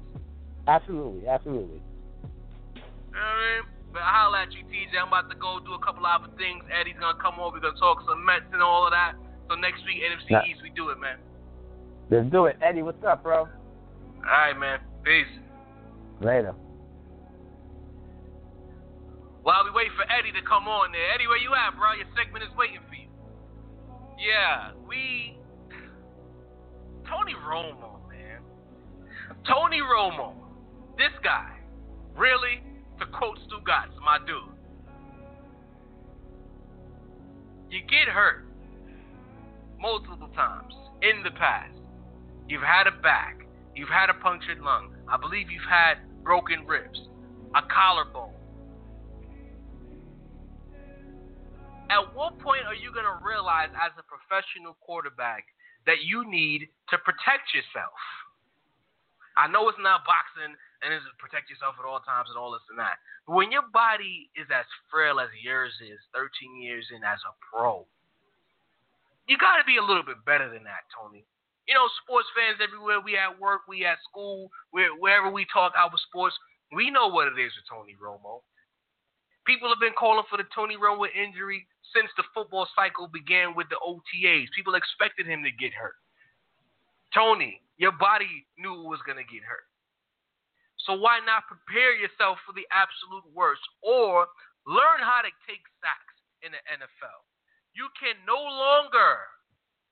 Absolutely, 0.66 1.26
absolutely. 1.26 1.80
You 3.08 3.16
know 3.16 3.20
what 3.20 3.24
I 3.24 3.60
mean? 3.60 3.64
But 3.92 4.02
I'll 4.04 4.28
holla 4.28 4.44
at 4.44 4.52
you, 4.52 4.64
TJ. 4.68 5.00
I'm 5.00 5.08
about 5.08 5.30
to 5.32 5.36
go 5.36 5.60
do 5.64 5.72
a 5.72 5.80
couple 5.80 6.04
other 6.04 6.28
things. 6.36 6.60
Eddie's 6.68 7.00
gonna 7.00 7.16
come 7.16 7.40
over. 7.40 7.56
We're 7.56 7.64
gonna 7.64 7.80
talk 7.80 8.04
some 8.04 8.24
Mets 8.24 8.44
and 8.52 8.62
all 8.62 8.84
of 8.84 8.92
that. 8.92 9.16
So 9.48 9.56
next 9.56 9.80
week, 9.88 10.04
NFC 10.04 10.36
Nah. 10.36 10.44
East, 10.44 10.60
we 10.62 10.70
do 10.70 10.90
it, 10.90 11.00
man. 11.00 11.16
Let's 12.10 12.28
do 12.30 12.46
it. 12.46 12.56
Eddie, 12.60 12.82
what's 12.82 13.02
up, 13.04 13.22
bro? 13.22 13.48
All 13.48 14.22
right, 14.22 14.56
man. 14.58 14.80
Peace. 15.04 15.26
Later. 16.20 16.52
While 19.42 19.64
we 19.64 19.70
wait 19.70 19.88
for 19.96 20.04
Eddie 20.12 20.32
to 20.32 20.44
come 20.44 20.68
on 20.68 20.92
there, 20.92 21.14
Eddie, 21.14 21.26
where 21.26 21.38
you 21.40 21.54
at, 21.54 21.76
bro? 21.76 21.92
Your 21.96 22.06
segment 22.16 22.44
is 22.44 22.50
waiting 22.56 22.80
for 22.88 22.94
you. 22.94 23.08
Yeah, 24.18 24.72
we. 24.86 25.38
Tony 27.08 27.32
Romo, 27.32 28.04
man. 28.10 28.42
Tony 29.46 29.80
Romo. 29.80 30.34
This 30.98 31.14
guy. 31.24 31.56
Really? 32.16 32.60
To 32.98 33.06
quote 33.06 33.38
Stu 33.46 33.56
Gotz, 33.66 33.94
my 34.04 34.18
dude. 34.26 34.54
You 37.70 37.80
get 37.82 38.08
hurt 38.08 38.46
multiple 39.78 40.28
times 40.34 40.74
in 41.02 41.22
the 41.22 41.30
past. 41.30 41.78
You've 42.48 42.62
had 42.62 42.86
a 42.86 43.02
back. 43.02 43.46
You've 43.76 43.88
had 43.88 44.10
a 44.10 44.14
punctured 44.14 44.60
lung. 44.60 44.94
I 45.06 45.16
believe 45.16 45.50
you've 45.50 45.68
had 45.68 45.98
broken 46.24 46.66
ribs, 46.66 46.98
a 47.54 47.62
collarbone. 47.62 48.34
At 51.90 52.14
what 52.14 52.38
point 52.40 52.66
are 52.66 52.74
you 52.74 52.92
going 52.92 53.06
to 53.06 53.24
realize, 53.24 53.70
as 53.72 53.92
a 53.96 54.04
professional 54.04 54.76
quarterback, 54.80 55.44
that 55.86 56.02
you 56.04 56.28
need 56.28 56.68
to 56.90 56.98
protect 56.98 57.54
yourself? 57.54 57.96
I 59.38 59.46
know 59.46 59.68
it's 59.68 59.78
not 59.80 60.02
boxing 60.04 60.56
and 60.82 60.94
it's 60.94 61.04
protect 61.18 61.50
yourself 61.50 61.74
at 61.78 61.86
all 61.86 62.00
times 62.02 62.30
and 62.30 62.38
all 62.38 62.54
this 62.54 62.64
and 62.70 62.78
that. 62.78 63.02
But 63.26 63.34
when 63.34 63.50
your 63.50 63.66
body 63.74 64.30
is 64.38 64.46
as 64.50 64.66
frail 64.90 65.18
as 65.18 65.30
yours 65.42 65.74
is, 65.82 65.98
13 66.14 66.30
years 66.62 66.86
in 66.94 67.02
as 67.02 67.18
a 67.26 67.32
pro, 67.38 67.82
you 69.26 69.36
got 69.36 69.60
to 69.60 69.66
be 69.66 69.76
a 69.76 69.84
little 69.84 70.06
bit 70.06 70.22
better 70.24 70.48
than 70.48 70.64
that, 70.64 70.88
Tony. 70.88 71.26
You 71.68 71.76
know, 71.76 71.84
sports 72.00 72.30
fans 72.32 72.64
everywhere, 72.64 73.04
we 73.04 73.20
at 73.20 73.36
work, 73.36 73.68
we 73.68 73.84
at 73.84 74.00
school, 74.08 74.48
where, 74.72 74.96
wherever 74.96 75.28
we 75.28 75.44
talk 75.52 75.76
our 75.76 75.92
sports, 76.08 76.32
we 76.72 76.88
know 76.88 77.12
what 77.12 77.28
it 77.28 77.36
is 77.36 77.52
with 77.52 77.68
Tony 77.68 77.92
Romo. 78.00 78.40
People 79.44 79.68
have 79.68 79.80
been 79.80 79.96
calling 79.96 80.24
for 80.32 80.40
the 80.40 80.48
Tony 80.56 80.80
Romo 80.80 81.04
injury 81.12 81.68
since 81.92 82.08
the 82.16 82.24
football 82.32 82.68
cycle 82.72 83.08
began 83.08 83.52
with 83.52 83.68
the 83.68 83.80
OTAs. 83.84 84.48
People 84.56 84.76
expected 84.76 85.28
him 85.28 85.44
to 85.44 85.52
get 85.52 85.76
hurt. 85.76 85.96
Tony, 87.12 87.60
your 87.76 87.92
body 87.92 88.48
knew 88.56 88.72
it 88.72 88.88
was 88.88 89.00
going 89.04 89.20
to 89.20 89.28
get 89.28 89.44
hurt. 89.44 89.67
So 90.88 90.96
why 90.96 91.20
not 91.20 91.44
prepare 91.44 91.92
yourself 91.92 92.40
for 92.48 92.56
the 92.56 92.64
absolute 92.72 93.28
worst 93.36 93.60
or 93.84 94.24
learn 94.64 95.04
how 95.04 95.20
to 95.20 95.28
take 95.44 95.60
sacks 95.84 96.16
in 96.40 96.56
the 96.56 96.62
NFL? 96.64 97.20
You 97.76 97.92
can 98.00 98.16
no 98.24 98.40
longer, 98.40 99.28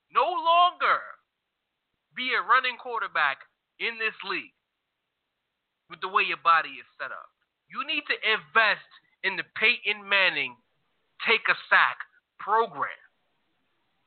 no 0.09 0.25
longer 0.25 1.05
be 2.17 2.33
a 2.33 2.41
running 2.41 2.81
quarterback 2.81 3.45
in 3.77 4.01
this 4.01 4.17
league 4.25 4.57
with 5.93 6.01
the 6.01 6.09
way 6.09 6.25
your 6.25 6.41
body 6.41 6.81
is 6.81 6.89
set 6.97 7.13
up. 7.13 7.29
You 7.69 7.85
need 7.85 8.09
to 8.09 8.17
invest 8.25 8.89
in 9.21 9.37
the 9.37 9.45
Peyton 9.53 10.01
Manning 10.01 10.57
take 11.29 11.45
a 11.53 11.57
sack 11.69 12.01
program. 12.41 12.97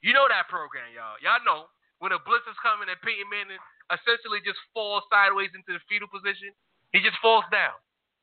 You 0.02 0.18
know 0.18 0.26
that 0.26 0.50
program, 0.50 0.90
y'all. 0.90 1.22
Y'all 1.22 1.46
know 1.46 1.70
when 2.02 2.18
a 2.18 2.22
blitz 2.26 2.50
is 2.50 2.58
coming 2.66 2.90
and 2.90 2.98
Peyton 3.06 3.30
Manning 3.30 3.62
essentially 3.94 4.42
just 4.42 4.58
falls 4.74 5.06
sideways 5.14 5.54
into 5.54 5.78
the 5.78 5.84
fetal 5.86 6.10
position. 6.10 6.50
He 6.92 7.00
just 7.00 7.18
falls 7.22 7.46
down. 7.52 7.76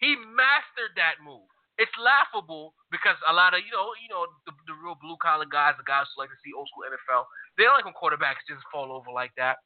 He 0.03 0.17
mastered 0.17 0.93
that 0.99 1.23
move. 1.23 1.47
It's 1.77 1.93
laughable 2.01 2.73
because 2.89 3.17
a 3.29 3.35
lot 3.37 3.53
of 3.53 3.61
you 3.61 3.73
know, 3.73 3.93
you 4.01 4.09
know, 4.09 4.25
the, 4.49 4.53
the 4.65 4.77
real 4.81 4.97
blue 4.97 5.21
collar 5.21 5.45
guys, 5.45 5.77
the 5.77 5.85
guys 5.85 6.09
who 6.13 6.25
like 6.25 6.33
to 6.33 6.41
see 6.41 6.53
old 6.57 6.69
school 6.73 6.89
NFL, 6.89 7.29
they 7.57 7.69
don't 7.69 7.77
like 7.77 7.85
when 7.85 7.97
quarterbacks 7.97 8.45
just 8.49 8.65
fall 8.73 8.93
over 8.93 9.13
like 9.13 9.33
that. 9.37 9.61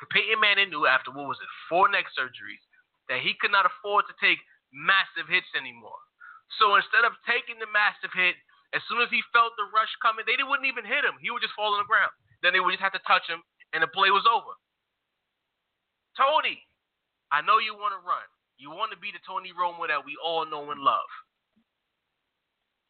But 0.00 0.12
Peyton 0.12 0.40
Manning 0.40 0.68
knew 0.68 0.84
after 0.84 1.12
what 1.12 1.28
was 1.28 1.40
it, 1.40 1.48
four 1.68 1.88
neck 1.88 2.08
surgeries, 2.12 2.60
that 3.08 3.24
he 3.24 3.36
could 3.40 3.52
not 3.52 3.68
afford 3.68 4.04
to 4.08 4.14
take 4.20 4.40
massive 4.72 5.28
hits 5.28 5.48
anymore. 5.56 5.98
So 6.60 6.76
instead 6.76 7.04
of 7.08 7.16
taking 7.24 7.60
the 7.60 7.70
massive 7.70 8.12
hit 8.14 8.36
As 8.72 8.82
soon 8.86 9.02
as 9.02 9.10
he 9.10 9.18
felt 9.34 9.56
the 9.58 9.66
rush 9.74 9.90
coming, 9.98 10.22
they 10.28 10.38
wouldn't 10.42 10.68
even 10.68 10.86
hit 10.86 11.02
him. 11.02 11.18
He 11.18 11.30
would 11.32 11.42
just 11.42 11.56
fall 11.58 11.74
on 11.74 11.82
the 11.82 11.90
ground. 11.90 12.12
Then 12.42 12.54
they 12.54 12.62
would 12.62 12.70
just 12.72 12.84
have 12.84 12.94
to 12.94 13.02
touch 13.02 13.26
him, 13.26 13.42
and 13.74 13.82
the 13.82 13.90
play 13.90 14.14
was 14.14 14.24
over. 14.30 14.54
Tony, 16.16 16.62
I 17.30 17.40
know 17.42 17.62
you 17.62 17.74
want 17.74 17.94
to 17.94 18.02
run. 18.02 18.26
You 18.58 18.70
want 18.70 18.92
to 18.92 18.98
be 18.98 19.14
the 19.14 19.22
Tony 19.24 19.54
Romo 19.56 19.88
that 19.88 20.04
we 20.04 20.18
all 20.20 20.44
know 20.44 20.70
and 20.70 20.82
love. 20.82 21.08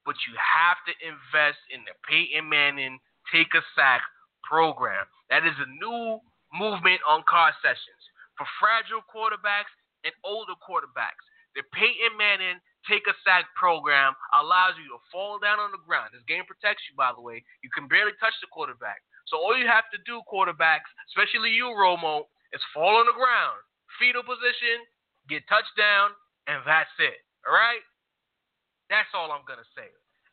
But 0.04 0.16
you 0.26 0.34
have 0.34 0.80
to 0.88 0.92
invest 1.04 1.60
in 1.70 1.84
the 1.84 1.94
Peyton 2.08 2.48
Manning 2.48 2.98
take 3.28 3.52
a 3.54 3.62
sack 3.76 4.02
program. 4.42 5.06
That 5.28 5.46
is 5.46 5.54
a 5.60 5.68
new 5.78 6.18
movement 6.50 6.98
on 7.06 7.22
car 7.28 7.54
sessions 7.62 8.02
for 8.34 8.48
fragile 8.58 9.04
quarterbacks 9.06 9.70
and 10.02 10.16
older 10.24 10.56
quarterbacks. 10.58 11.22
The 11.54 11.62
Peyton 11.70 12.16
Manning 12.16 12.58
take 12.88 13.04
a 13.06 13.14
sack 13.22 13.46
program 13.54 14.16
allows 14.34 14.74
you 14.80 14.88
to 14.90 14.98
fall 15.12 15.38
down 15.38 15.60
on 15.60 15.70
the 15.70 15.82
ground. 15.84 16.10
This 16.16 16.24
game 16.24 16.48
protects 16.48 16.82
you, 16.88 16.96
by 16.96 17.12
the 17.12 17.20
way. 17.20 17.44
You 17.62 17.70
can 17.70 17.86
barely 17.86 18.16
touch 18.18 18.34
the 18.40 18.48
quarterback. 18.48 19.04
So 19.28 19.38
all 19.38 19.54
you 19.54 19.68
have 19.68 19.86
to 19.92 20.00
do, 20.08 20.24
quarterbacks, 20.26 20.88
especially 21.12 21.52
you, 21.54 21.70
Romo, 21.76 22.26
is 22.50 22.62
fall 22.74 22.98
on 22.98 23.06
the 23.06 23.14
ground, 23.14 23.62
fetal 23.98 24.22
position, 24.22 24.84
get 25.26 25.46
touchdown, 25.48 26.14
and 26.46 26.62
that's 26.62 26.92
it. 27.00 27.18
All 27.46 27.54
right? 27.54 27.82
That's 28.92 29.10
all 29.14 29.30
I'm 29.30 29.46
gonna 29.46 29.66
say. 29.74 29.88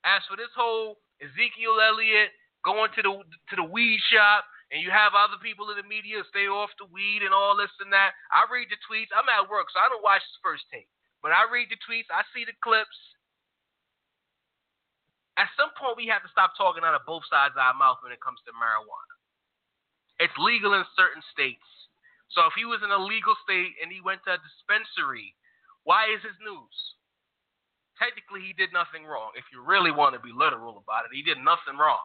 As 0.05 0.21
for 0.29 0.37
this 0.37 0.51
whole 0.57 1.01
Ezekiel 1.21 1.77
Elliott 1.81 2.33
going 2.65 2.91
to 2.97 3.01
the 3.01 3.13
to 3.49 3.55
the 3.55 3.65
weed 3.65 4.01
shop 4.11 4.45
and 4.71 4.83
you 4.83 4.91
have 4.91 5.15
other 5.15 5.39
people 5.39 5.71
in 5.71 5.79
the 5.79 5.87
media 5.87 6.19
stay 6.27 6.51
off 6.51 6.73
the 6.75 6.91
weed 6.91 7.23
and 7.23 7.31
all 7.31 7.55
this 7.55 7.71
and 7.79 7.91
that. 7.95 8.11
I 8.35 8.43
read 8.51 8.67
the 8.67 8.79
tweets. 8.83 9.15
I'm 9.15 9.29
at 9.31 9.47
work, 9.47 9.71
so 9.71 9.79
I 9.79 9.87
don't 9.87 10.03
watch 10.03 10.19
his 10.19 10.43
first 10.43 10.67
take. 10.67 10.91
But 11.23 11.31
I 11.31 11.47
read 11.47 11.71
the 11.71 11.79
tweets, 11.87 12.11
I 12.11 12.27
see 12.35 12.43
the 12.43 12.55
clips. 12.59 12.97
At 15.39 15.53
some 15.53 15.69
point, 15.77 15.95
we 15.95 16.09
have 16.09 16.25
to 16.25 16.33
stop 16.33 16.57
talking 16.57 16.81
out 16.81 16.97
of 16.97 17.05
both 17.05 17.23
sides 17.29 17.53
of 17.53 17.61
our 17.61 17.77
mouth 17.77 18.01
when 18.01 18.11
it 18.11 18.19
comes 18.19 18.41
to 18.43 18.51
marijuana. 18.57 19.15
It's 20.17 20.33
legal 20.41 20.73
in 20.73 20.81
certain 20.97 21.21
states. 21.29 21.63
So 22.31 22.45
if 22.47 22.53
he 22.55 22.67
was 22.67 22.83
in 22.83 22.91
a 22.91 22.99
legal 22.99 23.35
state 23.43 23.79
and 23.79 23.91
he 23.91 24.03
went 24.03 24.21
to 24.27 24.35
a 24.35 24.43
dispensary, 24.43 25.33
why 25.87 26.11
is 26.11 26.21
his 26.23 26.35
news? 26.43 26.75
Technically, 27.95 28.45
he 28.45 28.53
did 28.53 28.75
nothing 28.75 29.07
wrong. 29.07 29.33
If 29.33 29.49
you 29.49 29.63
really 29.63 29.89
want 29.89 30.13
to 30.13 30.21
be 30.21 30.35
literal 30.35 30.77
about 30.77 31.07
it, 31.07 31.15
he 31.15 31.25
did 31.25 31.41
nothing 31.41 31.79
wrong. 31.79 32.03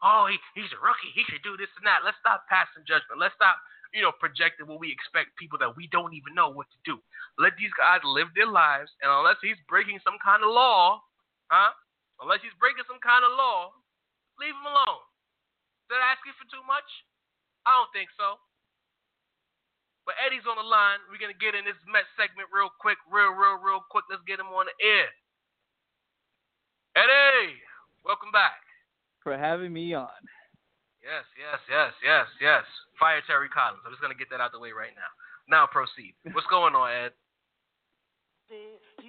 Oh, 0.00 0.26
he, 0.30 0.38
he's 0.56 0.72
a 0.72 0.80
rookie. 0.80 1.12
He 1.12 1.26
should 1.28 1.44
do 1.44 1.60
this 1.60 1.70
and 1.76 1.86
that. 1.86 2.02
Let's 2.02 2.18
stop 2.18 2.48
passing 2.48 2.88
judgment. 2.88 3.20
Let's 3.20 3.36
stop 3.36 3.60
you 3.92 4.00
know, 4.00 4.12
projecting 4.16 4.66
what 4.66 4.80
we 4.80 4.88
expect 4.88 5.36
people 5.36 5.60
that 5.60 5.76
we 5.76 5.84
don't 5.92 6.16
even 6.16 6.32
know 6.32 6.48
what 6.48 6.66
to 6.72 6.80
do. 6.88 6.96
Let 7.36 7.52
these 7.60 7.72
guys 7.76 8.00
live 8.04 8.32
their 8.32 8.48
lives, 8.48 8.88
and 9.04 9.12
unless 9.12 9.36
he's 9.44 9.60
breaking 9.68 10.00
some 10.00 10.16
kind 10.24 10.40
of 10.40 10.48
law, 10.48 11.04
huh? 11.52 11.76
Unless 12.24 12.40
he's 12.40 12.56
breaking 12.56 12.88
some 12.88 13.00
kind 13.04 13.20
of 13.20 13.36
law, 13.36 13.72
leave 14.40 14.56
him 14.56 14.64
alone. 14.64 15.04
Is 15.84 15.88
that 15.92 16.00
asking 16.00 16.32
for 16.40 16.48
too 16.48 16.64
much? 16.64 16.88
I 17.68 17.76
don't 17.76 17.92
think 17.92 18.08
so. 18.16 18.40
But 20.04 20.18
Eddie's 20.18 20.46
on 20.50 20.58
the 20.58 20.66
line. 20.66 20.98
We're 21.06 21.22
gonna 21.22 21.38
get 21.38 21.54
in 21.54 21.64
this 21.64 21.78
Met 21.86 22.06
segment 22.18 22.50
real 22.50 22.70
quick, 22.82 22.98
real, 23.06 23.30
real, 23.30 23.58
real 23.62 23.82
quick. 23.86 24.04
Let's 24.10 24.26
get 24.26 24.42
him 24.42 24.50
on 24.50 24.66
the 24.66 24.76
air. 24.82 25.08
Eddie, 26.98 27.62
welcome 28.04 28.34
back. 28.34 28.60
For 29.22 29.38
having 29.38 29.72
me 29.72 29.94
on. 29.94 30.10
Yes, 31.02 31.26
yes, 31.38 31.58
yes, 31.70 31.92
yes, 32.02 32.26
yes. 32.42 32.64
Fire 32.98 33.22
Terry 33.26 33.48
Collins. 33.48 33.82
I'm 33.86 33.92
just 33.92 34.02
gonna 34.02 34.18
get 34.18 34.30
that 34.30 34.42
out 34.42 34.52
the 34.52 34.58
way 34.58 34.74
right 34.74 34.94
now. 34.94 35.10
Now 35.48 35.66
proceed. 35.66 36.14
What's 36.34 36.46
going 36.50 36.74
on, 36.74 36.90
Ed? 36.90 37.12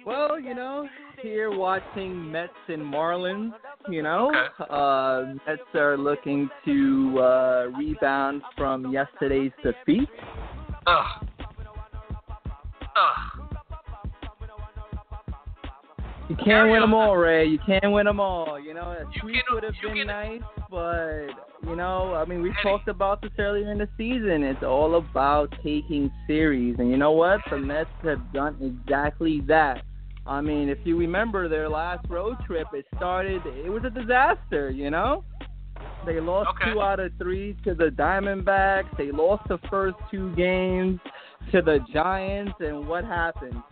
Well, 0.06 0.38
you 0.40 0.54
know, 0.54 0.88
here 1.22 1.56
watching 1.56 2.30
Mets 2.30 2.52
and 2.68 2.82
Marlins. 2.82 3.52
You 3.88 4.02
know, 4.02 4.30
okay. 4.30 4.70
uh, 4.70 5.34
Mets 5.46 5.62
are 5.74 5.96
looking 5.96 6.48
to 6.64 7.18
uh, 7.18 7.66
rebound 7.76 8.42
from 8.56 8.92
yesterday's 8.92 9.52
defeat. 9.62 10.08
Ugh. 10.86 11.26
Ugh. 12.96 13.44
You 16.28 16.36
can't 16.36 16.70
win 16.70 16.80
them 16.80 16.94
all, 16.94 17.16
Ray. 17.16 17.44
You 17.46 17.58
can't 17.66 17.92
win 17.92 18.06
them 18.06 18.18
all. 18.18 18.58
You 18.58 18.72
know, 18.72 18.92
a 18.92 19.04
can- 19.18 19.28
would 19.52 19.62
have 19.62 19.74
been 19.82 19.94
can- 19.94 20.06
nice, 20.06 20.40
but 20.70 21.26
you 21.66 21.76
know, 21.76 22.14
I 22.14 22.24
mean, 22.24 22.42
we 22.42 22.52
talked 22.62 22.88
about 22.88 23.20
this 23.20 23.30
earlier 23.38 23.70
in 23.70 23.78
the 23.78 23.88
season. 23.98 24.42
It's 24.42 24.62
all 24.62 24.96
about 24.96 25.52
taking 25.62 26.10
series, 26.26 26.78
and 26.78 26.90
you 26.90 26.96
know 26.96 27.12
what? 27.12 27.40
The 27.50 27.58
Mets 27.58 27.90
have 28.02 28.32
done 28.32 28.56
exactly 28.60 29.40
that. 29.42 29.82
I 30.26 30.40
mean, 30.40 30.70
if 30.70 30.78
you 30.84 30.96
remember 30.96 31.48
their 31.48 31.68
last 31.68 32.06
road 32.08 32.36
trip, 32.46 32.68
it 32.72 32.86
started. 32.96 33.42
It 33.44 33.70
was 33.70 33.84
a 33.84 33.90
disaster. 33.90 34.70
You 34.70 34.90
know, 34.90 35.24
they 36.06 36.20
lost 36.20 36.50
Okay. 36.50 36.72
two 36.72 36.82
out 36.82 37.00
of 37.00 37.12
three 37.18 37.56
to 37.64 37.74
the 37.74 37.90
Diamondbacks. 37.90 38.96
They 38.96 39.10
lost 39.10 39.48
the 39.48 39.58
first 39.70 39.96
two 40.10 40.34
games 40.34 41.00
to 41.52 41.62
the 41.62 41.80
Giants, 41.92 42.54
and 42.60 42.86
what 42.86 43.04
happened? 43.04 43.62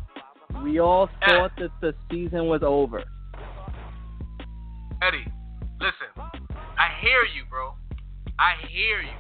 We 0.63 0.79
all 0.81 1.09
thought 1.25 1.53
that 1.59 1.71
the 1.81 1.95
season 2.11 2.47
was 2.47 2.63
over. 2.63 3.03
Eddie, 5.03 5.27
listen. 5.81 6.11
I 6.79 6.89
hear 7.01 7.25
you, 7.35 7.45
bro. 7.51 7.75
I 8.39 8.55
hear 8.69 9.03
you. 9.03 9.19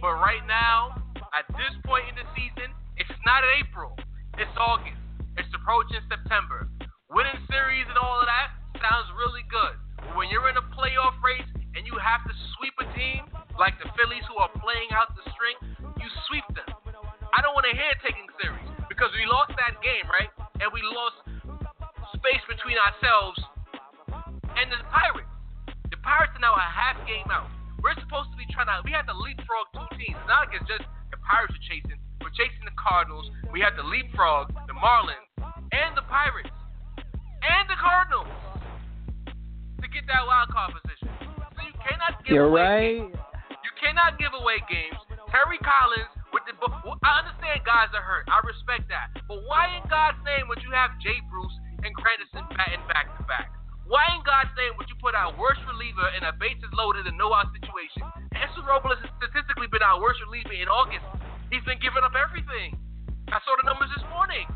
But 0.00 0.14
right 0.14 0.42
now, 0.48 0.96
at 1.36 1.46
this 1.54 1.74
point 1.84 2.04
in 2.08 2.14
the 2.16 2.26
season, 2.34 2.72
it's 2.96 3.12
not 3.26 3.44
April. 3.60 3.94
It's 4.38 4.50
August. 4.58 4.96
It's 5.36 5.48
approaching 5.54 6.00
September. 6.08 6.68
Winning 7.10 7.38
series 7.50 7.84
and 7.88 7.98
all 8.00 8.20
of 8.20 8.26
that 8.26 8.56
sounds 8.80 9.06
really 9.16 9.44
good. 9.52 9.76
But 9.96 10.16
when 10.16 10.28
you're 10.32 10.48
in 10.48 10.56
a 10.56 10.66
playoff 10.72 11.14
race 11.22 11.46
and 11.76 11.86
you 11.88 11.96
have 11.96 12.22
to 12.28 12.34
sweep 12.56 12.76
a 12.80 12.86
team 12.96 13.24
like 13.58 13.76
the 13.80 13.88
Phillies 13.96 14.24
who 14.28 14.36
are 14.40 14.52
playing 14.60 14.92
out 14.92 15.12
the 15.16 15.24
string, 15.32 15.56
you 16.00 16.08
sweep 16.28 16.44
them. 16.56 16.68
I 17.32 17.40
don't 17.40 17.56
want 17.56 17.64
to 17.68 17.74
hear 17.76 17.92
taking 18.04 18.28
series 18.40 18.68
because 18.88 19.08
we 19.16 19.24
lost 19.24 19.56
that 19.56 19.80
game, 19.80 20.04
right? 20.08 20.28
And 20.60 20.68
we 20.72 20.84
lost 20.84 21.24
space 22.16 22.44
between 22.44 22.76
ourselves 22.76 23.40
and 24.56 24.68
the 24.68 24.78
Pirates. 24.92 25.32
The 25.88 25.98
Pirates 26.04 26.36
are 26.36 26.44
now 26.44 26.54
a 26.54 26.68
half 26.68 27.00
game 27.08 27.28
out. 27.32 27.48
We're 27.80 27.96
supposed 27.98 28.30
to 28.30 28.38
be 28.38 28.46
trying 28.52 28.70
to. 28.70 28.78
We 28.84 28.92
have 28.92 29.08
to 29.10 29.16
leapfrog 29.16 29.72
two 29.74 29.88
teams. 29.98 30.14
It's 30.14 30.28
not 30.30 30.46
like 30.48 30.54
it's 30.54 30.68
just 30.70 30.86
the 31.10 31.18
Pirates 31.18 31.56
are 31.56 31.64
chasing. 31.66 31.98
We're 32.22 32.36
chasing 32.36 32.62
the 32.62 32.76
Cardinals. 32.78 33.26
We 33.50 33.58
have 33.64 33.74
to 33.74 33.84
leapfrog 33.84 34.54
the 34.70 34.76
Marlins 34.76 35.26
and 35.72 35.96
the 35.96 36.06
Pirates 36.06 36.54
and 37.42 37.64
the 37.66 37.78
Cardinals 37.80 38.30
to 39.82 39.86
get 39.90 40.06
that 40.06 40.22
wild 40.22 40.48
card 40.54 40.78
position. 40.78 41.11
Cannot 41.86 42.22
give 42.24 42.34
You're 42.34 42.50
away. 42.50 43.02
right. 43.02 43.12
You 43.62 43.72
cannot 43.78 44.18
give 44.18 44.32
away 44.34 44.62
games. 44.70 44.98
Terry 45.30 45.58
Collins 45.64 46.12
with 46.30 46.44
the. 46.46 46.54
I 46.60 47.24
understand 47.24 47.64
guys 47.64 47.90
are 47.96 48.04
hurt. 48.04 48.28
I 48.28 48.38
respect 48.44 48.86
that. 48.92 49.10
But 49.26 49.42
why 49.48 49.72
in 49.80 49.84
God's 49.88 50.20
name 50.22 50.46
would 50.52 50.60
you 50.62 50.70
have 50.76 50.92
Jay 51.02 51.16
Bruce 51.32 51.56
and 51.82 51.90
Granderson 51.96 52.44
batting 52.54 52.84
back 52.86 53.10
to 53.16 53.24
back? 53.26 53.48
Why 53.88 54.06
in 54.14 54.22
God's 54.22 54.52
name 54.56 54.78
would 54.78 54.88
you 54.88 54.96
put 55.02 55.12
our 55.12 55.34
worst 55.36 55.60
reliever 55.68 56.06
in 56.16 56.22
a 56.24 56.32
bases 56.38 56.70
loaded 56.72 57.04
and 57.08 57.18
no 57.18 57.34
out 57.34 57.50
situation? 57.52 58.06
Ansel 58.32 58.64
Robles 58.64 58.96
has 59.02 59.10
statistically 59.20 59.68
been 59.68 59.82
our 59.82 59.98
worst 60.00 60.22
reliever 60.24 60.54
in 60.54 60.70
August. 60.70 61.04
He's 61.50 61.64
been 61.68 61.82
giving 61.82 62.00
up 62.00 62.14
everything. 62.16 62.78
I 63.28 63.42
saw 63.44 63.52
the 63.58 63.66
numbers 63.66 63.90
this 63.92 64.04
morning. 64.08 64.48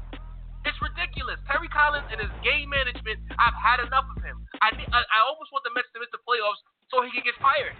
It's 0.65 0.79
ridiculous. 0.83 1.39
Terry 1.47 1.69
Collins 1.71 2.07
and 2.11 2.19
his 2.19 2.33
game 2.43 2.73
management, 2.73 3.23
I've 3.39 3.55
had 3.55 3.79
enough 3.85 4.09
of 4.11 4.19
him. 4.25 4.41
I, 4.59 4.73
I, 4.75 5.01
I 5.05 5.19
almost 5.23 5.55
want 5.55 5.63
the 5.63 5.73
Mets 5.77 5.87
to 5.95 6.03
miss 6.03 6.11
the 6.11 6.23
playoffs 6.27 6.59
so 6.91 7.03
he 7.03 7.11
can 7.11 7.23
get 7.25 7.35
fired. 7.41 7.77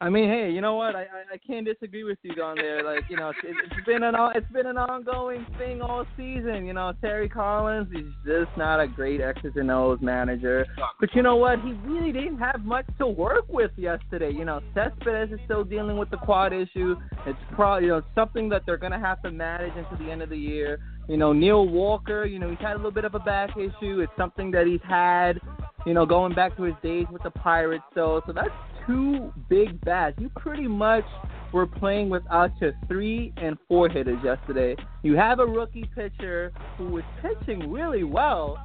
I 0.00 0.10
mean, 0.10 0.28
hey, 0.28 0.50
you 0.50 0.60
know 0.60 0.74
what? 0.74 0.94
I, 0.94 1.02
I 1.02 1.34
I 1.34 1.38
can't 1.46 1.64
disagree 1.64 2.04
with 2.04 2.18
you 2.22 2.42
on 2.42 2.56
there. 2.56 2.82
Like, 2.82 3.04
you 3.08 3.16
know, 3.16 3.30
it's, 3.30 3.38
it's 3.42 3.86
been 3.86 4.02
an 4.02 4.14
it's 4.34 4.52
been 4.52 4.66
an 4.66 4.76
ongoing 4.76 5.46
thing 5.56 5.80
all 5.80 6.04
season. 6.14 6.66
You 6.66 6.74
know, 6.74 6.92
Terry 7.00 7.26
Collins 7.26 7.88
is 7.90 8.12
just 8.26 8.50
not 8.58 8.80
a 8.80 8.86
great 8.86 9.22
X's 9.22 9.52
and 9.54 9.70
O's 9.70 10.00
manager. 10.02 10.66
But 11.00 11.14
you 11.14 11.22
know 11.22 11.36
what? 11.36 11.60
He 11.60 11.72
really 11.86 12.12
didn't 12.12 12.38
have 12.38 12.64
much 12.64 12.84
to 12.98 13.06
work 13.06 13.44
with 13.48 13.70
yesterday. 13.78 14.30
You 14.30 14.44
know, 14.44 14.60
Cespedes 14.74 15.32
is 15.32 15.40
still 15.46 15.64
dealing 15.64 15.96
with 15.96 16.10
the 16.10 16.18
quad 16.18 16.52
issue. 16.52 16.96
It's 17.24 17.38
probably 17.52 17.86
you 17.86 17.92
know 17.92 18.02
something 18.14 18.50
that 18.50 18.64
they're 18.66 18.76
gonna 18.76 19.00
have 19.00 19.22
to 19.22 19.30
manage 19.30 19.74
into 19.74 20.04
the 20.04 20.10
end 20.10 20.20
of 20.20 20.28
the 20.28 20.36
year. 20.36 20.80
You 21.08 21.16
know, 21.16 21.32
Neil 21.32 21.66
Walker. 21.66 22.26
You 22.26 22.40
know, 22.40 22.50
he's 22.50 22.58
had 22.58 22.72
a 22.72 22.76
little 22.76 22.90
bit 22.90 23.04
of 23.04 23.14
a 23.14 23.20
back 23.20 23.56
issue. 23.56 24.00
It's 24.00 24.12
something 24.18 24.50
that 24.50 24.66
he's 24.66 24.82
had. 24.86 25.40
You 25.86 25.94
know, 25.94 26.06
going 26.06 26.34
back 26.34 26.56
to 26.56 26.62
his 26.62 26.74
days 26.82 27.06
with 27.12 27.22
the 27.22 27.30
Pirates. 27.30 27.84
So, 27.94 28.22
so 28.26 28.32
that's 28.32 28.48
two 28.86 29.32
big 29.48 29.80
bats. 29.82 30.16
You 30.18 30.30
pretty 30.36 30.66
much 30.66 31.04
were 31.52 31.66
playing 31.66 32.10
without 32.10 32.50
your 32.60 32.72
three 32.88 33.32
and 33.36 33.56
four 33.68 33.88
hitters 33.88 34.18
yesterday. 34.24 34.76
You 35.02 35.16
have 35.16 35.40
a 35.40 35.46
rookie 35.46 35.88
pitcher 35.94 36.52
who 36.76 36.88
was 36.88 37.04
pitching 37.22 37.70
really 37.70 38.02
well, 38.04 38.58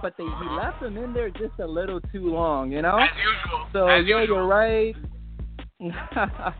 but 0.00 0.14
they 0.16 0.24
he 0.24 0.30
uh-huh. 0.30 0.56
left 0.56 0.82
him 0.82 0.96
in 0.96 1.12
there 1.12 1.30
just 1.30 1.58
a 1.60 1.66
little 1.66 2.00
too 2.12 2.30
long, 2.30 2.70
you 2.70 2.82
know? 2.82 2.98
As 2.98 3.08
usual. 3.16 3.66
So 3.72 3.86
As 3.86 4.04
yeah, 4.06 4.20
usual. 4.20 4.36
you're 4.36 4.46
right. 4.46 4.94
but 5.80 6.54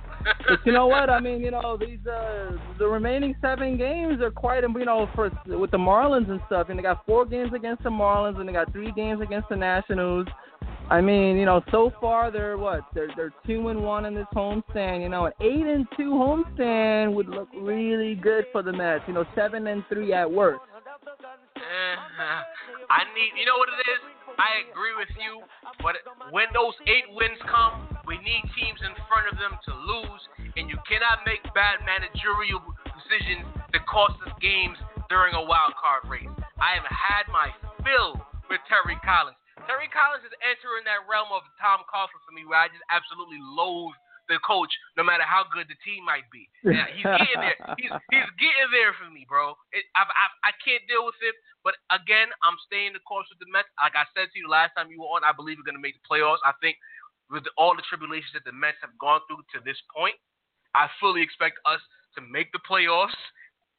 you 0.67 0.73
know 0.73 0.87
what? 0.87 1.09
I 1.09 1.21
mean, 1.21 1.41
you 1.41 1.51
know, 1.51 1.79
these 1.79 2.07
uh 2.07 2.53
the 2.79 2.87
remaining 2.87 3.35
seven 3.41 3.79
games 3.79 4.21
are 4.21 4.31
quite, 4.31 4.63
you 4.63 4.85
know, 4.85 5.09
for 5.15 5.31
with 5.47 5.71
the 5.71 5.79
Marlins 5.79 6.31
and 6.31 6.41
stuff. 6.47 6.69
And 6.69 6.79
they 6.79 6.83
got 6.83 7.07
four 7.07 7.25
games 7.25 7.53
against 7.55 7.83
the 7.83 7.89
Marlins, 7.89 8.39
and 8.39 8.47
they 8.47 8.53
got 8.53 8.71
three 8.73 8.93
games 8.93 9.23
against 9.23 9.49
the 9.49 9.57
Nationals. 9.57 10.27
I 10.91 11.01
mean, 11.01 11.39
you 11.39 11.47
know, 11.47 11.63
so 11.71 11.93
far 11.99 12.31
they're 12.31 12.59
what? 12.59 12.83
They're 12.93 13.09
they're 13.17 13.33
two 13.47 13.69
and 13.69 13.83
one 13.83 14.05
in 14.05 14.15
this 14.15 14.27
homestand. 14.35 15.01
You 15.01 15.09
know, 15.09 15.27
an 15.27 15.33
eight 15.41 15.67
and 15.67 15.87
two 15.97 16.11
homestand 16.11 17.15
would 17.15 17.29
look 17.29 17.49
really 17.59 18.17
good 18.17 18.45
for 18.53 18.63
the 18.63 18.73
Mets. 18.73 19.05
You 19.09 19.15
know, 19.15 19.25
seven 19.35 19.67
and 19.67 19.83
three 19.89 20.13
at 20.13 20.31
worst. 20.31 20.61
Uh, 21.57 21.61
I 22.91 23.03
need, 23.15 23.33
you 23.39 23.47
know 23.47 23.57
what 23.57 23.69
it 23.69 23.81
is? 23.81 24.26
I 24.37 24.69
agree 24.69 24.93
with 24.97 25.09
you, 25.17 25.41
but 25.81 25.97
when 26.29 26.49
those 26.53 26.77
eight 26.85 27.09
wins 27.17 27.41
come, 27.49 27.89
we 28.05 28.21
need 28.21 28.45
teams 28.53 28.81
in 28.85 28.93
front 29.09 29.33
of 29.33 29.41
them 29.41 29.57
to 29.57 29.73
lose, 29.73 30.23
and 30.57 30.69
you 30.69 30.77
cannot 30.85 31.25
make 31.25 31.41
bad 31.57 31.81
managerial 31.85 32.61
decisions 32.85 33.49
that 33.73 33.83
cost 33.89 34.17
us 34.29 34.33
games 34.41 34.77
during 35.09 35.33
a 35.33 35.43
wild 35.43 35.73
card 35.81 36.05
race. 36.05 36.31
I 36.61 36.77
have 36.77 36.89
had 36.89 37.25
my 37.33 37.49
fill 37.81 38.21
with 38.53 38.61
Terry 38.69 38.99
Collins. 39.01 39.39
Terry 39.65 39.89
Collins 39.91 40.23
is 40.23 40.37
entering 40.45 40.85
that 40.87 41.09
realm 41.09 41.33
of 41.33 41.43
Tom 41.59 41.83
Coughlin 41.89 42.21
for 42.23 42.33
me, 42.37 42.45
where 42.45 42.61
I 42.61 42.69
just 42.69 42.85
absolutely 42.93 43.41
loathe 43.41 43.97
the 44.29 44.39
coach, 44.43 44.71
no 44.99 45.03
matter 45.07 45.23
how 45.23 45.47
good 45.49 45.71
the 45.71 45.79
team 45.87 46.05
might 46.05 46.27
be. 46.31 46.49
Yeah, 46.67 46.91
he's 46.91 47.07
getting 47.07 47.41
there. 47.41 47.59
He's 47.79 47.95
he's 48.11 48.31
getting 48.43 48.71
there 48.75 48.91
for 48.99 49.07
me, 49.09 49.23
bro. 49.31 49.55
It, 49.71 49.87
I, 49.95 50.03
I 50.03 50.51
I 50.51 50.53
can't 50.59 50.83
deal 50.91 51.07
with 51.07 51.19
it. 51.23 51.35
But 51.63 51.79
again, 51.95 52.31
I'm 52.43 52.59
staying 52.67 52.95
the 52.99 53.03
course 53.07 53.31
with 53.31 53.39
the 53.39 53.47
Mets. 53.51 53.71
Like 53.79 53.95
I 53.95 54.07
said 54.15 54.35
to 54.35 54.37
you 54.39 54.51
last 54.51 54.75
time 54.75 54.91
you 54.91 55.03
were 55.03 55.15
on, 55.15 55.23
I 55.23 55.31
believe 55.31 55.59
we're 55.59 55.67
gonna 55.67 55.83
make 55.83 55.95
the 55.95 56.07
playoffs. 56.07 56.43
I 56.43 56.55
think 56.59 56.75
with 57.31 57.47
all 57.55 57.75
the 57.75 57.87
tribulations 57.87 58.35
that 58.35 58.47
the 58.47 58.55
Mets 58.55 58.83
have 58.83 58.95
gone 58.99 59.23
through 59.27 59.47
to 59.55 59.63
this 59.63 59.79
point, 59.91 60.19
I 60.75 60.91
fully 60.99 61.23
expect 61.23 61.59
us 61.67 61.83
to 62.19 62.21
make 62.23 62.51
the 62.51 62.63
playoffs 62.67 63.19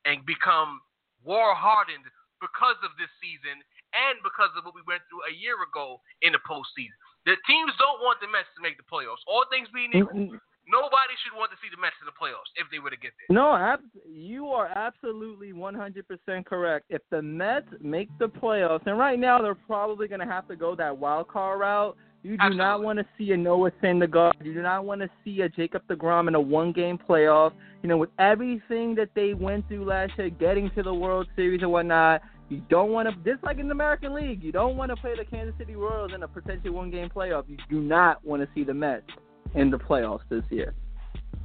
and 0.08 0.24
become 0.24 0.80
war 1.24 1.56
hardened 1.56 2.08
because 2.40 2.80
of 2.86 2.96
this 2.96 3.12
season 3.20 3.60
and 3.96 4.20
because 4.22 4.52
of 4.56 4.64
what 4.68 4.76
we 4.76 4.86
went 4.86 5.02
through 5.08 5.26
a 5.28 5.34
year 5.34 5.58
ago 5.64 6.00
in 6.22 6.36
the 6.36 6.42
postseason. 6.46 6.98
The 7.28 7.36
teams 7.44 7.76
don't 7.76 8.00
want 8.00 8.24
the 8.24 8.32
Mets 8.32 8.48
to 8.56 8.64
make 8.64 8.80
the 8.80 8.88
playoffs. 8.88 9.20
All 9.28 9.44
things 9.52 9.68
being 9.76 9.92
equal, 9.92 10.40
nobody 10.64 11.14
should 11.20 11.36
want 11.36 11.52
to 11.52 11.58
see 11.60 11.68
the 11.68 11.76
Mets 11.76 12.00
in 12.00 12.08
the 12.08 12.16
playoffs 12.16 12.48
if 12.56 12.72
they 12.72 12.80
were 12.80 12.90
to 12.90 12.96
get 12.96 13.12
there. 13.20 13.36
No, 13.36 13.52
ab- 13.52 13.84
you 14.08 14.48
are 14.48 14.68
absolutely 14.68 15.52
100% 15.52 16.46
correct. 16.46 16.86
If 16.90 17.02
the 17.12 17.22
Mets 17.22 17.68
make 17.82 18.08
the 18.18 18.28
playoffs, 18.28 18.88
and 18.88 18.98
right 18.98 19.20
now 19.20 19.42
they're 19.42 19.56
probably 19.56 20.08
going 20.08 20.22
to 20.22 20.26
have 20.26 20.48
to 20.48 20.56
go 20.56 20.74
that 20.76 20.98
wild 20.98 21.28
card 21.28 21.60
route. 21.60 21.98
You 22.24 22.32
do 22.32 22.44
Absolutely. 22.44 22.58
not 22.58 22.84
want 22.84 23.00
to 23.00 23.06
see 23.18 23.32
a 23.32 23.38
Noah 23.38 23.72
Syndergaard. 23.84 24.34
You 24.44 24.54
do 24.54 24.62
not 24.62 24.86
want 24.86 25.02
to 25.02 25.10
see 25.24 25.42
a 25.42 25.50
Jacob 25.50 25.84
DeGrom 25.88 26.28
in 26.28 26.36
a 26.36 26.42
one-game 26.42 26.98
playoff. 26.98 27.52
You 27.84 27.90
know, 27.90 27.98
with 27.98 28.10
everything 28.20 28.96
that 28.96 29.10
they 29.16 29.34
went 29.34 29.68
through 29.68 29.86
last 29.86 30.14
year, 30.18 30.30
getting 30.30 30.72
to 30.72 30.84
the 30.84 30.94
World 30.94 31.28
Series 31.36 31.62
and 31.62 31.72
whatnot, 31.72 32.22
you 32.50 32.62
don't 32.70 32.92
want 32.92 33.10
to, 33.10 33.16
just 33.30 33.44
like 33.44 33.60
in 33.60 33.68
the 33.68 33.74
American 33.74 34.14
League, 34.14 34.44
you 34.44 34.52
don't 34.52 34.78
want 34.78 34.90
to 34.90 34.96
play 34.96 35.16
the 35.18 35.26
Kansas 35.26 35.56
City 35.58 35.76
Royals 35.76 36.12
in 36.14 36.24
a 36.24 36.28
potentially 36.28 36.70
one-game 36.70 37.10
playoff. 37.10 37.44
You 37.48 37.58
do 37.70 37.82
not 37.82 38.24
want 38.26 38.42
to 38.42 38.48
see 38.56 38.64
the 38.64 38.74
Mets 38.74 39.08
in 39.56 39.70
the 39.70 39.78
playoffs 39.78 40.24
this 40.30 40.44
year. 40.50 40.74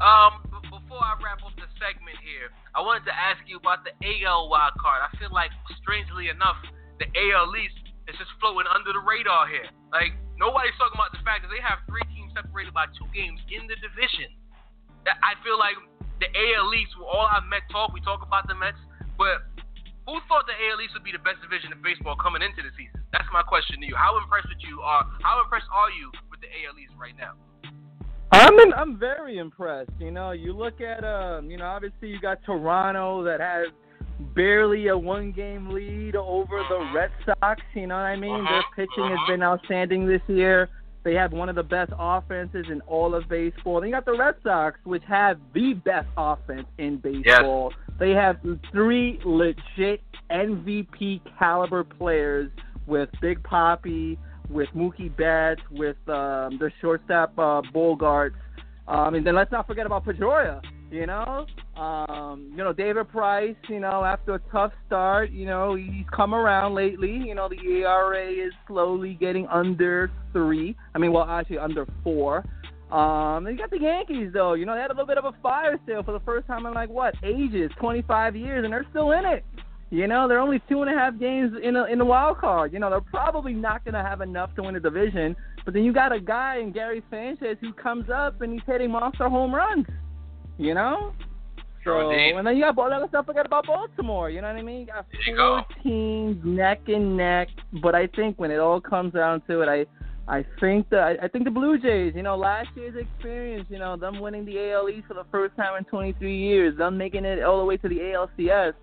Um, 0.00 0.42
b- 0.46 0.68
before 0.70 1.02
I 1.02 1.18
wrap 1.22 1.42
up 1.44 1.54
the 1.56 1.66
segment 1.78 2.18
here, 2.22 2.50
I 2.74 2.80
wanted 2.80 3.04
to 3.06 3.14
ask 3.14 3.42
you 3.46 3.58
about 3.58 3.84
the 3.84 3.92
AL 4.24 4.48
wild 4.48 4.74
card. 4.78 5.02
I 5.02 5.10
feel 5.18 5.30
like, 5.32 5.50
strangely 5.82 6.28
enough, 6.28 6.56
the 6.98 7.06
AL 7.06 7.50
East 7.58 7.92
is 8.08 8.14
just 8.18 8.30
floating 8.38 8.70
under 8.70 8.94
the 8.94 9.02
radar 9.02 9.46
here. 9.46 9.66
Like 9.90 10.14
nobody's 10.38 10.74
talking 10.78 10.98
about 10.98 11.14
the 11.14 11.22
fact 11.22 11.46
that 11.46 11.50
they 11.54 11.62
have 11.62 11.82
three 11.86 12.02
teams 12.14 12.34
separated 12.34 12.74
by 12.74 12.90
two 12.98 13.06
games 13.14 13.38
in 13.50 13.66
the 13.70 13.78
division. 13.78 14.30
I 15.06 15.34
feel 15.42 15.58
like 15.58 15.78
the 16.22 16.30
AL 16.30 16.70
East, 16.74 16.94
with 16.94 17.10
all 17.10 17.26
our 17.26 17.42
Met 17.46 17.66
talk, 17.70 17.90
we 17.90 17.98
talk 18.02 18.22
about 18.22 18.46
the 18.46 18.54
Mets, 18.54 18.78
but 19.18 19.42
who 20.12 20.20
thought 20.28 20.44
the 20.44 20.52
AL 20.52 20.76
East 20.84 20.92
would 20.92 21.08
be 21.08 21.16
the 21.16 21.24
best 21.24 21.40
division 21.40 21.72
in 21.72 21.80
baseball 21.80 22.20
coming 22.20 22.44
into 22.44 22.60
the 22.60 22.68
season? 22.76 23.00
That's 23.16 23.24
my 23.32 23.40
question 23.40 23.80
to 23.80 23.86
you. 23.88 23.96
How 23.96 24.20
impressed 24.20 24.52
with 24.52 24.60
you 24.60 24.84
are? 24.84 25.08
How 25.24 25.40
impressed 25.40 25.72
are 25.72 25.88
you 25.88 26.12
with 26.28 26.44
the 26.44 26.52
AL 26.52 26.76
East 26.76 26.92
right 27.00 27.16
now? 27.16 27.32
I'm 28.32 28.58
in, 28.60 28.72
I'm 28.76 28.98
very 29.00 29.38
impressed. 29.38 29.90
You 29.98 30.10
know, 30.10 30.32
you 30.32 30.52
look 30.52 30.80
at 30.80 31.00
um, 31.00 31.50
you 31.50 31.56
know, 31.56 31.64
obviously 31.64 32.08
you 32.08 32.20
got 32.20 32.44
Toronto 32.44 33.24
that 33.24 33.40
has 33.40 33.72
barely 34.36 34.88
a 34.88 34.96
one 34.96 35.32
game 35.32 35.70
lead 35.70 36.14
over 36.14 36.60
the 36.68 36.76
mm-hmm. 36.76 36.96
Red 36.96 37.10
Sox, 37.24 37.62
you 37.74 37.86
know 37.86 37.96
what 37.96 38.12
I 38.12 38.16
mean? 38.16 38.44
Their 38.44 38.60
mm-hmm. 38.60 38.80
pitching 38.80 39.08
has 39.08 39.18
mm-hmm. 39.18 39.32
been 39.32 39.42
outstanding 39.42 40.06
this 40.06 40.22
year. 40.28 40.68
They 41.04 41.14
have 41.14 41.32
one 41.32 41.48
of 41.48 41.56
the 41.56 41.64
best 41.64 41.92
offenses 41.98 42.66
in 42.70 42.80
all 42.82 43.14
of 43.14 43.28
baseball. 43.28 43.80
Then 43.80 43.88
you 43.88 43.94
got 43.94 44.04
the 44.04 44.16
Red 44.16 44.36
Sox, 44.44 44.78
which 44.84 45.02
have 45.08 45.38
the 45.52 45.74
best 45.74 46.06
offense 46.16 46.66
in 46.78 46.98
baseball. 46.98 47.72
They 48.02 48.10
have 48.14 48.38
three 48.72 49.20
legit 49.24 50.02
MVP 50.28 51.20
caliber 51.38 51.84
players 51.84 52.50
with 52.88 53.08
Big 53.20 53.40
Poppy, 53.44 54.18
with 54.50 54.68
Mookie 54.74 55.16
Betts, 55.16 55.60
with 55.70 55.96
um, 56.08 56.58
the 56.58 56.72
shortstop 56.80 57.32
uh, 57.38 57.62
Bogaerts. 57.72 58.34
Um, 58.88 59.14
and 59.14 59.24
then 59.24 59.36
let's 59.36 59.52
not 59.52 59.68
forget 59.68 59.86
about 59.86 60.04
Pedroia. 60.04 60.60
You 60.90 61.06
know, 61.06 61.46
um, 61.80 62.48
you 62.50 62.64
know 62.64 62.72
David 62.72 63.08
Price. 63.08 63.54
You 63.68 63.78
know, 63.78 64.02
after 64.02 64.34
a 64.34 64.40
tough 64.50 64.72
start, 64.88 65.30
you 65.30 65.46
know 65.46 65.76
he's 65.76 66.04
come 66.12 66.34
around 66.34 66.74
lately. 66.74 67.22
You 67.24 67.36
know 67.36 67.48
the 67.48 67.64
ERA 67.64 68.28
is 68.28 68.52
slowly 68.66 69.16
getting 69.20 69.46
under 69.46 70.10
three. 70.32 70.74
I 70.96 70.98
mean, 70.98 71.12
well, 71.12 71.30
actually 71.30 71.58
under 71.58 71.86
four. 72.02 72.44
Um, 72.92 73.46
you 73.46 73.56
got 73.56 73.70
the 73.70 73.80
Yankees 73.80 74.30
though. 74.34 74.54
You 74.54 74.66
know 74.66 74.74
they 74.74 74.80
had 74.80 74.90
a 74.90 74.94
little 74.94 75.06
bit 75.06 75.18
of 75.18 75.24
a 75.24 75.32
fire 75.42 75.78
sale 75.86 76.02
for 76.02 76.12
the 76.12 76.20
first 76.20 76.46
time 76.46 76.66
in 76.66 76.74
like 76.74 76.90
what 76.90 77.14
ages, 77.22 77.70
25 77.80 78.36
years, 78.36 78.64
and 78.64 78.72
they're 78.72 78.86
still 78.90 79.12
in 79.12 79.24
it. 79.24 79.44
You 79.90 80.06
know, 80.06 80.26
they're 80.26 80.38
only 80.40 80.60
two 80.70 80.80
and 80.82 80.90
a 80.90 80.98
half 80.98 81.18
games 81.18 81.52
in 81.62 81.76
a, 81.76 81.84
in 81.84 81.98
the 81.98 82.04
wild 82.04 82.38
card. 82.38 82.72
You 82.72 82.78
know, 82.78 82.88
they're 82.88 83.02
probably 83.02 83.52
not 83.52 83.84
going 83.84 83.92
to 83.94 84.02
have 84.02 84.22
enough 84.22 84.54
to 84.54 84.62
win 84.62 84.72
the 84.72 84.80
division. 84.80 85.36
But 85.66 85.74
then 85.74 85.84
you 85.84 85.92
got 85.92 86.12
a 86.12 86.20
guy 86.20 86.58
in 86.58 86.72
Gary 86.72 87.02
Sanchez 87.10 87.58
who 87.60 87.74
comes 87.74 88.08
up 88.08 88.40
and 88.40 88.54
he's 88.54 88.62
hitting 88.66 88.90
monster 88.90 89.28
home 89.28 89.54
runs. 89.54 89.86
You 90.56 90.72
know. 90.74 91.12
Sure 91.84 92.02
So, 92.04 92.10
indeed. 92.10 92.36
and 92.36 92.46
then 92.46 92.56
you 92.56 92.62
got 92.72 92.90
let's 93.00 93.12
not 93.12 93.26
forget 93.26 93.44
about 93.44 93.66
Baltimore. 93.66 94.30
You 94.30 94.40
know 94.40 94.48
what 94.48 94.56
I 94.56 94.62
mean? 94.62 94.80
You 94.80 94.86
got 94.86 95.04
There 95.12 95.20
you 95.26 95.36
four 95.36 95.60
go. 95.60 95.82
teams 95.82 96.40
neck 96.44 96.80
and 96.88 97.16
neck. 97.16 97.48
But 97.82 97.94
I 97.94 98.06
think 98.06 98.38
when 98.38 98.50
it 98.50 98.60
all 98.60 98.80
comes 98.80 99.12
down 99.12 99.42
to 99.48 99.60
it, 99.60 99.68
I 99.68 99.84
I 100.28 100.44
think 100.60 100.88
the 100.90 101.16
I, 101.20 101.28
think 101.28 101.44
the 101.44 101.50
Blue 101.50 101.78
Jays. 101.78 102.14
You 102.14 102.22
know, 102.22 102.36
last 102.36 102.68
year's 102.76 102.94
experience. 102.96 103.66
You 103.68 103.78
know, 103.78 103.96
them 103.96 104.20
winning 104.20 104.44
the 104.44 104.72
AL 104.72 104.88
East 104.88 105.08
for 105.08 105.14
the 105.14 105.26
first 105.32 105.56
time 105.56 105.76
in 105.76 105.84
23 105.84 106.36
years. 106.36 106.78
Them 106.78 106.96
making 106.96 107.24
it 107.24 107.42
all 107.42 107.58
the 107.58 107.64
way 107.64 107.76
to 107.78 107.88
the 107.88 107.98
ALCS. 107.98 108.74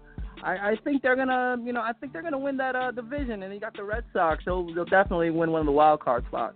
I, 0.43 0.71
I 0.71 0.75
think 0.83 1.01
they're 1.01 1.15
gonna, 1.15 1.57
you 1.63 1.73
know, 1.73 1.81
I 1.81 1.91
think 1.93 2.13
they're 2.13 2.21
gonna 2.21 2.39
win 2.39 2.57
that 2.57 2.75
uh, 2.75 2.91
division, 2.91 3.43
and 3.43 3.53
you 3.53 3.59
got 3.59 3.75
the 3.75 3.83
Red 3.83 4.03
Sox. 4.13 4.43
They'll, 4.45 4.73
they'll 4.73 4.85
definitely 4.85 5.31
win 5.31 5.51
one 5.51 5.59
of 5.61 5.65
the 5.65 5.71
wild 5.71 5.99
card 5.99 6.25
spots. 6.27 6.55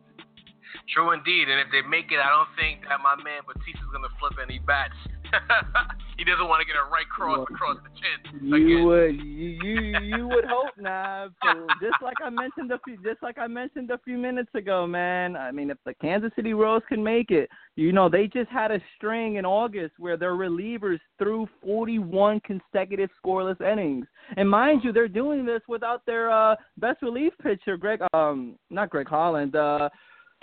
True 0.93 1.11
indeed, 1.11 1.47
and 1.49 1.59
if 1.59 1.67
they 1.71 1.88
make 1.88 2.11
it, 2.11 2.19
I 2.19 2.29
don't 2.29 2.49
think 2.59 2.84
that 2.88 2.99
my 3.03 3.15
man 3.23 3.41
Bautista's 3.47 3.91
gonna 3.91 4.11
flip 4.19 4.34
any 4.41 4.59
bats. 4.59 4.95
he 6.17 6.23
doesn't 6.23 6.47
want 6.47 6.61
to 6.61 6.65
get 6.65 6.75
a 6.75 6.89
right 6.91 7.07
cross 7.09 7.38
Well, 7.38 7.47
across 7.49 7.77
the 7.84 7.89
chin 7.99 8.47
You 8.47 8.86
would, 8.86 9.15
you, 9.15 9.57
you 9.61 9.99
you 9.99 10.27
would 10.27 10.45
hope 10.45 10.71
not. 10.77 11.29
But 11.41 11.57
just 11.81 12.01
like 12.01 12.17
I 12.23 12.29
mentioned 12.29 12.71
a 12.71 12.79
few, 12.86 12.97
just 12.97 13.21
like 13.21 13.38
I 13.38 13.47
mentioned 13.47 13.91
a 13.91 13.99
few 13.99 14.17
minutes 14.17 14.49
ago, 14.53 14.86
man. 14.86 15.36
I 15.36 15.51
mean, 15.51 15.69
if 15.69 15.77
the 15.86 15.93
Kansas 15.95 16.31
City 16.36 16.53
Royals 16.53 16.84
can 16.88 17.03
make 17.03 17.31
it, 17.31 17.49
you 17.75 17.91
know, 17.91 18.09
they 18.09 18.27
just 18.27 18.49
had 18.49 18.71
a 18.71 18.79
string 18.95 19.36
in 19.36 19.45
August 19.45 19.93
where 19.97 20.17
their 20.17 20.34
relievers 20.34 20.99
threw 21.17 21.47
41 21.63 22.41
consecutive 22.41 23.09
scoreless 23.23 23.59
innings. 23.61 24.05
And 24.38 24.49
mind 24.49 24.81
you, 24.84 24.91
they're 24.91 25.07
doing 25.07 25.45
this 25.45 25.61
without 25.67 26.05
their 26.05 26.31
uh, 26.31 26.55
best 26.77 27.01
relief 27.01 27.34
pitcher, 27.41 27.77
Greg, 27.77 28.01
um, 28.13 28.57
not 28.69 28.89
Greg 28.89 29.07
Holland. 29.07 29.55
Uh, 29.55 29.89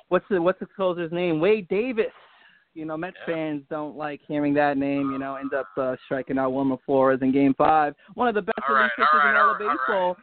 what's 0.08 0.26
the 0.30 0.40
what's 0.40 0.60
the 0.60 0.66
closer's 0.66 1.12
name? 1.12 1.40
Wade 1.40 1.68
Davis. 1.68 2.06
You 2.74 2.84
know, 2.84 2.96
Mets 2.96 3.16
Yeah. 3.26 3.34
fans 3.34 3.64
don't 3.68 3.96
like 3.96 4.20
hearing 4.26 4.54
that 4.54 4.76
name. 4.78 5.10
You 5.10 5.18
know, 5.18 5.36
end 5.36 5.52
up 5.54 5.66
uh, 5.76 5.96
striking 6.04 6.38
out 6.38 6.50
Wilmer 6.52 6.76
Flores 6.86 7.20
in 7.22 7.32
Game 7.32 7.54
Five. 7.54 7.94
One 8.14 8.28
of 8.28 8.34
the 8.34 8.42
best 8.42 8.58
All 8.68 8.74
relief 8.74 8.90
right, 8.96 9.06
pitchers 9.06 9.20
all 9.24 9.30
in 9.30 9.36
all 9.36 9.50
of 9.54 9.60
right, 9.60 9.68
all 9.68 9.76
baseball. 9.76 10.16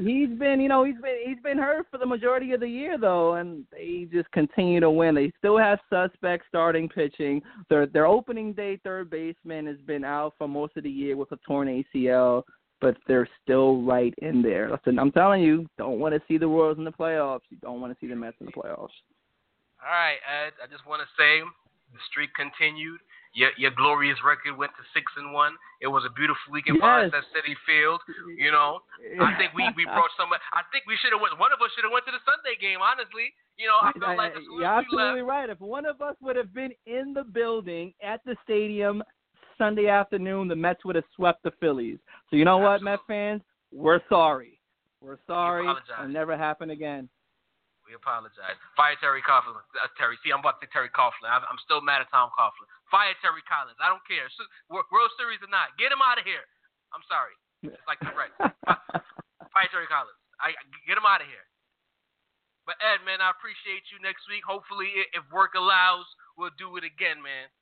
He's 0.00 0.28
been, 0.38 0.60
you 0.60 0.68
know, 0.68 0.84
he's 0.84 0.94
been 1.02 1.16
he's 1.26 1.40
been 1.42 1.58
hurt 1.58 1.86
for 1.90 1.98
the 1.98 2.06
majority 2.06 2.52
of 2.52 2.60
the 2.60 2.68
year 2.68 2.96
though, 2.96 3.34
and 3.34 3.64
they 3.72 4.06
just 4.12 4.30
continue 4.30 4.78
to 4.78 4.90
win. 4.90 5.14
They 5.14 5.32
still 5.38 5.58
have 5.58 5.80
suspects 5.90 6.46
starting 6.48 6.88
pitching. 6.88 7.42
Their 7.68 7.86
their 7.86 8.06
opening 8.06 8.52
day 8.52 8.78
third 8.84 9.10
baseman 9.10 9.66
has 9.66 9.78
been 9.78 10.04
out 10.04 10.34
for 10.38 10.46
most 10.46 10.76
of 10.76 10.84
the 10.84 10.90
year 10.90 11.16
with 11.16 11.32
a 11.32 11.36
torn 11.38 11.66
ACL, 11.94 12.44
but 12.80 12.96
they're 13.08 13.28
still 13.42 13.82
right 13.82 14.14
in 14.18 14.40
there. 14.40 14.70
Listen, 14.70 15.00
I'm 15.00 15.10
telling 15.10 15.42
you, 15.42 15.66
don't 15.78 15.98
want 15.98 16.14
to 16.14 16.22
see 16.28 16.38
the 16.38 16.46
Royals 16.46 16.78
in 16.78 16.84
the 16.84 16.92
playoffs. 16.92 17.40
You 17.50 17.56
don't 17.60 17.80
want 17.80 17.92
to 17.92 17.98
see 18.00 18.08
the 18.08 18.16
Mets 18.16 18.36
in 18.38 18.46
the 18.46 18.52
playoffs. 18.52 18.94
All 19.82 19.90
right, 19.90 20.18
Ed. 20.46 20.52
I 20.62 20.68
just 20.70 20.86
want 20.86 21.02
to 21.02 21.08
say 21.20 21.40
the 21.92 22.00
streak 22.10 22.32
continued. 22.34 23.00
Your 23.34 23.48
your 23.56 23.72
glorious 23.72 24.20
record 24.20 24.56
went 24.60 24.72
to 24.76 24.84
six 24.92 25.08
and 25.16 25.32
one. 25.32 25.56
It 25.80 25.88
was 25.88 26.04
a 26.04 26.12
beautiful 26.12 26.52
weekend 26.52 26.80
for 26.80 27.00
us 27.00 27.12
at 27.16 27.24
Citi 27.32 27.56
Field. 27.64 28.00
You 28.36 28.52
know, 28.52 28.80
I 29.24 29.32
think 29.40 29.56
we 29.56 29.64
we 29.76 29.84
brought 29.88 30.12
some. 30.20 30.28
I 30.32 30.60
think 30.68 30.84
we 30.84 30.96
should 31.00 31.16
have 31.16 31.20
went. 31.24 31.40
One 31.40 31.48
of 31.48 31.60
us 31.64 31.72
should 31.72 31.84
have 31.88 31.92
went 31.96 32.04
to 32.04 32.12
the 32.12 32.20
Sunday 32.28 32.60
game. 32.60 32.84
Honestly, 32.84 33.32
You 33.56 33.68
know, 33.68 33.80
I 33.80 33.92
felt 33.96 34.18
like 34.20 34.32
you're 34.36 34.64
absolutely 34.64 35.22
left, 35.22 35.28
right. 35.28 35.48
If 35.48 35.60
one 35.60 35.86
of 35.86 36.00
us 36.02 36.16
would 36.20 36.36
have 36.36 36.52
been 36.52 36.72
in 36.84 37.14
the 37.14 37.24
building 37.24 37.94
at 38.02 38.20
the 38.24 38.36
stadium 38.44 39.02
Sunday 39.56 39.88
afternoon, 39.88 40.48
the 40.48 40.56
Mets 40.56 40.84
would 40.84 40.96
have 40.96 41.04
swept 41.16 41.42
the 41.42 41.52
Phillies. 41.60 41.98
So 42.28 42.36
you 42.36 42.44
know 42.44 42.58
what, 42.58 42.82
Met 42.82 43.00
fans, 43.06 43.40
we're 43.72 44.00
sorry. 44.08 44.60
We're 45.00 45.18
sorry. 45.26 45.66
It'll 45.66 46.08
never 46.08 46.36
happen 46.36 46.70
again. 46.70 47.08
We 47.92 48.00
apologize. 48.00 48.56
Fire 48.72 48.96
Terry 49.04 49.20
Coughlin. 49.20 49.52
Uh, 49.76 49.84
Terry, 50.00 50.16
see, 50.24 50.32
I'm 50.32 50.40
about 50.40 50.56
to 50.56 50.64
say 50.64 50.72
Terry 50.72 50.88
Coughlin. 50.96 51.28
I'm, 51.28 51.44
I'm 51.44 51.60
still 51.60 51.84
mad 51.84 52.00
at 52.00 52.08
Tom 52.08 52.32
Coughlin. 52.32 52.64
Fire 52.88 53.12
Terry 53.20 53.44
Collins. 53.44 53.76
I 53.84 53.92
don't 53.92 54.00
care. 54.08 54.24
World 54.72 55.12
Series 55.20 55.44
or 55.44 55.52
not, 55.52 55.76
get 55.76 55.92
him 55.92 56.00
out 56.00 56.16
of 56.16 56.24
here. 56.24 56.48
I'm 56.96 57.04
sorry. 57.04 57.36
It's 57.68 57.84
like 57.84 58.00
the 58.00 58.16
right. 58.16 58.32
Fire 59.52 59.68
Terry 59.68 59.84
Collins. 59.92 60.16
I 60.40 60.56
get 60.88 60.96
him 60.96 61.04
out 61.04 61.20
of 61.20 61.28
here. 61.28 61.44
But 62.64 62.80
Ed, 62.80 63.04
man, 63.04 63.20
I 63.20 63.28
appreciate 63.28 63.90
you 63.92 64.00
next 64.00 64.24
week. 64.30 64.40
Hopefully, 64.48 64.88
i- 64.96 65.12
if 65.20 65.24
work 65.34 65.52
allows, 65.58 66.08
we'll 66.40 66.54
do 66.56 66.74
it 66.80 66.84
again, 66.88 67.20
man. 67.20 67.52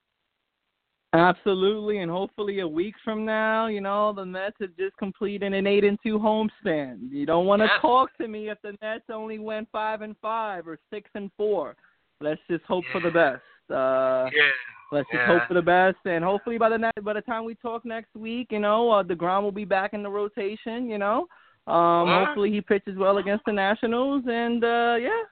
Absolutely, 1.12 1.98
and 1.98 2.10
hopefully 2.10 2.60
a 2.60 2.68
week 2.68 2.94
from 3.04 3.24
now, 3.24 3.66
you 3.66 3.80
know, 3.80 4.12
the 4.12 4.24
Mets 4.24 4.56
have 4.60 4.76
just 4.76 4.96
completed 4.96 5.52
an 5.52 5.66
eight 5.66 5.82
and 5.82 5.98
two 6.04 6.20
homestand. 6.20 7.10
You 7.10 7.26
don't 7.26 7.46
want 7.46 7.60
to 7.60 7.66
Yes. 7.66 7.80
talk 7.80 8.16
to 8.18 8.28
me 8.28 8.48
if 8.48 8.58
the 8.62 8.76
Mets 8.80 9.10
only 9.10 9.40
went 9.40 9.68
five 9.72 10.02
and 10.02 10.16
five 10.18 10.68
or 10.68 10.78
six 10.88 11.10
and 11.14 11.28
four. 11.36 11.74
Let's 12.20 12.40
just 12.48 12.64
hope 12.64 12.84
for 12.92 13.00
the 13.00 13.10
best. 13.10 13.42
Uh, 13.68 14.30
Yeah. 14.32 14.50
let's 14.92 15.10
just 15.10 15.20
Yeah. 15.22 15.26
hope 15.26 15.48
for 15.48 15.54
the 15.54 15.62
best, 15.62 15.98
and 16.04 16.22
hopefully 16.24 16.58
by 16.58 16.68
the 16.68 16.78
ne- 16.78 16.90
by 17.02 17.12
the 17.12 17.22
time 17.22 17.44
we 17.44 17.56
talk 17.56 17.84
next 17.84 18.14
week, 18.14 18.52
you 18.52 18.60
know, 18.60 18.90
uh, 18.90 19.02
Degrom 19.02 19.42
will 19.42 19.52
be 19.52 19.64
back 19.64 19.94
in 19.94 20.04
the 20.04 20.10
rotation. 20.10 20.88
You 20.88 20.98
know, 20.98 21.26
um, 21.66 22.08
hopefully 22.08 22.52
he 22.52 22.60
pitches 22.60 22.96
well 22.96 23.18
against 23.18 23.44
the 23.46 23.52
Nationals, 23.52 24.26
and 24.28 24.62
uh, 24.62 24.96
yeah, 25.00 25.22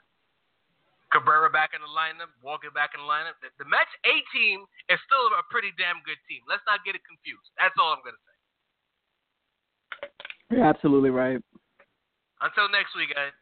Cabrera 1.09 1.49
back 1.49 1.73
in 1.73 1.81
the 1.81 1.89
lineup, 1.89 2.29
Walker 2.45 2.69
back 2.69 2.93
in 2.93 3.01
the 3.01 3.09
lineup. 3.09 3.41
The, 3.41 3.49
the 3.57 3.69
Mets 3.69 3.89
A 4.05 4.21
team 4.29 4.69
is 4.93 5.01
still 5.09 5.33
a 5.33 5.45
pretty 5.49 5.73
damn 5.81 6.05
good 6.05 6.21
team. 6.29 6.45
Let's 6.45 6.65
not 6.69 6.85
get 6.85 6.93
it 6.93 7.05
confused. 7.09 7.49
That's 7.57 7.73
all 7.81 7.97
I'm 7.97 8.05
gonna 8.05 8.21
say. 8.21 8.37
you're 10.53 10.69
absolutely 10.69 11.09
right. 11.09 11.41
Until 12.45 12.69
next 12.69 12.93
week, 12.95 13.17
guys. 13.17 13.33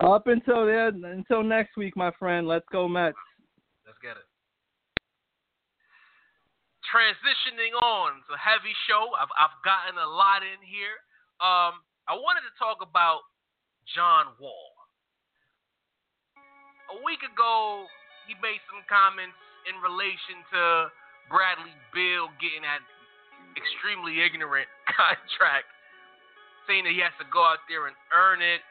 Up 0.00 0.26
until 0.30 0.64
then, 0.64 1.04
until 1.04 1.42
next 1.44 1.76
week, 1.76 1.96
my 1.96 2.10
friend. 2.16 2.48
Let's 2.48 2.66
go 2.72 2.88
Mets. 2.88 3.18
Let's 3.84 3.98
get 4.00 4.16
it. 4.16 4.26
Transitioning 6.88 7.76
on 7.84 8.24
to 8.30 8.32
heavy 8.40 8.72
show. 8.88 9.12
I've 9.20 9.28
I've 9.36 9.58
gotten 9.60 10.00
a 10.00 10.08
lot 10.08 10.40
in 10.40 10.56
here. 10.64 10.96
Um, 11.44 11.84
I 12.08 12.16
wanted 12.16 12.48
to 12.48 12.54
talk 12.56 12.80
about 12.80 13.20
John 13.92 14.32
Wall. 14.40 14.77
A 16.88 16.98
week 17.04 17.20
ago, 17.20 17.84
he 18.24 18.32
made 18.40 18.60
some 18.68 18.80
comments 18.88 19.36
in 19.68 19.76
relation 19.84 20.40
to 20.52 20.88
Bradley 21.28 21.74
Beal 21.92 22.32
getting 22.40 22.64
that 22.64 22.80
extremely 23.56 24.24
ignorant 24.24 24.68
contract, 24.88 25.68
saying 26.64 26.88
that 26.88 26.94
he 26.96 27.04
has 27.04 27.12
to 27.20 27.28
go 27.28 27.44
out 27.44 27.60
there 27.68 27.88
and 27.88 27.96
earn 28.16 28.40
it. 28.40 28.64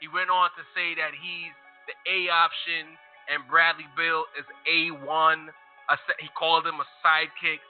He 0.00 0.08
went 0.08 0.32
on 0.32 0.48
to 0.56 0.64
say 0.72 0.96
that 0.96 1.12
he's 1.12 1.52
the 1.84 1.96
A 2.08 2.32
option 2.32 2.96
and 3.30 3.46
Bradley 3.46 3.86
Beal 3.94 4.26
is 4.34 4.44
A1. 4.66 5.52
He 6.18 6.28
called 6.34 6.66
him 6.66 6.82
a 6.82 6.88
sidekick. 6.98 7.62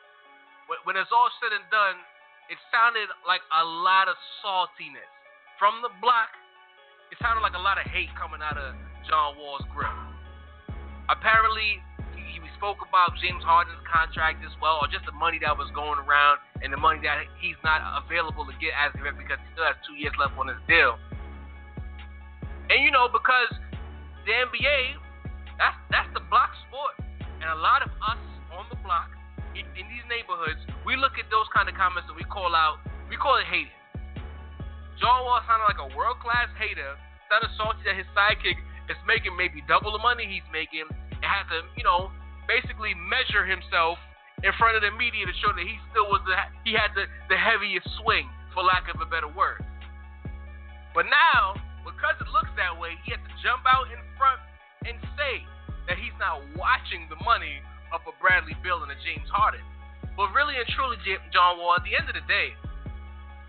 When, 0.87 0.97
it's 0.97 1.13
all 1.13 1.29
said 1.43 1.53
and 1.53 1.67
done, 1.69 2.01
it 2.49 2.57
sounded 2.73 3.13
like 3.29 3.45
a 3.53 3.65
lot 3.65 4.09
of 4.09 4.17
saltiness. 4.41 5.11
From 5.61 5.85
the 5.85 5.93
block, 6.01 6.33
it 7.11 7.19
sounded 7.19 7.43
like 7.43 7.59
a 7.59 7.63
lot 7.63 7.77
of 7.79 7.87
hate 7.91 8.11
coming 8.15 8.39
out 8.39 8.55
of 8.55 8.75
John 9.07 9.35
Wall's 9.35 9.67
grip. 9.75 9.91
Apparently, 11.11 11.83
he, 12.15 12.39
he 12.39 12.49
spoke 12.55 12.79
about 12.87 13.19
James 13.19 13.43
Harden's 13.43 13.83
contract 13.83 14.47
as 14.47 14.55
well, 14.63 14.79
or 14.79 14.87
just 14.87 15.03
the 15.05 15.17
money 15.19 15.43
that 15.43 15.59
was 15.59 15.67
going 15.75 15.99
around 16.07 16.39
and 16.63 16.71
the 16.71 16.79
money 16.79 17.03
that 17.03 17.27
he's 17.43 17.59
not 17.67 17.83
available 18.07 18.47
to 18.47 18.55
get 18.63 18.71
as 18.79 18.95
of 18.95 19.03
yet 19.03 19.19
because 19.19 19.43
he 19.43 19.49
still 19.59 19.67
has 19.67 19.75
two 19.83 19.99
years 19.99 20.15
left 20.23 20.39
on 20.39 20.47
his 20.47 20.61
deal. 20.71 20.95
And 22.71 22.79
you 22.87 22.95
know, 22.95 23.11
because 23.11 23.51
the 24.23 24.33
NBA, 24.47 24.95
that's 25.59 25.75
that's 25.91 26.11
the 26.15 26.23
block 26.31 26.55
sport, 26.71 26.95
and 27.43 27.51
a 27.51 27.59
lot 27.59 27.83
of 27.83 27.91
us 27.99 28.23
on 28.55 28.71
the 28.71 28.79
block 28.87 29.11
in, 29.59 29.67
in 29.75 29.91
these 29.91 30.07
neighborhoods, 30.07 30.63
we 30.87 30.95
look 30.95 31.19
at 31.19 31.27
those 31.35 31.51
kind 31.51 31.67
of 31.67 31.75
comments 31.75 32.07
and 32.07 32.15
we 32.15 32.23
call 32.23 32.55
out, 32.55 32.79
we 33.11 33.19
call 33.19 33.35
it 33.43 33.49
hating. 33.51 33.80
John 35.01 35.25
Wall 35.25 35.41
sounded 35.49 35.65
like 35.65 35.81
a 35.81 35.89
world 35.97 36.21
class 36.21 36.53
hater, 36.61 36.93
sounded 37.33 37.49
salty 37.57 37.81
that 37.89 37.97
his 37.97 38.05
sidekick 38.13 38.61
is 38.93 39.01
making 39.09 39.33
maybe 39.33 39.65
double 39.65 39.97
the 39.97 40.03
money 40.05 40.29
he's 40.29 40.45
making, 40.53 40.85
and 40.85 41.25
had 41.25 41.49
to, 41.49 41.65
you 41.73 41.83
know, 41.83 42.13
basically 42.45 42.93
measure 42.93 43.49
himself 43.49 43.97
in 44.45 44.53
front 44.61 44.77
of 44.77 44.85
the 44.85 44.93
media 44.93 45.25
to 45.25 45.35
show 45.41 45.57
that 45.57 45.65
he 45.65 45.81
still 45.89 46.09
was 46.13 46.21
the 46.29 46.37
he 46.69 46.77
had 46.77 46.93
the, 46.93 47.09
the 47.33 47.37
heaviest 47.37 47.89
swing, 48.05 48.29
for 48.53 48.61
lack 48.61 48.93
of 48.93 49.01
a 49.01 49.09
better 49.09 49.29
word. 49.29 49.65
But 50.93 51.09
now, 51.09 51.57
because 51.81 52.21
it 52.21 52.29
looks 52.29 52.53
that 52.61 52.77
way, 52.77 53.01
he 53.09 53.17
has 53.17 53.23
to 53.25 53.35
jump 53.41 53.65
out 53.65 53.89
in 53.89 54.01
front 54.21 54.41
and 54.85 55.01
say 55.17 55.49
that 55.89 55.97
he's 55.97 56.15
not 56.21 56.45
watching 56.61 57.09
the 57.09 57.17
money 57.25 57.65
of 57.89 58.05
a 58.05 58.13
Bradley 58.21 58.53
Beal 58.61 58.85
and 58.85 58.93
a 58.93 58.99
James 59.01 59.29
Harden. 59.33 59.65
But 60.13 60.35
really 60.37 60.61
and 60.61 60.69
truly, 60.77 61.01
John 61.33 61.57
Wall, 61.57 61.79
at 61.79 61.87
the 61.89 61.97
end 61.97 62.11
of 62.11 62.17
the 62.19 62.27
day, 62.29 62.53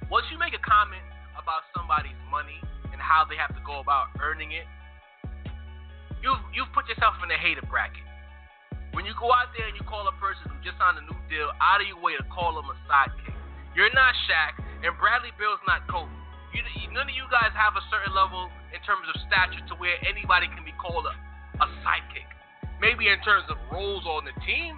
once 0.08 0.30
you 0.32 0.40
make 0.40 0.56
a 0.56 0.64
comment 0.64 1.04
about 1.42 1.66
somebody's 1.74 2.18
money 2.30 2.62
and 2.94 3.02
how 3.02 3.26
they 3.26 3.36
have 3.36 3.52
to 3.58 3.64
go 3.66 3.82
about 3.82 4.14
earning 4.22 4.54
it, 4.54 4.70
you've 6.22 6.40
you've 6.54 6.70
put 6.72 6.86
yourself 6.88 7.18
in 7.26 7.30
a 7.34 7.40
hater 7.42 7.66
bracket. 7.66 8.06
When 8.94 9.04
you 9.04 9.16
go 9.18 9.34
out 9.34 9.50
there 9.58 9.66
and 9.66 9.76
you 9.76 9.84
call 9.88 10.06
a 10.06 10.16
person 10.22 10.52
who 10.52 10.58
just 10.62 10.78
signed 10.78 11.00
a 11.00 11.06
new 11.08 11.18
deal 11.32 11.50
out 11.64 11.80
of 11.80 11.88
your 11.88 12.00
way 12.00 12.14
to 12.20 12.26
call 12.28 12.54
them 12.60 12.68
a 12.68 12.78
sidekick, 12.86 13.36
you're 13.74 13.92
not 13.96 14.14
Shaq, 14.28 14.60
and 14.84 14.92
Bradley 15.00 15.32
Beal's 15.40 15.64
not 15.64 15.88
Kobe. 15.88 16.12
You, 16.52 16.60
none 16.92 17.08
of 17.08 17.16
you 17.16 17.24
guys 17.32 17.56
have 17.56 17.80
a 17.80 17.84
certain 17.88 18.12
level 18.12 18.52
in 18.76 18.80
terms 18.84 19.08
of 19.08 19.16
stature 19.32 19.64
to 19.72 19.76
where 19.80 19.96
anybody 20.04 20.52
can 20.52 20.68
be 20.68 20.76
called 20.76 21.08
a, 21.08 21.16
a 21.64 21.68
sidekick. 21.80 22.28
Maybe 22.84 23.08
in 23.08 23.16
terms 23.24 23.48
of 23.48 23.56
roles 23.72 24.04
on 24.04 24.28
the 24.28 24.36
team, 24.44 24.76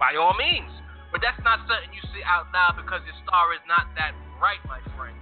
by 0.00 0.16
all 0.16 0.32
means. 0.38 0.72
But 1.12 1.20
that's 1.20 1.38
not 1.44 1.60
something 1.68 1.92
you 1.92 2.00
see 2.16 2.24
out 2.24 2.48
loud 2.54 2.80
because 2.80 3.04
your 3.04 3.18
star 3.26 3.52
is 3.52 3.60
not 3.68 3.90
that 4.00 4.16
bright, 4.40 4.62
my 4.64 4.80
friend. 4.96 5.19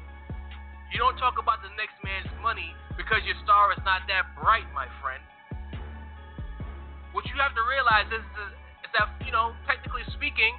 You 0.89 0.97
don't 0.97 1.21
talk 1.21 1.37
about 1.37 1.61
the 1.61 1.69
next 1.77 2.01
man's 2.01 2.33
money 2.41 2.73
because 2.97 3.21
your 3.29 3.37
star 3.45 3.73
is 3.77 3.83
not 3.85 4.09
that 4.09 4.33
bright, 4.41 4.65
my 4.73 4.89
friend. 5.05 5.21
What 7.13 7.29
you 7.29 7.37
have 7.41 7.53
to 7.53 7.65
realize 7.65 8.09
is, 8.09 8.25
is, 8.25 8.91
that, 8.97 9.13
you 9.21 9.33
know, 9.33 9.53
technically 9.69 10.01
speaking, 10.17 10.57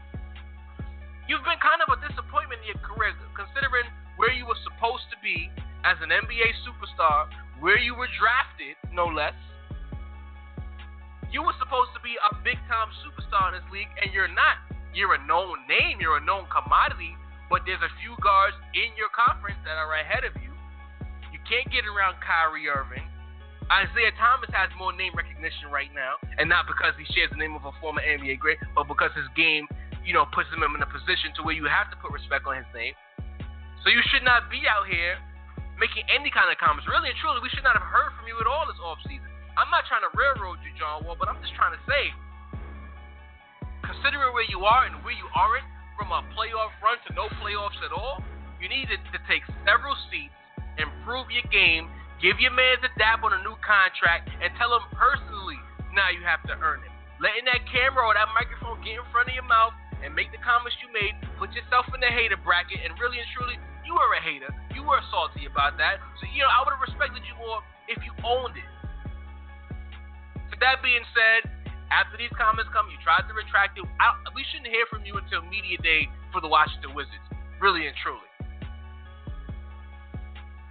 you've 1.25 1.41
been 1.41 1.57
kind 1.57 1.82
of 1.82 1.89
a 1.89 1.97
disappointment 2.05 2.61
in 2.61 2.77
your 2.77 2.82
career, 2.86 3.17
considering 3.34 3.89
where 4.21 4.30
you 4.30 4.45
were 4.45 4.57
supposed 4.69 5.09
to 5.09 5.17
be 5.25 5.49
as 5.82 5.97
an 6.05 6.13
NBA 6.13 6.61
superstar, 6.61 7.25
where 7.57 7.82
you 7.82 7.97
were 7.97 8.09
drafted, 8.21 8.77
no 8.93 9.09
less. 9.09 9.38
You 11.34 11.41
were 11.41 11.57
supposed 11.57 11.89
to 11.97 12.01
be 12.05 12.13
a 12.21 12.38
big 12.45 12.61
time 12.69 12.93
superstar 13.01 13.49
in 13.49 13.57
this 13.57 13.67
league, 13.73 13.89
and 13.97 14.13
you're 14.13 14.30
not. 14.30 14.61
You're 14.93 15.17
a 15.17 15.21
known 15.25 15.65
name, 15.69 16.01
you're 16.01 16.17
a 16.17 16.25
known 16.25 16.45
commodity, 16.49 17.17
but 17.50 17.66
there's 17.66 17.82
a 17.82 17.93
few 18.00 18.14
guards 18.22 18.56
in 18.78 18.93
your 18.93 19.10
conference 19.10 19.58
that 19.66 19.76
are 19.76 19.89
ahead 19.97 20.24
of 20.24 20.38
you. 20.39 20.54
You 21.34 21.41
can't 21.50 21.66
get 21.74 21.89
around 21.89 22.22
Kyrie 22.22 22.70
Irving. 22.70 23.04
Isaiah 23.70 24.14
Thomas 24.18 24.50
has 24.54 24.74
more 24.82 24.89
name 24.93 25.14
recognition 25.14 25.70
right 25.70 25.93
now, 25.93 26.18
and 26.41 26.50
not 26.50 26.66
because 26.66 26.97
he 26.97 27.06
shares 27.14 27.30
the 27.30 27.38
name 27.38 27.54
of 27.54 27.66
a 27.70 27.74
former 27.78 28.02
NBA 28.02 28.41
great, 28.41 28.58
but 28.74 28.89
because 28.89 29.14
his 29.14 29.30
game, 29.38 29.70
you 30.02 30.14
know, 30.14 30.26
puts 30.34 30.50
him 30.50 30.66
in 30.66 30.82
a 30.82 30.89
position 30.89 31.30
to 31.38 31.45
where 31.45 31.54
you 31.54 31.70
have 31.70 31.89
to 31.93 31.97
put 32.02 32.10
respect 32.10 32.50
on 32.50 32.58
his 32.58 32.70
name. 32.74 32.97
So 33.86 33.93
you 33.93 34.02
should 34.10 34.26
not 34.26 34.50
be 34.50 34.66
out 34.66 34.89
here 34.89 35.22
making 35.78 36.04
any 36.10 36.34
kind 36.34 36.50
of 36.50 36.58
comments. 36.58 36.89
Really 36.89 37.14
and 37.14 37.18
truly, 37.22 37.45
we 37.45 37.50
should 37.54 37.66
not 37.66 37.78
have 37.78 37.86
heard 37.86 38.12
from 38.18 38.26
you 38.26 38.36
at 38.41 38.50
all 38.50 38.66
this 38.66 38.78
offseason. 38.82 39.30
I'm 39.54 39.70
not 39.70 39.86
trying 39.86 40.02
to 40.02 40.12
railroad 40.18 40.60
you, 40.66 40.74
John 40.76 41.06
Wall, 41.06 41.14
but 41.14 41.30
I'm 41.30 41.38
just 41.45 41.54
trying 41.54 41.78
to 41.78 41.82
say, 41.86 42.10
considering 43.86 44.34
where 44.34 44.50
you 44.50 44.66
are 44.66 44.89
and 44.89 44.97
where 45.06 45.14
you 45.14 45.30
aren't, 45.38 45.68
from 46.00 46.16
a 46.16 46.24
playoff 46.32 46.72
run 46.80 46.95
to 47.04 47.12
no 47.12 47.28
playoffs 47.43 47.76
at 47.84 47.91
all, 47.91 48.24
you 48.64 48.72
need 48.72 48.88
to, 48.88 48.95
to 49.12 49.20
take 49.28 49.43
several 49.68 50.00
seats, 50.08 50.32
improve 50.80 51.28
your 51.28 51.43
game, 51.52 51.91
give 52.24 52.39
your 52.39 52.56
man 52.56 52.80
a 52.88 52.91
dab 52.95 53.20
on 53.28 53.36
a 53.36 53.41
new 53.43 53.60
contract, 53.60 54.32
and 54.39 54.47
tell 54.56 54.72
him 54.72 54.88
personally 54.95 55.60
now 55.91 56.08
you 56.08 56.24
have 56.24 56.39
to 56.47 56.56
earn 56.64 56.80
it. 56.88 56.93
Letting 57.20 57.43
that 57.52 57.68
camera 57.68 58.08
or 58.08 58.16
that 58.16 58.32
microphone 58.32 58.80
get 58.80 58.95
in 58.95 59.04
front 59.12 59.28
of 59.28 59.36
your 59.36 59.43
mouth 59.43 59.76
and 60.00 60.16
make 60.16 60.32
the 60.32 60.39
comments 60.39 60.80
you 60.80 60.88
made, 60.95 61.20
put 61.36 61.52
yourself 61.52 61.84
in 61.91 62.00
the 62.00 62.08
hater 62.08 62.39
bracket, 62.39 62.80
and 62.80 62.95
really 62.95 63.20
and 63.20 63.28
truly, 63.36 63.60
you 63.84 63.91
were 63.91 64.16
a 64.16 64.24
hater. 64.24 64.47
You 64.72 64.88
were 64.88 65.04
salty 65.12 65.43
about 65.52 65.76
that. 65.84 66.00
So, 66.24 66.32
you 66.32 66.47
know, 66.47 66.52
I 66.52 66.64
would 66.64 66.72
have 66.72 66.80
respected 66.80 67.28
you 67.28 67.36
more 67.36 67.60
if 67.91 68.00
you 68.08 68.16
owned 68.24 68.56
it. 68.56 68.72
So, 70.47 70.56
that 70.64 70.80
being 70.80 71.04
said, 71.12 71.52
after 71.89 72.15
these 72.17 72.33
comments 72.37 72.69
come, 72.71 72.87
you 72.93 72.97
tried 73.01 73.25
to 73.25 73.33
retract 73.33 73.77
it. 73.77 73.85
I, 73.97 74.13
we 74.37 74.45
shouldn't 74.53 74.69
hear 74.69 74.85
from 74.89 75.05
you 75.05 75.17
until 75.17 75.41
media 75.49 75.77
day 75.81 76.05
for 76.31 76.39
the 76.39 76.49
Washington 76.49 76.93
Wizards, 76.93 77.25
really 77.57 77.89
and 77.89 77.95
truly. 77.99 78.29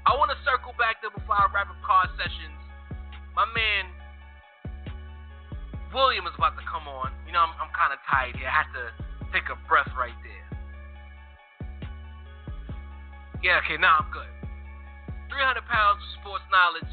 I 0.09 0.17
want 0.17 0.33
to 0.33 0.39
circle 0.47 0.73
back 0.81 1.05
though 1.05 1.13
before 1.13 1.37
I 1.37 1.51
wrap 1.53 1.69
up 1.69 1.77
car 1.85 2.09
sessions 2.17 2.59
my 3.39 3.47
man 3.55 3.87
William 5.95 6.27
is 6.27 6.35
about 6.35 6.59
to 6.59 6.67
come 6.67 6.91
on. 6.91 7.15
You 7.23 7.31
know, 7.31 7.47
I'm, 7.47 7.55
I'm 7.63 7.71
kind 7.71 7.95
of 7.95 8.03
tired 8.11 8.35
here. 8.35 8.51
I 8.51 8.67
have 8.67 8.73
to 8.75 8.91
take 9.31 9.47
a 9.47 9.57
breath 9.71 9.89
right 9.95 10.19
there. 10.27 10.47
Yeah, 13.41 13.63
okay, 13.63 13.79
now 13.79 14.03
I'm 14.03 14.11
good. 14.11 14.27
300 15.31 15.63
pounds 15.71 16.03
of 16.03 16.11
sports 16.19 16.45
knowledge 16.51 16.91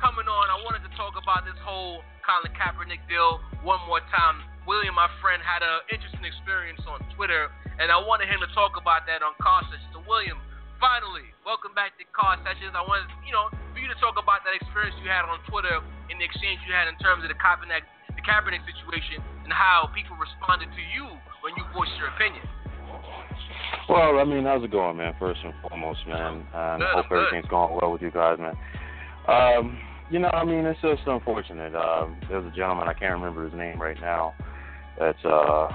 coming 0.00 0.24
on. 0.24 0.44
I 0.48 0.56
wanted 0.64 0.82
to 0.88 0.92
talk 0.96 1.20
about 1.20 1.44
this 1.44 1.54
whole 1.60 2.00
Colin 2.22 2.54
Kaepernick 2.54 3.02
deal 3.10 3.42
one 3.66 3.82
more 3.86 4.02
time. 4.14 4.42
William, 4.66 4.94
my 4.94 5.10
friend, 5.18 5.42
had 5.42 5.62
an 5.66 5.82
interesting 5.90 6.22
experience 6.22 6.78
on 6.86 7.02
Twitter, 7.18 7.50
and 7.82 7.90
I 7.90 7.98
wanted 7.98 8.30
him 8.30 8.38
to 8.46 8.50
talk 8.54 8.78
about 8.78 9.04
that 9.10 9.26
on 9.26 9.34
Car 9.42 9.66
Sessions. 9.66 9.90
So, 9.90 10.00
William, 10.06 10.38
finally, 10.78 11.26
welcome 11.42 11.74
back 11.74 11.98
to 11.98 12.06
Car 12.14 12.38
Sessions. 12.46 12.78
I 12.78 12.82
wanted, 12.86 13.10
you 13.26 13.34
know, 13.34 13.50
for 13.74 13.78
you 13.82 13.90
to 13.90 13.98
talk 13.98 14.18
about 14.22 14.46
that 14.46 14.54
experience 14.54 14.94
you 15.02 15.10
had 15.10 15.26
on 15.26 15.42
Twitter 15.50 15.82
in 16.10 16.18
the 16.22 16.26
exchange 16.26 16.62
you 16.62 16.70
had 16.70 16.86
in 16.86 16.94
terms 17.02 17.26
of 17.26 17.30
the 17.30 17.38
Kaepernick, 17.38 17.82
the 18.14 18.22
Kaepernick 18.22 18.62
situation 18.70 19.18
and 19.42 19.50
how 19.50 19.90
people 19.90 20.14
responded 20.14 20.70
to 20.70 20.82
you 20.94 21.10
when 21.42 21.52
you 21.58 21.66
voiced 21.74 21.94
your 21.98 22.14
opinion. 22.14 22.46
Well, 23.88 24.22
I 24.22 24.24
mean, 24.24 24.44
how's 24.44 24.62
it 24.62 24.70
going, 24.70 24.96
man? 24.96 25.14
First 25.18 25.40
and 25.42 25.54
foremost, 25.58 26.06
man. 26.06 26.46
Um, 26.54 26.78
Good, 26.78 26.94
hope 26.94 27.08
good. 27.10 27.18
everything's 27.26 27.50
going 27.50 27.74
well 27.80 27.90
with 27.90 28.02
you 28.02 28.10
guys, 28.10 28.38
man. 28.38 28.54
Um, 29.26 29.78
you 30.10 30.18
know, 30.18 30.28
I 30.28 30.44
mean, 30.44 30.66
it's 30.66 30.80
just 30.80 31.02
unfortunate. 31.06 31.74
Um, 31.74 32.18
there's 32.28 32.44
a 32.44 32.54
gentleman 32.56 32.88
I 32.88 32.94
can't 32.94 33.14
remember 33.14 33.44
his 33.44 33.54
name 33.54 33.80
right 33.80 34.00
now. 34.00 34.34
That's 34.98 35.24
uh, 35.24 35.68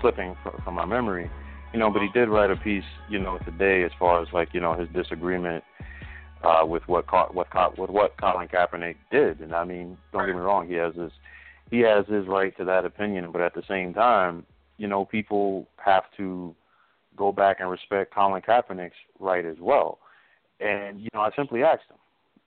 slipping 0.00 0.36
from, 0.42 0.60
from 0.64 0.74
my 0.74 0.84
memory. 0.84 1.30
You 1.72 1.78
know, 1.78 1.90
but 1.90 2.02
he 2.02 2.08
did 2.14 2.28
write 2.28 2.50
a 2.50 2.56
piece, 2.56 2.84
you 3.10 3.18
know, 3.18 3.38
today 3.44 3.84
as 3.84 3.90
far 3.98 4.22
as 4.22 4.28
like 4.32 4.48
you 4.52 4.60
know 4.60 4.74
his 4.74 4.88
disagreement 4.94 5.62
uh, 6.42 6.64
with 6.64 6.82
what 6.86 7.04
what 7.34 7.78
with 7.78 7.90
what 7.90 8.16
Colin 8.18 8.48
Kaepernick 8.48 8.96
did. 9.10 9.40
And 9.40 9.54
I 9.54 9.64
mean, 9.64 9.98
don't 10.12 10.26
get 10.26 10.34
me 10.34 10.40
wrong, 10.40 10.66
he 10.66 10.74
has 10.74 10.94
his 10.94 11.12
he 11.70 11.80
has 11.80 12.06
his 12.06 12.26
right 12.26 12.56
to 12.56 12.64
that 12.64 12.84
opinion, 12.84 13.30
but 13.32 13.42
at 13.42 13.54
the 13.54 13.62
same 13.68 13.92
time, 13.92 14.46
you 14.78 14.86
know, 14.86 15.04
people 15.04 15.66
have 15.84 16.04
to 16.16 16.54
go 17.16 17.32
back 17.32 17.58
and 17.60 17.70
respect 17.70 18.14
Colin 18.14 18.42
Kaepernick's 18.42 18.92
right 19.18 19.44
as 19.44 19.56
well. 19.60 19.98
And 20.60 21.00
you 21.00 21.08
know, 21.12 21.20
I 21.20 21.30
simply 21.36 21.62
asked 21.62 21.90
him, 21.90 21.98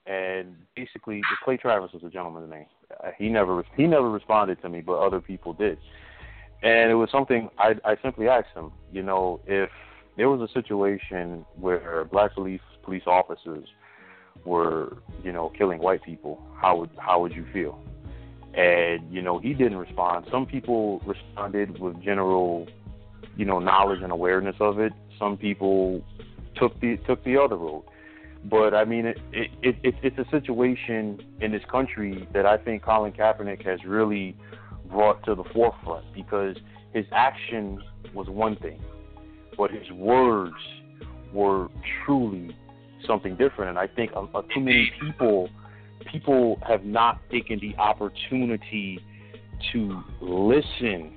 and 0.06 0.56
basically, 0.74 1.22
Clay 1.44 1.56
Travis 1.56 1.92
was 1.92 2.02
the 2.02 2.10
gentleman's 2.10 2.50
name. 2.50 2.66
Uh, 3.02 3.10
He 3.16 3.28
never 3.28 3.64
he 3.76 3.86
never 3.86 4.10
responded 4.10 4.60
to 4.62 4.68
me, 4.68 4.80
but 4.80 4.94
other 4.98 5.20
people 5.20 5.52
did. 5.52 5.78
And 6.62 6.90
it 6.90 6.94
was 6.94 7.10
something 7.10 7.50
I 7.58 7.74
I 7.84 7.96
simply 8.02 8.28
asked 8.28 8.54
him, 8.54 8.72
you 8.92 9.02
know, 9.02 9.40
if 9.46 9.70
there 10.16 10.28
was 10.28 10.40
a 10.48 10.52
situation 10.52 11.44
where 11.56 12.04
black 12.04 12.34
police 12.34 12.60
police 12.82 13.04
officers 13.06 13.66
were, 14.44 14.96
you 15.22 15.32
know, 15.32 15.50
killing 15.50 15.78
white 15.78 16.02
people, 16.02 16.42
how 16.60 16.78
would 16.78 16.90
how 16.98 17.20
would 17.20 17.32
you 17.32 17.46
feel? 17.52 17.80
And 18.54 19.12
you 19.12 19.22
know, 19.22 19.38
he 19.38 19.54
didn't 19.54 19.78
respond. 19.78 20.26
Some 20.30 20.46
people 20.46 21.00
responded 21.06 21.78
with 21.78 22.00
general, 22.02 22.68
you 23.36 23.44
know, 23.44 23.60
knowledge 23.60 24.02
and 24.02 24.10
awareness 24.12 24.56
of 24.58 24.78
it. 24.80 24.92
Some 25.18 25.36
people 25.36 26.04
took 26.56 26.78
the 26.80 26.96
took 27.06 27.22
the 27.24 27.36
other 27.36 27.56
road. 27.56 27.84
But 28.44 28.74
I 28.74 28.84
mean, 28.84 29.06
it, 29.06 29.18
it, 29.32 29.50
it, 29.62 29.76
it 29.82 29.94
it's 30.02 30.18
a 30.18 30.30
situation 30.30 31.20
in 31.40 31.52
this 31.52 31.62
country 31.70 32.28
that 32.34 32.44
I 32.44 32.56
think 32.56 32.82
Colin 32.82 33.12
Kaepernick 33.12 33.64
has 33.64 33.84
really 33.84 34.36
brought 34.90 35.24
to 35.24 35.34
the 35.34 35.44
forefront 35.52 36.04
because 36.12 36.56
his 36.92 37.06
action 37.12 37.82
was 38.14 38.28
one 38.28 38.56
thing, 38.56 38.80
but 39.56 39.70
his 39.70 39.90
words 39.92 40.54
were 41.32 41.68
truly 42.04 42.56
something 43.06 43.36
different. 43.36 43.70
And 43.70 43.78
I 43.78 43.86
think 43.86 44.12
uh, 44.14 44.26
uh, 44.34 44.42
too 44.54 44.60
many 44.60 44.92
people 45.00 45.48
people 46.10 46.58
have 46.66 46.84
not 46.84 47.20
taken 47.30 47.60
the 47.60 47.76
opportunity 47.76 48.98
to 49.72 50.02
listen 50.20 51.14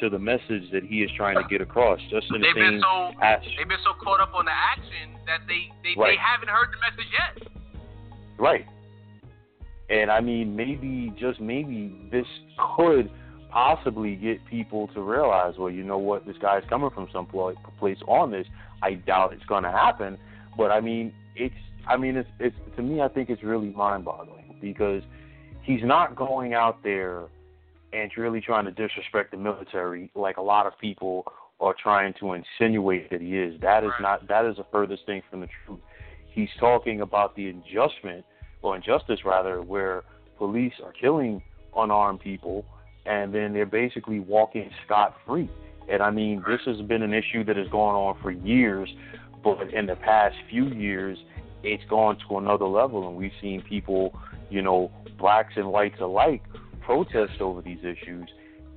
to 0.00 0.08
the 0.10 0.18
message 0.18 0.70
that 0.72 0.82
he 0.84 1.02
is 1.02 1.10
trying 1.16 1.36
to 1.36 1.44
get 1.48 1.60
across. 1.60 2.00
Just 2.10 2.26
in 2.30 2.40
the 2.40 2.46
They've 2.46 2.54
been 2.54 2.80
same 2.80 2.80
so 2.80 3.12
as- 3.22 3.40
they've 3.56 3.68
been 3.68 3.78
so 3.84 3.92
caught 4.02 4.20
up 4.20 4.34
on 4.34 4.44
the 4.44 4.52
action 4.52 5.14
that 5.26 5.40
they 5.46 5.70
they, 5.82 5.94
Right. 5.96 6.12
they 6.12 6.16
haven't 6.16 6.48
heard 6.48 6.68
the 6.72 6.78
message 6.80 7.12
yet. 7.12 7.48
Right. 8.38 8.66
And 9.90 10.10
I 10.10 10.20
mean, 10.20 10.56
maybe, 10.56 11.12
just 11.18 11.40
maybe, 11.40 12.08
this 12.10 12.26
could 12.76 13.10
possibly 13.50 14.16
get 14.16 14.44
people 14.46 14.88
to 14.94 15.02
realize, 15.02 15.54
well, 15.58 15.70
you 15.70 15.82
know 15.84 15.98
what, 15.98 16.26
this 16.26 16.36
guy's 16.38 16.64
coming 16.68 16.88
from 16.90 17.08
some 17.12 17.26
place 17.26 17.98
on 18.08 18.30
this. 18.30 18.46
I 18.82 18.94
doubt 18.94 19.34
it's 19.34 19.44
going 19.44 19.64
to 19.64 19.70
happen, 19.70 20.16
but 20.56 20.70
I 20.70 20.80
mean, 20.80 21.12
it's, 21.36 21.54
I 21.86 21.96
mean, 21.98 22.16
it's, 22.16 22.28
it's 22.40 22.56
to 22.76 22.82
me, 22.82 23.02
I 23.02 23.08
think 23.08 23.28
it's 23.28 23.42
really 23.42 23.68
mind-boggling 23.70 24.56
because 24.62 25.02
he's 25.62 25.82
not 25.84 26.16
going 26.16 26.54
out 26.54 26.82
there 26.82 27.24
and 27.92 28.10
really 28.16 28.40
trying 28.40 28.64
to 28.64 28.70
disrespect 28.70 29.30
the 29.30 29.36
military 29.36 30.10
like 30.14 30.36
a 30.36 30.42
lot 30.42 30.66
of 30.66 30.78
people 30.78 31.24
are 31.60 31.74
trying 31.80 32.14
to 32.20 32.32
insinuate 32.32 33.10
that 33.10 33.20
he 33.20 33.38
is. 33.38 33.60
That 33.60 33.84
is 33.84 33.92
not. 34.00 34.26
That 34.28 34.44
is 34.44 34.56
the 34.56 34.66
furthest 34.72 35.06
thing 35.06 35.22
from 35.30 35.40
the 35.40 35.48
truth. 35.64 35.80
He's 36.30 36.48
talking 36.58 37.02
about 37.02 37.36
the 37.36 37.48
adjustment 37.50 38.24
or 38.62 38.76
injustice 38.76 39.20
rather, 39.24 39.62
where 39.62 40.02
police 40.38 40.72
are 40.82 40.92
killing 40.92 41.42
unarmed 41.76 42.20
people 42.20 42.64
and 43.06 43.34
then 43.34 43.52
they're 43.52 43.66
basically 43.66 44.20
walking 44.20 44.70
scot 44.84 45.16
free. 45.26 45.50
And 45.90 46.02
I 46.02 46.10
mean, 46.10 46.42
this 46.46 46.60
has 46.66 46.80
been 46.86 47.02
an 47.02 47.12
issue 47.12 47.44
that 47.44 47.56
has 47.56 47.68
gone 47.68 47.94
on 47.94 48.22
for 48.22 48.30
years, 48.30 48.88
but 49.42 49.72
in 49.74 49.86
the 49.86 49.96
past 49.96 50.36
few 50.48 50.68
years, 50.68 51.18
it's 51.64 51.82
gone 51.88 52.18
to 52.28 52.38
another 52.38 52.66
level, 52.66 53.08
and 53.08 53.16
we've 53.16 53.32
seen 53.40 53.62
people, 53.62 54.14
you 54.50 54.62
know, 54.62 54.90
blacks 55.18 55.54
and 55.56 55.70
whites 55.70 56.00
alike, 56.00 56.42
protest 56.82 57.40
over 57.40 57.62
these 57.62 57.80
issues, 57.80 58.28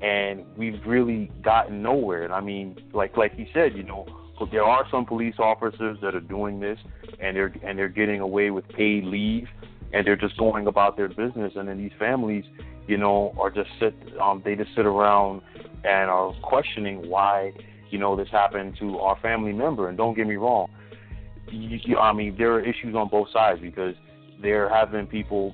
and 0.01 0.45
we've 0.57 0.79
really 0.85 1.31
gotten 1.43 1.81
nowhere. 1.81 2.23
And 2.23 2.33
I 2.33 2.41
mean, 2.41 2.77
like 2.93 3.17
like 3.17 3.35
he 3.35 3.47
said, 3.53 3.75
you 3.75 3.83
know, 3.83 4.05
there 4.51 4.63
are 4.63 4.85
some 4.91 5.05
police 5.05 5.35
officers 5.39 5.97
that 6.01 6.15
are 6.15 6.19
doing 6.21 6.59
this, 6.59 6.77
and 7.19 7.35
they're 7.35 7.53
and 7.63 7.77
they're 7.77 7.89
getting 7.89 8.19
away 8.19 8.51
with 8.51 8.67
paid 8.69 9.03
leave, 9.05 9.47
and 9.93 10.05
they're 10.05 10.15
just 10.15 10.37
going 10.37 10.67
about 10.67 10.97
their 10.97 11.07
business, 11.07 11.53
and 11.55 11.67
then 11.67 11.77
these 11.77 11.93
families, 11.97 12.45
you 12.87 12.97
know, 12.97 13.33
are 13.39 13.49
just 13.49 13.69
sit 13.79 13.95
um 14.19 14.41
they 14.43 14.55
just 14.55 14.71
sit 14.75 14.85
around 14.85 15.41
and 15.83 16.09
are 16.09 16.33
questioning 16.41 17.09
why, 17.09 17.53
you 17.89 17.99
know, 17.99 18.15
this 18.15 18.29
happened 18.31 18.75
to 18.79 18.97
our 18.99 19.17
family 19.21 19.53
member. 19.53 19.87
And 19.87 19.97
don't 19.97 20.15
get 20.15 20.27
me 20.27 20.35
wrong, 20.35 20.67
you, 21.49 21.79
you, 21.83 21.97
I 21.97 22.11
mean 22.13 22.35
there 22.37 22.53
are 22.53 22.59
issues 22.59 22.95
on 22.95 23.07
both 23.09 23.29
sides 23.31 23.61
because 23.61 23.95
there 24.41 24.67
have 24.69 24.91
been 24.91 25.07
people 25.07 25.53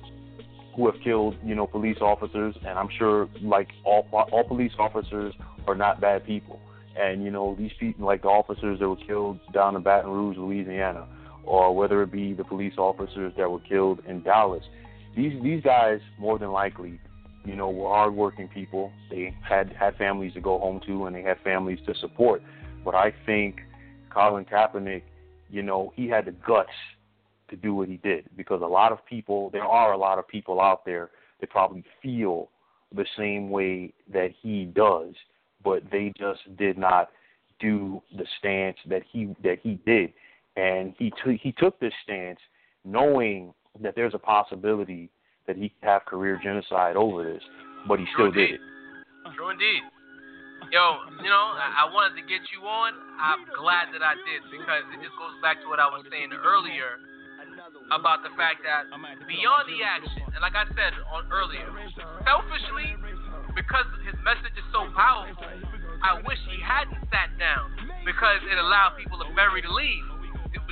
who 0.74 0.90
have 0.90 1.00
killed, 1.02 1.36
you 1.44 1.54
know, 1.54 1.66
police 1.66 1.98
officers, 2.00 2.54
and 2.66 2.78
I'm 2.78 2.88
sure 2.98 3.28
like 3.42 3.68
all 3.84 4.06
all 4.12 4.44
police 4.44 4.72
officers 4.78 5.34
are 5.66 5.74
not 5.74 6.00
bad 6.00 6.24
people. 6.24 6.60
And 6.96 7.24
you 7.24 7.30
know, 7.30 7.54
these 7.58 7.72
people 7.78 8.06
like 8.06 8.22
the 8.22 8.28
officers 8.28 8.80
that 8.80 8.88
were 8.88 8.96
killed 8.96 9.40
down 9.52 9.76
in 9.76 9.82
Baton 9.82 10.10
Rouge, 10.10 10.36
Louisiana, 10.36 11.06
or 11.44 11.74
whether 11.74 12.02
it 12.02 12.12
be 12.12 12.32
the 12.32 12.44
police 12.44 12.74
officers 12.78 13.32
that 13.36 13.50
were 13.50 13.60
killed 13.60 14.00
in 14.06 14.22
Dallas. 14.22 14.64
These 15.16 15.42
these 15.42 15.62
guys 15.62 16.00
more 16.18 16.38
than 16.38 16.52
likely, 16.52 16.98
you 17.44 17.56
know, 17.56 17.70
were 17.70 17.88
hardworking 17.88 18.48
people. 18.48 18.92
They 19.10 19.34
had 19.46 19.72
had 19.78 19.96
families 19.96 20.34
to 20.34 20.40
go 20.40 20.58
home 20.58 20.80
to, 20.86 21.06
and 21.06 21.16
they 21.16 21.22
had 21.22 21.38
families 21.44 21.78
to 21.86 21.94
support. 21.94 22.42
But 22.84 22.94
I 22.94 23.12
think 23.26 23.60
Colin 24.10 24.44
Kaepernick, 24.44 25.02
you 25.50 25.62
know, 25.62 25.92
he 25.96 26.08
had 26.08 26.26
the 26.26 26.32
guts 26.32 26.70
to 27.52 27.56
do 27.56 27.74
what 27.74 27.88
he 27.88 27.98
did 27.98 28.28
because 28.34 28.62
a 28.62 28.66
lot 28.66 28.92
of 28.92 29.04
people, 29.06 29.50
there 29.50 29.64
are 29.64 29.92
a 29.92 29.98
lot 29.98 30.18
of 30.18 30.26
people 30.26 30.60
out 30.60 30.84
there 30.84 31.10
that 31.40 31.50
probably 31.50 31.84
feel 32.02 32.48
the 32.96 33.04
same 33.16 33.50
way 33.50 33.92
that 34.12 34.30
he 34.42 34.64
does, 34.64 35.14
but 35.62 35.82
they 35.92 36.12
just 36.18 36.40
did 36.56 36.78
not 36.78 37.10
do 37.60 38.02
the 38.16 38.24
stance 38.38 38.76
that 38.88 39.02
he 39.12 39.36
that 39.44 39.58
he 39.62 39.78
did, 39.86 40.12
and 40.56 40.94
he 40.98 41.12
took 41.22 41.36
he 41.40 41.52
took 41.52 41.78
this 41.78 41.92
stance 42.02 42.40
knowing 42.84 43.52
that 43.80 43.94
there's 43.94 44.14
a 44.14 44.18
possibility 44.18 45.08
that 45.46 45.56
he 45.56 45.68
could 45.68 45.88
have 45.88 46.04
career 46.04 46.40
genocide 46.42 46.96
over 46.96 47.22
this, 47.22 47.42
but 47.86 47.98
he 48.00 48.06
still 48.14 48.32
did 48.32 48.52
it. 48.52 48.60
True 49.36 49.50
indeed. 49.50 49.82
Yo, 50.70 50.96
you 51.20 51.28
know, 51.28 51.46
I 51.58 51.84
wanted 51.92 52.16
to 52.16 52.24
get 52.26 52.40
you 52.54 52.64
on. 52.66 52.94
I'm 53.20 53.44
glad 53.58 53.92
that 53.92 54.00
I 54.00 54.14
did 54.14 54.40
because 54.50 54.86
it 54.94 55.04
just 55.04 55.14
goes 55.18 55.36
back 55.42 55.60
to 55.60 55.68
what 55.68 55.78
I 55.78 55.86
was 55.86 56.06
saying 56.10 56.30
earlier 56.32 57.11
about 57.92 58.24
the 58.24 58.32
fact 58.40 58.64
that 58.64 58.88
beyond 59.28 59.64
the 59.68 59.84
action, 59.84 60.24
and 60.32 60.40
like 60.40 60.56
I 60.56 60.64
said 60.72 60.96
on 61.12 61.28
earlier, 61.28 61.68
selfishly, 62.24 62.96
because 63.52 63.84
his 64.08 64.16
message 64.24 64.56
is 64.56 64.66
so 64.72 64.88
powerful, 64.96 65.44
I 66.02 66.18
wish 66.24 66.40
he 66.48 66.58
hadn't 66.58 66.98
sat 67.12 67.30
down 67.36 67.68
because 68.02 68.40
it 68.48 68.56
allowed 68.56 68.96
people 68.96 69.20
to 69.20 69.28
bury 69.36 69.60
to 69.62 69.72
leave. 69.72 70.06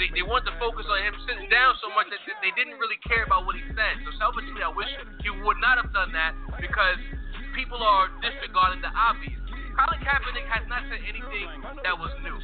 They, 0.00 0.08
they 0.16 0.24
wanted 0.24 0.48
to 0.52 0.56
focus 0.56 0.88
on 0.88 0.98
him 1.04 1.12
sitting 1.28 1.48
down 1.52 1.76
so 1.84 1.92
much 1.92 2.08
that 2.08 2.20
they 2.40 2.52
didn't 2.56 2.80
really 2.80 2.96
care 3.04 3.24
about 3.24 3.44
what 3.44 3.56
he 3.56 3.64
said. 3.76 3.94
So 4.04 4.10
selfishly, 4.16 4.64
I 4.64 4.72
wish 4.72 4.88
he 5.20 5.28
would 5.44 5.60
not 5.60 5.76
have 5.76 5.92
done 5.92 6.12
that 6.16 6.32
because 6.56 6.96
people 7.52 7.80
are 7.80 8.08
disregarding 8.24 8.80
the 8.80 8.92
obvious. 8.92 9.40
Colin 9.76 10.00
Kaepernick 10.00 10.48
has 10.48 10.64
not 10.68 10.84
said 10.88 11.00
anything 11.04 11.48
that 11.84 11.96
was 11.96 12.12
new. 12.24 12.36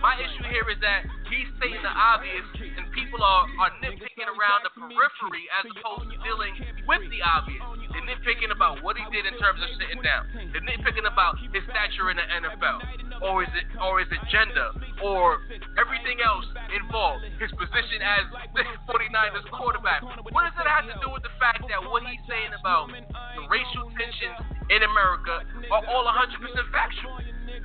My 0.00 0.14
issue 0.20 0.44
here 0.52 0.68
is 0.68 0.78
that 0.84 1.08
he's 1.32 1.48
saying 1.58 1.80
the 1.80 1.90
obvious 1.90 2.44
and 2.60 2.86
people 2.92 3.18
are, 3.22 3.48
are 3.64 3.72
nitpicking 3.80 4.28
around 4.28 4.60
the 4.62 4.72
periphery 4.76 5.48
as 5.56 5.64
opposed 5.72 6.12
to 6.12 6.16
dealing 6.20 6.52
with 6.84 7.02
the 7.08 7.20
obvious. 7.24 7.64
They're 7.90 8.04
nitpicking 8.04 8.52
about 8.52 8.84
what 8.84 9.00
he 9.00 9.04
did 9.08 9.24
in 9.24 9.34
terms 9.40 9.58
of 9.64 9.68
sitting 9.80 10.04
down. 10.04 10.28
They're 10.52 10.62
nitpicking 10.62 11.08
about 11.08 11.40
his 11.40 11.64
stature 11.72 12.12
in 12.12 12.20
the 12.20 12.26
NFL, 12.28 13.24
or 13.24 13.42
is 13.42 13.52
it 13.56 13.66
or 13.80 14.04
is 14.04 14.08
it 14.12 14.20
gender, 14.28 14.70
or 15.00 15.40
everything 15.80 16.20
else 16.20 16.46
involved. 16.76 17.24
His 17.40 17.50
position 17.56 18.00
as 18.04 18.24
the 18.52 18.64
49ers 18.92 19.48
quarterback. 19.48 20.04
What 20.30 20.44
does 20.44 20.56
it 20.60 20.68
have 20.68 20.86
to 20.92 20.96
do 21.00 21.08
with 21.08 21.24
the 21.24 21.34
fact 21.40 21.64
that 21.66 21.80
what 21.82 22.04
he's 22.04 22.20
saying 22.28 22.52
about 22.52 22.92
the 22.92 23.42
racial 23.48 23.88
tensions 23.96 24.38
in 24.68 24.80
America 24.84 25.40
are 25.72 25.84
all 25.88 26.04
100% 26.04 26.36
factual? 26.72 27.16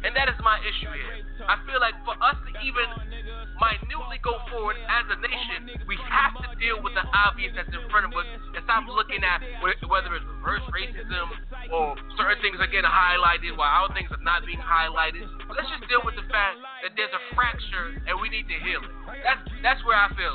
And 0.02 0.18
that 0.18 0.26
is 0.34 0.38
my 0.42 0.58
issue 0.66 0.90
here. 0.90 1.22
I 1.46 1.62
feel 1.70 1.78
like 1.78 1.94
for 2.02 2.18
us 2.18 2.38
to 2.42 2.52
even 2.66 2.90
minutely 3.62 4.18
go 4.26 4.42
forward 4.50 4.74
as 4.90 5.06
a 5.14 5.18
nation, 5.22 5.70
we 5.86 5.94
have 6.10 6.34
to 6.42 6.50
deal 6.58 6.82
with 6.82 6.98
the 6.98 7.06
obvious 7.14 7.54
that's 7.54 7.70
in 7.70 7.86
front 7.94 8.10
of 8.10 8.14
us 8.18 8.26
and 8.58 8.62
stop 8.66 8.90
looking 8.90 9.22
at 9.22 9.46
whether 9.62 10.10
it's 10.18 10.26
reverse 10.42 10.66
racism 10.74 11.30
or 11.70 11.94
certain 12.18 12.42
things 12.42 12.58
are 12.58 12.70
getting 12.70 12.90
highlighted 12.90 13.54
while 13.54 13.86
other 13.86 13.94
things 13.94 14.10
are 14.10 14.26
not 14.26 14.42
being 14.42 14.62
highlighted. 14.62 15.22
Let's 15.54 15.70
just 15.70 15.86
deal 15.86 16.02
with 16.02 16.18
the 16.18 16.26
fact 16.34 16.58
that 16.82 16.98
there's 16.98 17.14
a 17.14 17.22
fracture 17.38 18.02
and 18.10 18.18
we 18.18 18.34
need 18.34 18.50
to 18.50 18.58
heal 18.58 18.82
it. 18.82 18.94
That's 19.22 19.46
that's 19.62 19.82
where 19.86 19.98
I 19.98 20.10
feel 20.18 20.34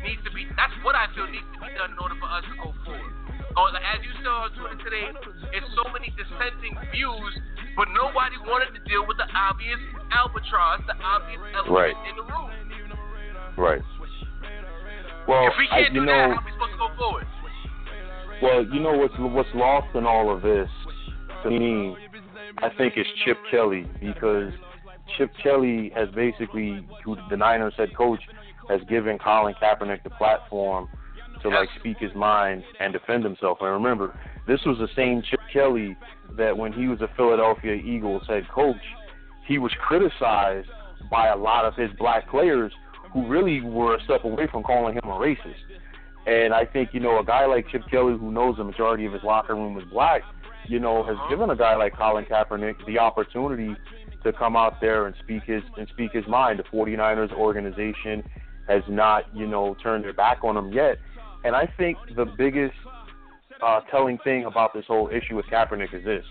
needs 0.00 0.24
to 0.24 0.32
be. 0.32 0.48
That's 0.56 0.72
what 0.80 0.96
I 0.96 1.12
feel 1.12 1.28
needs 1.28 1.44
to 1.52 1.60
be 1.60 1.68
done 1.76 1.92
in 1.92 1.98
order 2.00 2.16
for 2.16 2.32
us 2.32 2.44
to 2.48 2.54
go 2.56 2.72
forward. 2.88 3.12
Oh, 3.56 3.68
as 3.68 4.00
you 4.00 4.12
saw 4.24 4.48
on 4.48 4.50
Twitter 4.56 4.80
today, 4.84 5.06
it's 5.52 5.66
so 5.76 5.84
many 5.92 6.08
dissenting 6.16 6.72
views, 6.92 7.32
but 7.76 7.88
nobody 7.92 8.36
wanted 8.48 8.72
to 8.72 8.80
deal 8.88 9.04
with 9.06 9.16
the 9.16 9.28
obvious 9.36 9.80
albatross, 10.10 10.80
the 10.88 10.96
obvious 11.00 11.40
elephant 11.52 11.76
right. 11.76 11.96
in 12.08 12.16
the 12.16 12.24
room. 12.24 12.50
Right. 13.56 13.82
Well, 15.28 15.46
if 15.46 15.54
we 15.58 15.68
can't 15.68 15.90
I, 15.90 15.92
you 15.92 16.00
do 16.00 16.06
know, 16.06 16.12
that, 16.12 16.34
how 16.34 16.40
are 16.40 16.44
we 16.44 16.52
supposed 16.52 16.72
to 16.72 16.80
go 16.80 16.88
forward? 16.96 17.26
Well, 18.40 18.64
you 18.66 18.80
know 18.80 18.96
what's 18.96 19.14
what's 19.18 19.54
lost 19.54 19.94
in 19.94 20.04
all 20.04 20.34
of 20.34 20.42
this 20.42 20.68
to 21.42 21.50
me, 21.50 21.96
I 22.58 22.68
think 22.76 22.94
is 22.96 23.06
Chip 23.24 23.36
Kelly 23.50 23.86
because 24.00 24.52
Chip 25.16 25.30
Kelly 25.42 25.92
has 25.94 26.08
basically, 26.14 26.86
who 27.04 27.16
the 27.30 27.36
Niners 27.36 27.74
head 27.76 27.94
coach, 27.96 28.20
has 28.68 28.80
given 28.88 29.18
Colin 29.18 29.54
Kaepernick 29.60 30.02
the 30.04 30.10
platform 30.10 30.88
to 31.42 31.48
like 31.48 31.68
speak 31.78 31.98
his 31.98 32.14
mind 32.14 32.62
and 32.80 32.92
defend 32.92 33.24
himself. 33.24 33.58
And 33.60 33.70
remember, 33.70 34.18
this 34.46 34.60
was 34.66 34.78
the 34.78 34.88
same 34.96 35.22
Chip 35.28 35.40
Kelly 35.52 35.96
that 36.36 36.56
when 36.56 36.72
he 36.72 36.88
was 36.88 37.00
a 37.00 37.08
Philadelphia 37.16 37.74
Eagles 37.74 38.22
head 38.28 38.44
coach, 38.52 38.76
he 39.46 39.58
was 39.58 39.72
criticized 39.80 40.68
by 41.10 41.28
a 41.28 41.36
lot 41.36 41.64
of 41.64 41.74
his 41.74 41.90
black 41.98 42.28
players 42.30 42.72
who 43.12 43.26
really 43.26 43.60
were 43.60 43.96
a 43.96 44.04
step 44.04 44.24
away 44.24 44.46
from 44.50 44.62
calling 44.62 44.94
him 44.94 45.04
a 45.04 45.14
racist. 45.14 45.54
And 46.26 46.54
I 46.54 46.64
think, 46.64 46.90
you 46.92 47.00
know, 47.00 47.18
a 47.18 47.24
guy 47.24 47.46
like 47.46 47.68
Chip 47.68 47.82
Kelly, 47.90 48.16
who 48.16 48.30
knows 48.30 48.56
the 48.56 48.64
majority 48.64 49.06
of 49.06 49.12
his 49.12 49.22
locker 49.22 49.54
room 49.54 49.76
is 49.76 49.84
black, 49.90 50.22
you 50.68 50.78
know, 50.78 51.02
has 51.02 51.16
given 51.28 51.50
a 51.50 51.56
guy 51.56 51.74
like 51.76 51.96
Colin 51.96 52.24
Kaepernick 52.24 52.86
the 52.86 52.98
opportunity 52.98 53.76
to 54.22 54.32
come 54.32 54.56
out 54.56 54.80
there 54.80 55.06
and 55.06 55.16
speak 55.22 55.42
his 55.44 55.62
and 55.76 55.88
speak 55.88 56.12
his 56.12 56.26
mind. 56.28 56.60
The 56.60 56.76
49ers 56.76 57.32
organization 57.32 58.22
has 58.68 58.82
not, 58.88 59.24
you 59.34 59.46
know, 59.46 59.76
turned 59.82 60.04
their 60.04 60.12
back 60.12 60.44
on 60.44 60.56
him 60.56 60.72
yet. 60.72 60.98
And 61.44 61.56
I 61.56 61.66
think 61.76 61.98
the 62.16 62.24
biggest 62.24 62.74
uh, 63.62 63.80
telling 63.90 64.18
thing 64.18 64.44
about 64.44 64.74
this 64.74 64.84
whole 64.86 65.08
issue 65.08 65.36
with 65.36 65.46
Kaepernick 65.46 65.94
is 65.94 66.04
this. 66.04 66.24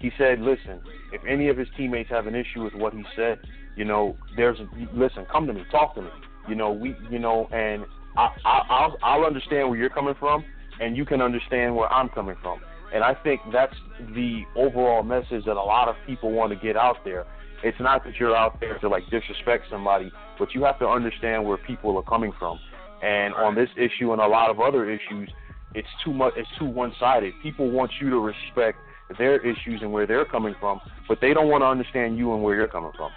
He 0.00 0.10
said, 0.16 0.40
"Listen, 0.40 0.80
if 1.12 1.22
any 1.28 1.48
of 1.48 1.56
his 1.56 1.68
teammates 1.76 2.10
have 2.10 2.26
an 2.26 2.34
issue 2.34 2.62
with 2.62 2.74
what 2.74 2.92
he 2.92 3.04
said, 3.16 3.38
you 3.76 3.84
know, 3.84 4.16
there's 4.36 4.58
listen, 4.92 5.26
come 5.30 5.46
to 5.46 5.52
me, 5.52 5.64
talk 5.70 5.94
to 5.94 6.02
me. 6.02 6.10
You 6.48 6.54
know, 6.54 6.72
we, 6.72 6.96
you 7.10 7.18
know, 7.18 7.48
and 7.52 7.84
I, 8.16 8.28
I, 8.44 8.62
I'll 8.68 8.96
I'll 9.02 9.24
understand 9.24 9.68
where 9.68 9.78
you're 9.78 9.90
coming 9.90 10.14
from, 10.18 10.44
and 10.80 10.96
you 10.96 11.04
can 11.04 11.20
understand 11.20 11.74
where 11.74 11.92
I'm 11.92 12.08
coming 12.08 12.36
from. 12.42 12.60
And 12.92 13.04
I 13.04 13.14
think 13.14 13.40
that's 13.52 13.74
the 14.14 14.42
overall 14.56 15.02
message 15.02 15.44
that 15.44 15.56
a 15.56 15.62
lot 15.62 15.88
of 15.88 15.96
people 16.06 16.32
want 16.32 16.52
to 16.52 16.58
get 16.58 16.76
out 16.76 17.04
there. 17.04 17.26
It's 17.62 17.78
not 17.80 18.04
that 18.04 18.14
you're 18.18 18.36
out 18.36 18.60
there 18.60 18.78
to 18.78 18.88
like 18.88 19.02
disrespect 19.10 19.64
somebody, 19.70 20.10
but 20.38 20.54
you 20.54 20.62
have 20.64 20.78
to 20.78 20.86
understand 20.86 21.44
where 21.44 21.56
people 21.58 21.96
are 21.96 22.02
coming 22.02 22.32
from. 22.38 22.58
And 23.02 23.34
on 23.34 23.54
this 23.54 23.68
issue 23.76 24.12
and 24.12 24.20
a 24.20 24.26
lot 24.26 24.50
of 24.50 24.60
other 24.60 24.90
issues, 24.90 25.30
it's 25.74 25.88
too 26.04 26.12
much. 26.12 26.34
It's 26.36 26.48
too 26.58 26.66
one-sided. 26.66 27.34
People 27.42 27.70
want 27.70 27.92
you 28.00 28.10
to 28.10 28.18
respect 28.18 28.78
their 29.16 29.40
issues 29.40 29.80
and 29.80 29.92
where 29.92 30.06
they're 30.06 30.26
coming 30.26 30.54
from, 30.60 30.80
but 31.06 31.18
they 31.20 31.32
don't 31.32 31.48
want 31.48 31.62
to 31.62 31.66
understand 31.66 32.18
you 32.18 32.34
and 32.34 32.42
where 32.42 32.56
you're 32.56 32.68
coming 32.68 32.92
from. 32.96 33.10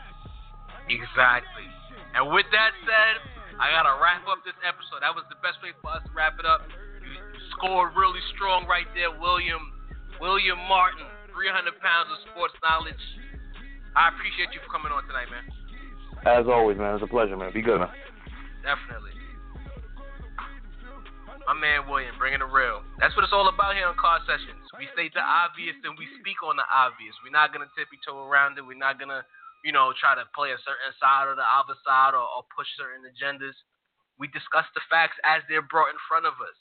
Exactly. 0.88 1.68
And 2.16 2.32
with 2.32 2.46
that 2.52 2.72
said, 2.84 3.16
I 3.60 3.72
gotta 3.72 4.00
wrap 4.00 4.24
up 4.28 4.44
this 4.44 4.56
episode. 4.64 5.04
That 5.04 5.16
was 5.16 5.24
the 5.28 5.40
best 5.44 5.60
way 5.64 5.76
for 5.84 5.92
us 5.96 6.04
to 6.08 6.12
wrap 6.16 6.40
it 6.40 6.48
up. 6.48 6.64
You 7.02 7.14
scored 7.58 7.94
really 7.96 8.24
strong 8.36 8.68
right 8.68 8.88
there, 8.96 9.12
William. 9.12 9.72
William 10.20 10.60
Martin, 10.70 11.08
300 11.34 11.74
pounds 11.82 12.10
of 12.10 12.18
sports 12.32 12.56
knowledge. 12.62 13.00
I 13.96 14.10
appreciate 14.10 14.56
you 14.56 14.62
for 14.64 14.72
coming 14.72 14.92
on 14.92 15.04
tonight, 15.08 15.28
man. 15.30 15.46
As 16.24 16.46
always, 16.48 16.78
man. 16.78 16.96
It's 16.96 17.04
a 17.04 17.12
pleasure, 17.12 17.36
man. 17.36 17.52
Be 17.52 17.62
good, 17.62 17.80
man. 17.80 17.92
Definitely. 18.64 19.12
My 21.52 21.60
man 21.60 21.84
William, 21.84 22.16
bringing 22.16 22.40
the 22.40 22.48
real. 22.48 22.80
That's 22.96 23.12
what 23.12 23.28
it's 23.28 23.36
all 23.36 23.52
about 23.52 23.76
here 23.76 23.84
on 23.84 24.00
Car 24.00 24.24
Sessions. 24.24 24.64
We 24.80 24.88
state 24.96 25.12
the 25.12 25.20
obvious 25.20 25.76
and 25.84 26.00
we 26.00 26.08
speak 26.24 26.40
on 26.48 26.56
the 26.56 26.64
obvious. 26.64 27.12
We're 27.28 27.36
not 27.36 27.52
gonna 27.52 27.68
tippy 27.76 28.00
toe 28.08 28.24
around 28.24 28.56
it. 28.56 28.64
We're 28.64 28.80
not 28.80 28.96
gonna, 28.96 29.28
you 29.60 29.76
know, 29.76 29.92
try 30.00 30.16
to 30.16 30.24
play 30.32 30.56
a 30.56 30.64
certain 30.64 30.96
side 30.96 31.28
or 31.28 31.36
the 31.36 31.44
other 31.44 31.76
side 31.84 32.16
or, 32.16 32.24
or 32.24 32.48
push 32.56 32.72
certain 32.80 33.04
agendas. 33.04 33.52
We 34.16 34.32
discuss 34.32 34.64
the 34.72 34.84
facts 34.88 35.20
as 35.28 35.44
they're 35.52 35.68
brought 35.68 35.92
in 35.92 36.00
front 36.08 36.24
of 36.24 36.40
us. 36.40 36.56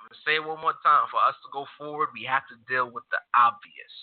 I'm 0.00 0.08
gonna 0.08 0.24
say 0.24 0.40
it 0.40 0.48
one 0.48 0.64
more 0.64 0.80
time. 0.80 1.12
For 1.12 1.20
us 1.20 1.36
to 1.44 1.52
go 1.52 1.68
forward, 1.76 2.16
we 2.16 2.24
have 2.24 2.48
to 2.48 2.56
deal 2.64 2.88
with 2.88 3.04
the 3.12 3.20
obvious. 3.36 3.94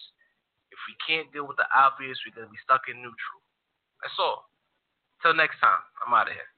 If 0.69 0.77
we 0.85 0.93
can't 1.01 1.25
deal 1.33 1.49
with 1.49 1.57
the 1.57 1.65
obvious, 1.73 2.21
we're 2.21 2.37
gonna 2.37 2.53
be 2.53 2.61
stuck 2.61 2.85
in 2.85 3.01
neutral. 3.01 3.41
That's 4.05 4.13
all. 4.21 4.45
Till 5.25 5.33
next 5.33 5.57
time, 5.57 5.81
I'm 6.05 6.13
out 6.13 6.29
of 6.29 6.37
here. 6.37 6.53